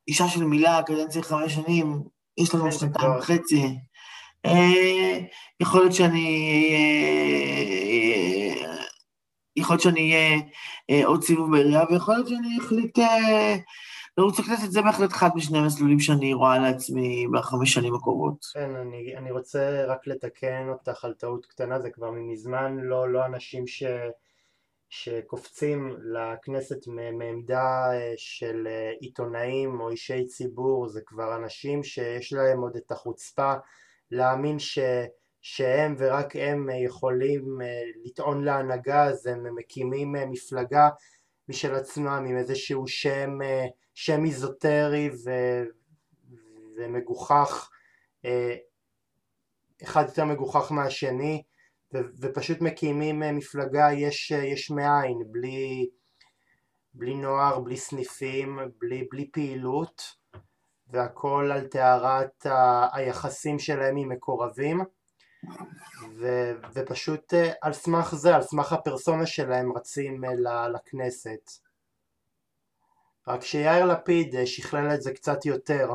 אישה 0.08 0.28
של 0.28 0.44
מילה, 0.44 0.82
קדנציה 0.86 1.24
חמש 1.24 1.54
שנים, 1.54 2.04
יש 2.38 2.56
לנו 2.56 2.72
שנתיים 2.72 3.12
וחצי. 3.18 3.78
אה, 4.46 5.20
יכול 5.60 5.82
להיות 5.82 5.94
שאני... 5.94 6.58
יכול 9.56 9.74
להיות 9.74 9.84
שאני 9.84 10.14
אהיה 10.90 11.08
עוד 11.08 11.24
סיבוב 11.24 11.52
בעירייה, 11.52 11.84
ויכול 11.90 12.14
להיות 12.14 12.28
שאני 12.28 12.58
אחליט 12.62 13.00
לרוץ 14.18 14.40
לכנסת, 14.40 14.72
זה 14.72 14.82
בהחלט 14.82 15.12
אחד 15.12 15.30
משני 15.36 15.58
המסלולים 15.58 16.00
שאני 16.00 16.34
רואה 16.34 16.60
לעצמי 16.60 17.28
בחמש 17.34 17.74
שנים 17.74 17.96
הקרובות. 17.96 18.46
כן, 18.54 18.76
אני, 18.76 19.18
אני 19.18 19.32
רוצה 19.32 19.86
רק 19.88 20.08
לתקן 20.08 20.70
אותך 20.70 21.06
על 21.06 21.14
טעות 21.14 21.46
קטנה, 21.46 21.80
זה 21.80 21.90
כבר 21.90 22.12
מזמן 22.12 22.78
לא, 22.80 23.10
לא 23.10 23.26
אנשים 23.26 23.68
ש... 23.68 23.84
שקופצים 24.90 25.98
לכנסת 26.04 26.88
מעמדה 26.88 27.94
אה, 27.94 28.14
של 28.18 28.68
אה, 28.68 28.92
עיתונאים 29.00 29.80
או 29.80 29.90
אישי 29.90 30.26
ציבור 30.26 30.88
זה 30.88 31.02
כבר 31.06 31.36
אנשים 31.36 31.84
שיש 31.84 32.34
להם 32.34 32.62
עוד 32.62 32.76
את 32.76 32.92
החוצפה 32.92 33.54
להאמין 34.12 34.60
ש, 34.60 34.80
שהם 35.42 35.96
ורק 35.98 36.36
הם 36.36 36.70
יכולים 36.86 37.62
אה, 37.62 37.82
לטעון 38.06 38.44
להנהגה 38.44 39.06
אז 39.06 39.28
הם 39.28 39.56
מקימים 39.56 40.16
מפלגה 40.32 40.90
משל 41.50 41.76
עצמם 41.76 42.26
עם 42.30 42.38
איזשהו 42.38 42.88
שם, 42.88 43.38
שם 43.94 44.26
איזוטרי 44.26 45.10
ו, 45.26 45.32
ומגוחך 46.78 47.70
אחד 49.84 50.06
יותר 50.08 50.26
מגוחך 50.26 50.72
מהשני 50.72 51.44
ופשוט 51.94 52.62
מקימים 52.62 53.24
אה, 53.24 53.32
מפלגה 53.32 53.90
יש, 53.94 54.32
אה, 54.32 54.46
יש 54.46 54.72
מאין, 54.72 55.24
בלי, 55.32 55.90
בלי 56.94 57.16
נוער, 57.16 57.60
בלי 57.60 57.78
סניפים, 57.78 58.60
בלי, 58.80 59.08
בלי 59.12 59.32
פעילות 59.32 60.02
והכל 60.88 61.52
על 61.54 61.68
טהרת 61.68 62.46
ה- 62.46 62.88
היחסים 62.98 63.60
שלהם 63.60 63.98
עם 63.98 64.10
מקורבים 64.10 64.82
ו- 66.18 66.52
ופשוט 66.74 67.34
אה, 67.34 67.52
על 67.62 67.74
סמך 67.74 68.16
זה, 68.16 68.36
על 68.36 68.42
סמך 68.42 68.74
הפרסונה 68.74 69.26
שלהם 69.26 69.72
רצים 69.78 70.24
לכנסת. 70.74 71.52
רק 73.28 73.42
שיאיר 73.42 73.86
לפיד 73.86 74.36
שכלל 74.46 74.94
את 74.94 75.02
זה 75.02 75.14
קצת 75.14 75.46
יותר 75.46 75.94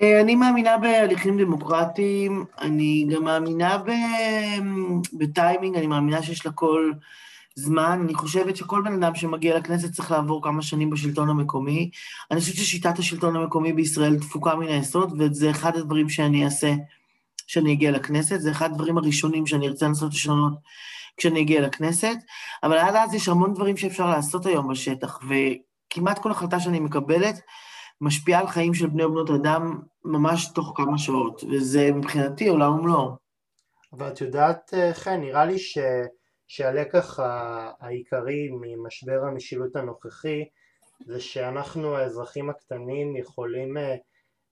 אני 0.00 0.34
מאמינה 0.34 0.78
בהליכים 0.78 1.38
דמוקרטיים, 1.38 2.44
אני 2.60 3.06
גם 3.14 3.24
מאמינה 3.24 3.78
ב... 3.78 3.90
בטיימינג, 5.12 5.76
אני 5.76 5.86
מאמינה 5.86 6.22
שיש 6.22 6.46
לכל 6.46 6.92
זמן. 7.54 8.00
אני 8.04 8.14
חושבת 8.14 8.56
שכל 8.56 8.82
בן 8.84 9.02
אדם 9.02 9.14
שמגיע 9.14 9.58
לכנסת 9.58 9.92
צריך 9.92 10.10
לעבור 10.10 10.42
כמה 10.42 10.62
שנים 10.62 10.90
בשלטון 10.90 11.28
המקומי. 11.28 11.90
אני 12.30 12.40
חושבת 12.40 12.56
ששיטת 12.56 12.98
השלטון 12.98 13.36
המקומי 13.36 13.72
בישראל 13.72 14.16
דפוקה 14.16 14.54
מן 14.54 14.68
היסוד, 14.68 15.12
וזה 15.18 15.50
אחד 15.50 15.76
הדברים 15.76 16.08
שאני 16.08 16.44
אעשה 16.44 16.74
כשאני 17.46 17.72
אגיע 17.72 17.90
לכנסת. 17.90 18.40
זה 18.40 18.50
אחד 18.50 18.70
הדברים 18.70 18.98
הראשונים 18.98 19.46
שאני 19.46 19.68
ארצה 19.68 19.86
לנסות 19.86 20.14
לשנות 20.14 20.52
כשאני 21.16 21.40
אגיע 21.40 21.60
לכנסת. 21.60 22.16
אבל 22.62 22.78
עד 22.78 22.96
אז 22.96 23.14
יש 23.14 23.28
המון 23.28 23.54
דברים 23.54 23.76
שאפשר 23.76 24.10
לעשות 24.10 24.46
היום 24.46 24.68
בשטח, 24.68 25.18
וכמעט 25.28 26.18
כל 26.18 26.30
החלטה 26.30 26.60
שאני 26.60 26.80
מקבלת 26.80 27.40
משפיעה 28.02 28.40
על 28.40 28.46
חיים 28.46 28.74
של 28.74 28.86
בני 28.86 29.04
ובנות 29.04 29.30
אדם 29.30 29.80
ממש 30.04 30.52
תוך 30.54 30.72
כמה 30.76 30.98
שעות, 30.98 31.44
וזה 31.44 31.92
מבחינתי 31.92 32.48
עולם 32.48 32.72
ומלואו. 32.72 33.16
אבל 33.92 34.08
את 34.08 34.20
יודעת, 34.20 34.74
אה, 34.74 34.94
חן, 34.94 35.20
נראה 35.20 35.44
לי 35.44 35.58
ש... 35.58 35.78
שהלקח 36.46 37.18
העיקרי 37.80 38.48
ממשבר 38.60 39.24
המשילות 39.24 39.76
הנוכחי 39.76 40.44
זה 41.06 41.20
שאנחנו 41.20 41.96
האזרחים 41.96 42.50
הקטנים 42.50 43.16
יכולים 43.16 43.76
אה, 43.76 43.96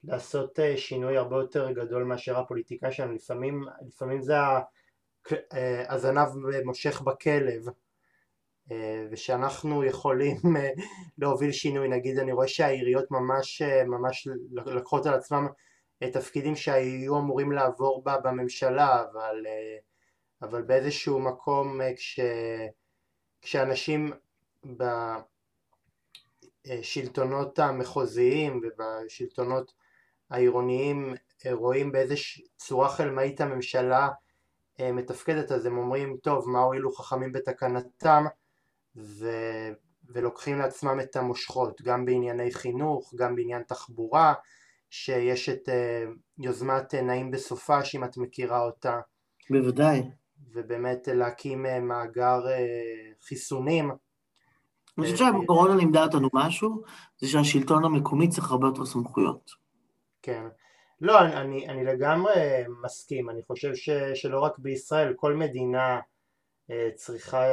לעשות 0.05 0.61
אה, 0.61 0.76
שינוי 0.76 1.16
הרבה 1.16 1.36
יותר 1.36 1.70
גדול 1.70 2.05
מאשר 2.05 2.38
הפוליטיקה 2.38 2.92
שלנו, 2.92 3.14
לפעמים, 3.14 3.64
לפעמים 3.86 4.22
זה 4.22 4.34
הזנב 5.88 6.28
מושך 6.64 7.01
בכלב 7.01 7.62
ושאנחנו 9.10 9.84
יכולים 9.84 10.36
להוביל 11.18 11.52
שינוי, 11.52 11.88
נגיד 11.88 12.18
אני 12.18 12.32
רואה 12.32 12.48
שהעיריות 12.48 13.10
ממש, 13.10 13.62
ממש 13.86 14.28
לקחות 14.50 15.06
על 15.06 15.14
עצמם 15.14 15.46
תפקידים 16.12 16.56
שהיו 16.56 17.18
אמורים 17.18 17.52
לעבור 17.52 18.04
בה 18.04 18.18
בממשלה, 18.18 19.02
אבל, 19.02 19.46
אבל 20.42 20.62
באיזשהו 20.62 21.20
מקום 21.20 21.80
כש, 21.96 22.20
כשאנשים 23.42 24.12
בשלטונות 26.66 27.58
המחוזיים 27.58 28.60
ובשלטונות 28.62 29.72
העירוניים 30.30 31.14
רואים 31.52 31.92
באיזה 31.92 32.14
צורה 32.56 32.88
חלמאית 32.88 33.40
הממשלה 33.40 34.08
מתפקדת 34.80 35.52
אז 35.52 35.66
הם 35.66 35.78
אומרים 35.78 36.16
טוב 36.22 36.48
מה 36.48 36.60
הועילו 36.60 36.92
חכמים 36.92 37.32
בתקנתם 37.32 38.24
ו... 38.97 39.28
ולוקחים 40.14 40.59
לעצמם 40.59 41.01
את 41.01 41.16
המושכות 41.16 41.82
גם 41.82 42.05
בענייני 42.05 42.51
חינוך, 42.51 43.14
גם 43.16 43.36
בעניין 43.36 43.62
תחבורה 43.62 44.34
שיש 44.91 45.49
את 45.49 45.68
uh, 45.68 45.72
יוזמת 46.38 46.95
uh, 46.95 47.03
נעים 47.03 47.30
בסופה 47.30 47.84
שאם 47.84 48.05
את 48.05 48.16
מכירה 48.16 48.61
אותה 48.62 49.01
בוודאי 49.51 50.03
ובאמת 50.53 51.09
uh, 51.09 51.12
להקים 51.12 51.66
uh, 51.66 51.80
מאגר 51.80 52.41
uh, 52.45 53.26
חיסונים 53.26 53.91
אני 54.99 55.12
חושבת 55.12 55.18
שהקורונה 55.18 55.74
לימדה 55.74 56.03
אותנו 56.03 56.28
משהו, 56.34 56.82
זה 57.18 57.28
שהשלטון 57.28 57.84
המקומי 57.84 58.28
צריך 58.28 58.51
הרבה 58.51 58.66
יותר 58.66 58.84
סמכויות. 58.84 59.51
כן. 60.22 60.45
לא, 61.01 61.20
אני, 61.20 61.68
אני 61.68 61.84
לגמרי 61.84 62.34
מסכים, 62.82 63.30
אני 63.30 63.43
חושב 63.43 63.74
ש, 63.74 63.91
שלא 64.14 64.41
רק 64.41 64.59
בישראל, 64.59 65.14
כל 65.16 65.34
מדינה 65.34 66.01
צריכה, 66.95 67.45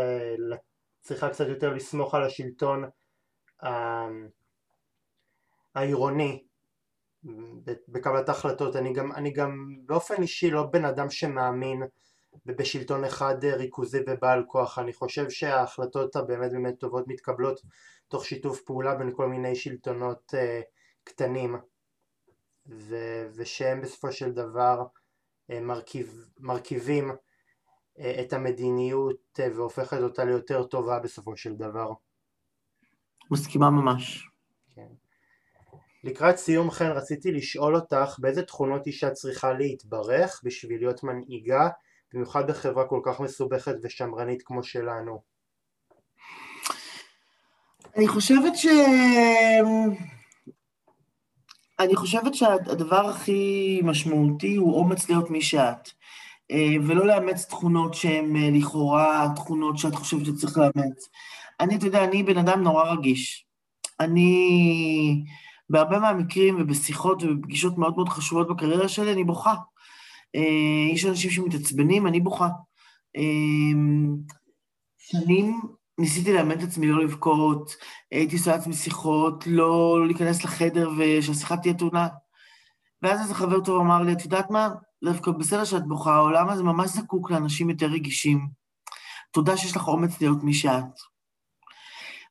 צריכה 1.08 1.30
קצת 1.30 1.48
יותר 1.48 1.74
לסמוך 1.74 2.16
על 2.16 2.24
השלטון 2.24 2.84
העירוני. 5.76 6.44
בקבלת 7.88 8.30
החלטות, 8.30 8.76
אני 8.76 8.94
גם, 8.94 9.12
אני 9.12 9.32
גם 9.32 9.76
באופן 9.86 10.22
אישי 10.22 10.52
לא 10.52 10.64
בן 10.64 10.86
אדם 10.86 11.10
שמאמין 11.10 11.84
בשלטון 12.46 13.04
אחד 13.04 13.46
ריכוזי 13.46 14.00
ובעל 14.08 14.44
כוח, 14.48 14.80
אני 14.80 14.94
חושב 14.94 15.30
שההחלטות 15.30 16.16
הבאמת 16.16 16.52
באמת 16.52 16.80
טובות 16.80 17.08
מתקבלות 17.08 17.62
תוך 18.08 18.26
שיתוף 18.26 18.62
פעולה 18.62 18.96
בין 18.96 19.12
כל 19.16 19.28
מיני 19.28 19.56
שלטונות 19.56 20.34
uh, 20.34 20.64
קטנים. 21.04 21.56
ו- 22.68 23.28
ושהם 23.36 23.82
בסופו 23.82 24.12
של 24.12 24.32
דבר 24.32 24.84
uh, 25.52 25.60
מרכיב, 25.62 26.26
מרכיבים 26.40 27.12
את 28.00 28.34
המדיניות 28.34 29.40
uh, 29.40 29.56
והופכת 29.56 30.02
אותה 30.02 30.26
ליותר 30.26 30.64
טובה 30.64 31.00
בסופו 31.00 31.38
של 31.38 31.56
דבר. 31.56 31.94
מסכימה 33.32 33.70
ממש. 33.70 34.30
כן. 34.76 34.88
לקראת 36.04 36.38
סיום 36.38 36.72
חן 36.72 36.92
רציתי 36.92 37.32
לשאול 37.32 37.76
אותך 37.76 38.16
באיזה 38.20 38.44
תכונות 38.44 38.88
אישה 38.88 39.12
צריכה 39.12 39.54
להתברך 39.54 40.42
בשביל 40.44 40.80
להיות 40.80 41.04
מנהיגה 41.04 41.70
במיוחד 42.14 42.48
בחברה 42.48 42.88
כל 42.88 43.02
כך 43.04 43.20
מסובכת 43.20 43.76
ושמרנית 43.84 44.42
כמו 44.46 44.64
שלנו. 44.64 45.22
אני 47.96 48.08
חושבת 48.08 48.56
ש... 48.56 48.68
אני 51.80 51.96
חושבת 51.96 52.36
שהדבר 52.36 53.10
הכי 53.10 53.82
משמעותי 53.84 54.56
הוא 54.56 54.80
אומץ 54.80 55.10
להיות 55.10 55.30
מי 55.30 55.42
שאת, 55.42 55.62
אה, 55.62 55.97
ולא 56.84 57.08
לאמץ 57.08 57.46
תכונות 57.46 57.94
שהן 57.94 58.36
אה, 58.36 58.50
לכאורה 58.52 59.28
תכונות 59.36 59.78
שאת 59.78 59.96
חושבת 59.96 60.26
שצריך 60.26 60.58
לאמץ. 60.58 61.10
אני, 61.60 61.76
אתה 61.76 61.86
יודע, 61.86 62.04
אני 62.04 62.24
בן 62.24 62.38
אדם 62.38 62.64
נורא 62.64 62.92
רגיש. 62.92 63.46
אני... 64.00 65.24
בהרבה 65.70 66.00
מהמקרים 66.00 66.56
ובשיחות 66.60 67.24
ובפגישות 67.24 67.78
מאוד 67.78 67.96
מאוד 67.96 68.10
חשובות 68.10 68.48
בקריירה 68.48 68.88
שלי, 68.88 69.14
אני 69.14 69.24
בוכה. 69.24 69.54
אה, 70.36 70.94
יש 70.94 71.06
אנשים 71.06 71.32
שמתעצבנים, 71.32 72.08
אני 72.08 72.20
בוכה. 72.20 72.48
אה, 73.18 73.24
שנים 74.98 75.62
ניסיתי 75.98 76.34
לאמן 76.34 76.60
את 76.60 76.64
עצמי 76.64 76.88
לא 76.88 77.04
לבכות, 77.04 77.76
הייתי 78.12 78.36
עושה 78.36 78.52
לעצמי 78.52 78.74
שיחות, 78.74 79.48
לא, 79.48 80.00
לא 80.00 80.08
להיכנס 80.08 80.44
לחדר 80.44 80.90
ושהשיחה 80.98 81.58
תהיה 81.58 81.74
תאונה. 81.74 82.08
ואז 83.02 83.22
איזה 83.22 83.34
חבר 83.34 83.60
טוב 83.60 83.82
אמר 83.82 84.02
לי, 84.02 84.14
את 84.14 84.24
יודעת 84.24 84.50
מה? 84.50 84.70
דווקא 85.04 85.32
בסדר 85.32 85.66
שאת 85.66 85.88
בוכה, 85.88 86.16
העולם 86.16 86.50
הזה 86.50 86.64
ממש 86.64 86.90
זקוק 86.90 87.32
לאנשים 87.32 87.70
יותר 87.70 87.86
רגישים. 87.86 88.48
תודה 89.32 89.58
שיש 89.58 89.76
לך 89.76 89.88
אומץ 89.88 90.22
להיות 90.22 90.44
מי 90.44 90.54
שאת. 90.54 90.84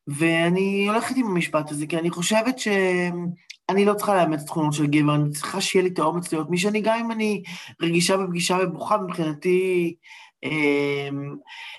ואני 0.07 0.89
הולכת 0.89 1.17
עם 1.17 1.27
המשפט 1.27 1.71
הזה, 1.71 1.87
כי 1.87 1.99
אני 1.99 2.11
חושבת 2.11 2.59
שאני 2.59 3.85
לא 3.85 3.95
צריכה 3.95 4.15
לאמץ 4.15 4.45
תכונות 4.45 4.73
של 4.73 4.87
גבר, 4.87 5.15
אני 5.15 5.31
צריכה 5.31 5.61
שיהיה 5.61 5.83
לי 5.83 5.91
את 5.91 5.99
האומץ 5.99 6.33
להיות 6.33 6.51
מי 6.51 6.59
שאני, 6.59 6.81
גם 6.81 6.99
אם 6.99 7.11
אני 7.13 7.43
רגישה 7.83 8.17
בפגישה 8.17 8.59
ובוכה, 8.63 8.99
מבחינתי, 8.99 9.95
אה, 10.45 11.09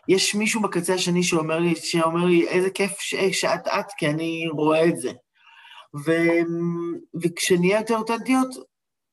יש 0.07 0.35
מישהו 0.35 0.61
בקצה 0.61 0.93
השני 0.93 1.23
שאומר 1.23 1.59
לי, 1.59 1.75
שאומר 1.75 2.25
לי, 2.25 2.47
איזה 2.47 2.69
כיף 2.69 2.99
ש, 2.99 3.15
שאת 3.15 3.67
את, 3.67 3.85
כי 3.97 4.07
אני 4.09 4.47
רואה 4.51 4.85
את 4.85 4.97
זה. 4.97 5.11
ו, 6.05 6.11
וכשנהיה 7.23 7.79
יותר 7.79 7.97
אותנטיות, 7.97 8.49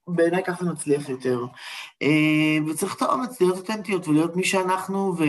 בעיניי 0.09 0.45
ככה 0.45 0.65
נצליח 0.65 1.09
יותר. 1.09 1.45
אה, 2.03 2.57
וצריך 2.67 2.97
את 2.97 3.03
האומץ 3.03 3.41
להיות 3.41 3.57
אותנטיות 3.57 4.09
ולהיות 4.09 4.37
מי 4.37 4.45
שאנחנו, 4.45 5.15
ו... 5.19 5.25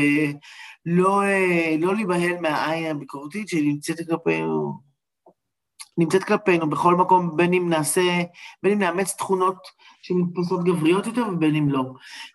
לא, 0.86 1.24
אה, 1.24 1.76
לא 1.80 1.96
להיבהל 1.96 2.40
מהעין 2.42 2.96
הביקורתית 2.96 3.48
שנמצאת 3.50 3.98
כלפינו, 4.10 4.80
נמצאת 5.98 6.24
כלפינו 6.24 6.70
בכל 6.70 6.96
מקום, 6.96 7.38
בין 7.38 7.54
אם 7.54 7.70
נעשה, 7.70 8.02
בין 8.64 8.72
אם 8.72 8.80
נאמץ 8.80 9.12
תכונות 9.12 9.56
שמתפסות 10.02 10.64
גבריות 10.64 11.06
יותר 11.06 11.28
ובין 11.32 11.56
אם 11.56 11.70
לא. 11.70 11.84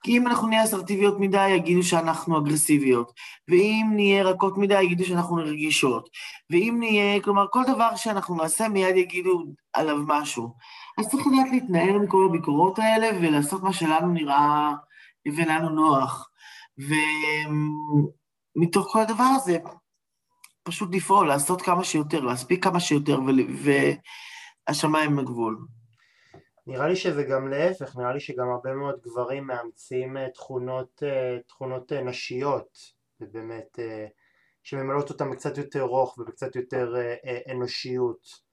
כי 0.03 0.17
אם 0.17 0.27
אנחנו 0.27 0.49
נהיה 0.49 0.65
אסרטיביות 0.65 1.21
מדי, 1.21 1.49
יגידו 1.49 1.83
שאנחנו 1.83 2.39
אגרסיביות, 2.39 3.13
ואם 3.49 3.87
נהיה 3.95 4.23
רכות 4.23 4.59
מדי, 4.59 4.83
יגידו 4.83 5.05
שאנחנו 5.05 5.37
רגישות, 5.37 6.09
ואם 6.51 6.77
נהיה, 6.79 7.21
כלומר, 7.21 7.47
כל 7.51 7.63
דבר 7.67 7.97
שאנחנו 7.97 8.35
נעשה, 8.35 8.69
מיד 8.69 8.97
יגידו 8.97 9.45
עליו 9.73 9.97
משהו. 10.07 10.55
אז 11.01 11.09
צריך 11.09 11.27
לדעת 11.27 11.53
להתנער 11.53 11.99
מכל 11.99 12.27
הביקורות 12.29 12.79
האלה 12.79 13.09
ולעשות 13.21 13.63
מה 13.63 13.73
שלנו 13.73 14.13
נראה 14.13 14.73
ולנו 15.37 15.69
נוח. 15.69 16.31
ו... 16.79 16.93
מתוך 18.57 18.87
כל 18.93 19.01
הדבר 19.01 19.25
הזה, 19.37 19.59
פשוט 20.63 20.95
לפעול, 20.95 21.29
לעשות 21.29 21.63
כמה 21.63 21.85
שיותר, 21.85 22.21
להספיק 22.21 22.65
כמה 22.65 22.81
שיותר, 22.81 23.19
והשמיים 24.69 25.19
הגבול. 25.19 25.59
נראה 26.67 26.89
לי 26.89 26.97
שזה 26.97 27.23
גם 27.23 27.49
להפך, 27.49 27.97
נראה 27.97 28.13
לי 28.13 28.21
שגם 28.21 28.49
הרבה 28.49 28.73
מאוד 28.73 29.01
גברים 29.03 29.47
מאמצים 29.47 30.17
אה, 30.17 30.31
תכונות, 30.31 31.03
אה, 31.03 31.39
תכונות 31.49 31.93
אה, 31.93 32.03
נשיות, 32.03 32.79
ובאמת, 33.21 33.79
שממלאות 34.63 35.11
אותם 35.11 35.35
קצת 35.35 35.59
יותר 35.59 35.83
רוך 35.83 36.19
ובקצת 36.19 36.57
יותר 36.57 36.95
אנושיות. 37.51 38.51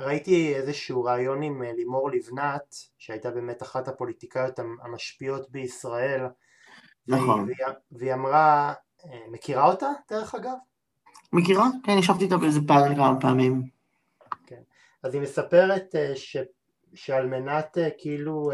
ראיתי 0.00 0.54
איזשהו 0.56 1.04
רעיון 1.04 1.42
עם 1.42 1.62
לימור 1.62 2.10
לבנת, 2.10 2.74
שהייתה 2.98 3.30
באמת 3.30 3.62
אחת 3.62 3.88
הפוליטיקאיות 3.88 4.58
המשפיעות 4.58 5.50
בישראל, 5.50 6.26
נכון. 7.08 7.44
והיא, 7.44 7.74
והיא 7.92 8.14
אמרה, 8.14 8.74
אה, 9.04 9.20
מכירה 9.30 9.66
אותה 9.66 9.86
דרך 10.10 10.34
אגב? 10.34 10.54
מכירה? 11.32 11.66
כן, 11.84 11.98
ישבתי 11.98 12.24
איתה 12.24 12.36
באיזה 12.36 12.60
פאנל 12.68 12.94
כמה 12.96 13.20
פעמים. 13.20 13.62
כן. 14.46 14.62
אז 15.02 15.14
היא 15.14 15.22
מספרת 15.22 15.94
אה, 15.94 16.16
ש, 16.16 16.36
שעל 16.94 17.26
מנת 17.26 17.78
אה, 17.78 17.88
כאילו 17.98 18.50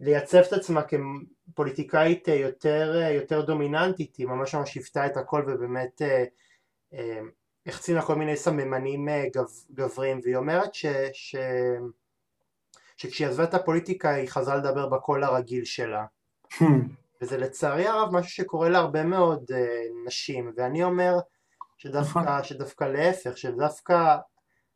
לייצב 0.00 0.38
את 0.38 0.52
עצמה 0.52 0.82
כפוליטיקאית 0.82 2.28
יותר, 2.28 3.00
יותר 3.14 3.40
דומיננטית, 3.40 4.16
היא 4.16 4.26
ממש 4.26 4.54
ממש 4.54 4.74
היוותה 4.74 5.06
את 5.06 5.16
הכל 5.16 5.44
ובאמת 5.46 6.02
החצינה 7.66 8.02
כל 8.02 8.14
מיני 8.14 8.36
סממנים 8.36 9.08
גב, 9.34 9.46
גבריים 9.72 10.20
והיא 10.22 10.36
אומרת 10.36 10.74
ש, 10.74 10.86
ש, 11.12 11.36
שכשהיא 12.96 13.28
עזבה 13.28 13.44
את 13.44 13.54
הפוליטיקה 13.54 14.10
היא 14.10 14.28
חזרה 14.28 14.56
לדבר 14.56 14.88
בקול 14.88 15.24
הרגיל 15.24 15.64
שלה 15.64 16.04
hmm. 16.52 16.64
וזה 17.22 17.38
לצערי 17.38 17.86
הרב 17.86 18.08
משהו 18.12 18.30
שקורה 18.30 18.68
להרבה 18.68 19.04
מאוד 19.04 19.44
uh, 19.50 19.54
נשים 20.06 20.52
ואני 20.56 20.84
אומר 20.84 21.18
שדווקא, 21.78 22.18
נכון. 22.18 22.44
שדווקא 22.44 22.84
להפך, 22.84 23.36
שדווקא 23.36 24.16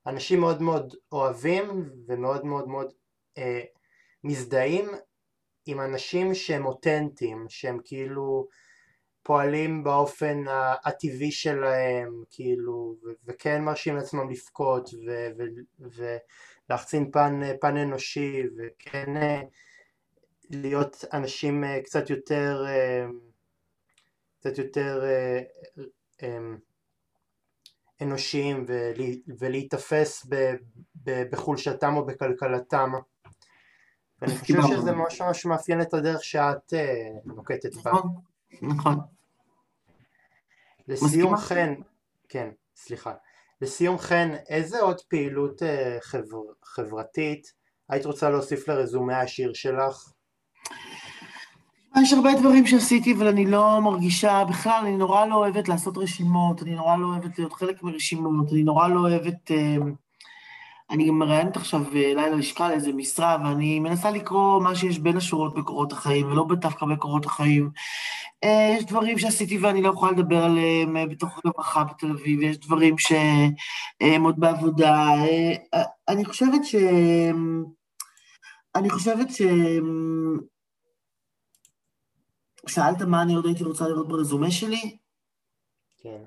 אנשים 0.06 0.40
מאוד 0.40 0.62
מאוד 0.62 0.94
אוהבים 1.12 1.90
ומאוד 2.08 2.44
מאוד 2.44 2.68
מאוד 2.68 2.92
uh, 3.38 3.42
מזדהים 4.24 4.90
עם 5.66 5.80
אנשים 5.80 6.34
שהם 6.34 6.66
אותנטיים, 6.66 7.46
שהם 7.48 7.78
כאילו 7.84 8.48
פועלים 9.26 9.84
באופן 9.84 10.44
הטבעי 10.84 11.30
שלהם, 11.30 12.22
כאילו, 12.30 12.96
וכן 13.26 13.62
מרשים 13.64 13.96
לעצמם 13.96 14.30
לבכות 14.30 14.90
ולהחצין 16.68 17.10
פן, 17.10 17.40
פן 17.60 17.76
אנושי, 17.76 18.42
וכן 18.56 19.16
אה, 19.16 19.40
להיות 20.50 21.04
אנשים 21.12 21.64
אה, 21.64 21.80
קצת 21.84 22.10
יותר, 22.10 22.64
אה, 22.68 23.06
קצת 24.38 24.58
יותר 24.58 25.04
אנושיים 28.02 28.66
ולהיתפס 29.38 30.26
בחולשתם 31.04 31.96
או 31.96 32.06
בכלכלתם. 32.06 32.92
ואני 34.22 34.38
חושב 34.38 34.62
שזה 34.68 34.92
ממש 34.92 35.20
ממש 35.20 35.46
מאפיין 35.46 35.80
את 35.80 35.94
הדרך 35.94 36.24
שאת 36.24 36.72
נוקטת 37.24 37.74
בה. 37.74 37.90
נכון, 37.90 38.14
נכון. 38.62 39.15
לסיום 40.88 41.36
חן, 41.36 41.74
כן, 42.28 42.48
סליחה. 42.76 43.12
לסיום 43.60 43.98
חן, 43.98 44.30
איזה 44.48 44.80
עוד 44.80 45.00
פעילות 45.00 45.62
אה, 45.62 45.98
חבר, 46.02 46.42
חברתית 46.64 47.52
היית 47.88 48.06
רוצה 48.06 48.30
להוסיף 48.30 48.68
לרזומה 48.68 49.20
השיר 49.20 49.52
שלך? 49.54 50.12
יש 52.02 52.12
הרבה 52.12 52.30
דברים 52.40 52.66
שעשיתי, 52.66 53.14
אבל 53.14 53.26
אני 53.26 53.46
לא 53.46 53.80
מרגישה, 53.80 54.44
בכלל, 54.48 54.80
אני 54.82 54.96
נורא 54.96 55.26
לא 55.26 55.34
אוהבת 55.34 55.68
לעשות 55.68 55.98
רשימות, 55.98 56.62
אני 56.62 56.74
נורא 56.74 56.96
לא 56.96 57.06
אוהבת 57.06 57.38
להיות 57.38 57.52
חלק 57.52 57.82
מרשימות, 57.82 58.52
אני 58.52 58.62
נורא 58.62 58.88
לא 58.88 59.00
אוהבת... 59.00 59.50
אה, 59.50 59.76
אני 60.90 61.08
גם 61.08 61.18
מראיינת 61.18 61.56
עכשיו 61.56 61.80
אה, 61.80 61.92
לילה 61.92 62.36
לשכה 62.36 62.68
לאיזה 62.68 62.92
משרה, 62.92 63.36
ואני 63.44 63.80
מנסה 63.80 64.10
לקרוא 64.10 64.62
מה 64.62 64.74
שיש 64.74 64.98
בין 64.98 65.16
השורות 65.16 65.54
בקורות 65.54 65.92
החיים, 65.92 66.26
ולא 66.26 66.46
דווקא 66.60 66.86
בקורות 66.86 67.26
החיים. 67.26 67.70
אה, 68.44 68.74
יש 68.78 68.84
דברים 68.84 69.18
שעשיתי 69.18 69.58
ואני 69.58 69.82
לא 69.82 69.88
יכולה 69.88 70.12
לדבר 70.12 70.44
עליהם 70.44 70.96
אה, 70.96 71.06
בתוך 71.06 71.40
רווחה 71.44 71.84
בתל 71.84 72.10
אביב, 72.10 72.42
יש 72.42 72.58
דברים 72.58 72.98
שהם 72.98 74.22
עוד 74.22 74.40
בעבודה. 74.40 75.12
אני 76.08 76.24
חושבת 76.24 76.64
ש... 76.64 76.74
אני 78.74 78.90
חושבת 78.90 79.30
ש... 79.30 79.42
שאלת 82.68 83.02
מה 83.02 83.22
אני 83.22 83.34
עוד 83.34 83.46
הייתי 83.46 83.64
רוצה 83.64 83.88
לראות 83.88 84.08
ברזומה 84.08 84.50
שלי? 84.50 84.96
כן. 86.02 86.24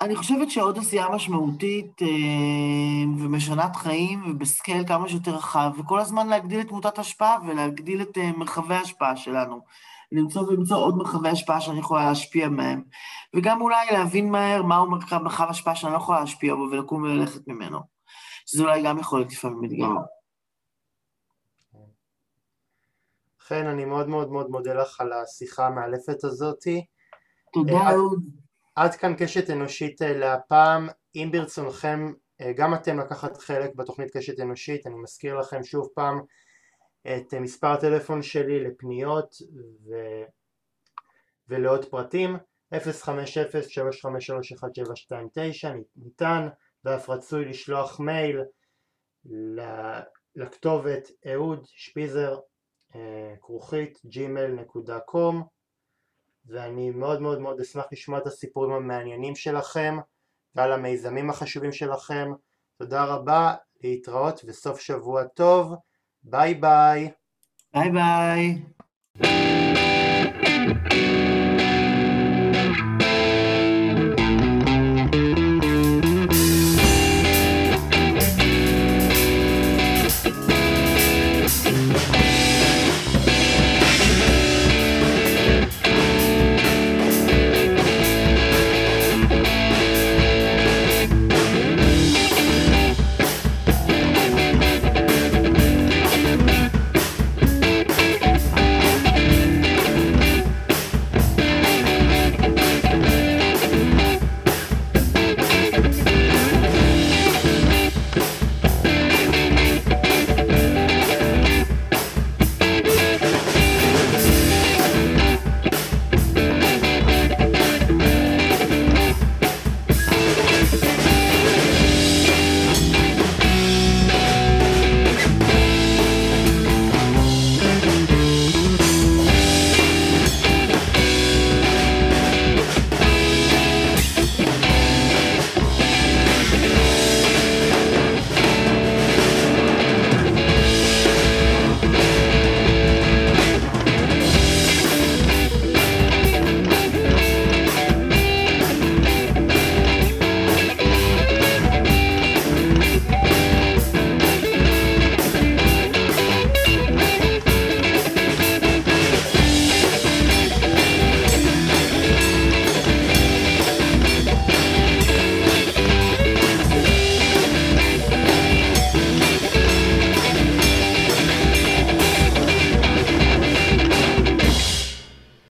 אני 0.00 0.16
חושבת 0.16 0.50
שעוד 0.50 0.78
עשייה 0.78 1.08
משמעותית 1.08 2.02
אה, 2.02 2.08
ומשנת 3.18 3.76
חיים 3.76 4.30
ובסקייל 4.30 4.86
כמה 4.86 5.08
שיותר 5.08 5.34
רחב, 5.34 5.72
וכל 5.78 6.00
הזמן 6.00 6.28
להגדיל 6.28 6.60
את 6.60 6.68
תמותת 6.68 6.98
השפעה 6.98 7.38
ולהגדיל 7.46 8.02
את 8.02 8.18
אה, 8.18 8.32
מרחבי 8.32 8.74
ההשפעה 8.74 9.16
שלנו. 9.16 9.60
למצוא 10.12 10.42
ולמצוא 10.42 10.76
עוד 10.76 10.96
מרחבי 10.96 11.28
השפעה 11.28 11.60
שאני 11.60 11.78
יכולה 11.78 12.08
להשפיע 12.08 12.48
מהם, 12.48 12.82
וגם 13.36 13.60
אולי 13.60 13.86
להבין 13.92 14.30
מהר 14.30 14.62
מהו 14.62 14.90
מרחב 14.90 15.46
השפעה 15.48 15.76
שאני 15.76 15.92
לא 15.92 15.98
יכולה 15.98 16.20
להשפיע 16.20 16.54
בו 16.54 16.68
ולקום 16.72 17.02
וללכת 17.02 17.48
ממנו. 17.48 17.80
שזה 18.46 18.62
אולי 18.62 18.82
גם 18.82 18.98
יכול 18.98 19.20
להיות 19.20 19.32
לפעמים 19.32 19.64
אתגר. 19.64 19.86
חן, 23.40 23.66
אני 23.66 23.84
מאוד 23.84 24.08
מאוד 24.08 24.30
מאוד 24.30 24.50
מודה 24.50 24.74
לך 24.74 25.00
על 25.00 25.12
השיחה 25.12 25.66
המאלפת 25.66 26.24
הזאתי. 26.24 26.84
תודה, 27.52 27.90
אהוד. 27.90 28.24
עד 28.76 28.94
כאן 28.94 29.14
קשת 29.18 29.50
אנושית 29.50 30.02
אה, 30.02 30.18
להפעם, 30.18 30.88
אם 31.14 31.28
ברצונכם 31.32 32.12
אה, 32.40 32.52
גם 32.52 32.74
אתם 32.74 32.98
לקחת 32.98 33.36
חלק 33.36 33.74
בתוכנית 33.74 34.16
קשת 34.16 34.40
אנושית, 34.40 34.86
אני 34.86 34.94
מזכיר 34.94 35.38
לכם 35.38 35.64
שוב 35.64 35.88
פעם 35.94 36.20
את 37.06 37.34
אה, 37.34 37.40
מספר 37.40 37.66
הטלפון 37.66 38.22
שלי 38.22 38.64
לפניות 38.64 39.34
ו... 39.86 39.94
ולעוד 41.48 41.84
פרטים. 41.84 42.36
050-353-1729 42.74 42.76
ניתן 45.96 46.48
ואף 46.84 47.10
רצוי 47.10 47.44
לשלוח 47.44 48.00
מייל 48.00 48.40
לכתובת 50.36 51.08
אהוד 51.32 51.64
שפיזר 51.66 52.38
כרוכית 53.40 53.98
gmail.com 54.06 55.34
ואני 56.46 56.90
מאוד 56.90 57.20
מאוד 57.20 57.40
מאוד 57.40 57.60
אשמח 57.60 57.84
לשמוע 57.92 58.18
את 58.18 58.26
הסיפורים 58.26 58.72
המעניינים 58.72 59.36
שלכם 59.36 59.96
ועל 60.54 60.72
המיזמים 60.72 61.30
החשובים 61.30 61.72
שלכם. 61.72 62.32
תודה 62.78 63.04
רבה, 63.04 63.54
להתראות 63.80 64.40
וסוף 64.46 64.80
שבוע 64.80 65.24
טוב, 65.24 65.74
Bye 66.24 66.54
bye. 66.54 67.14
Bye 67.72 67.90
bye. 67.90 69.66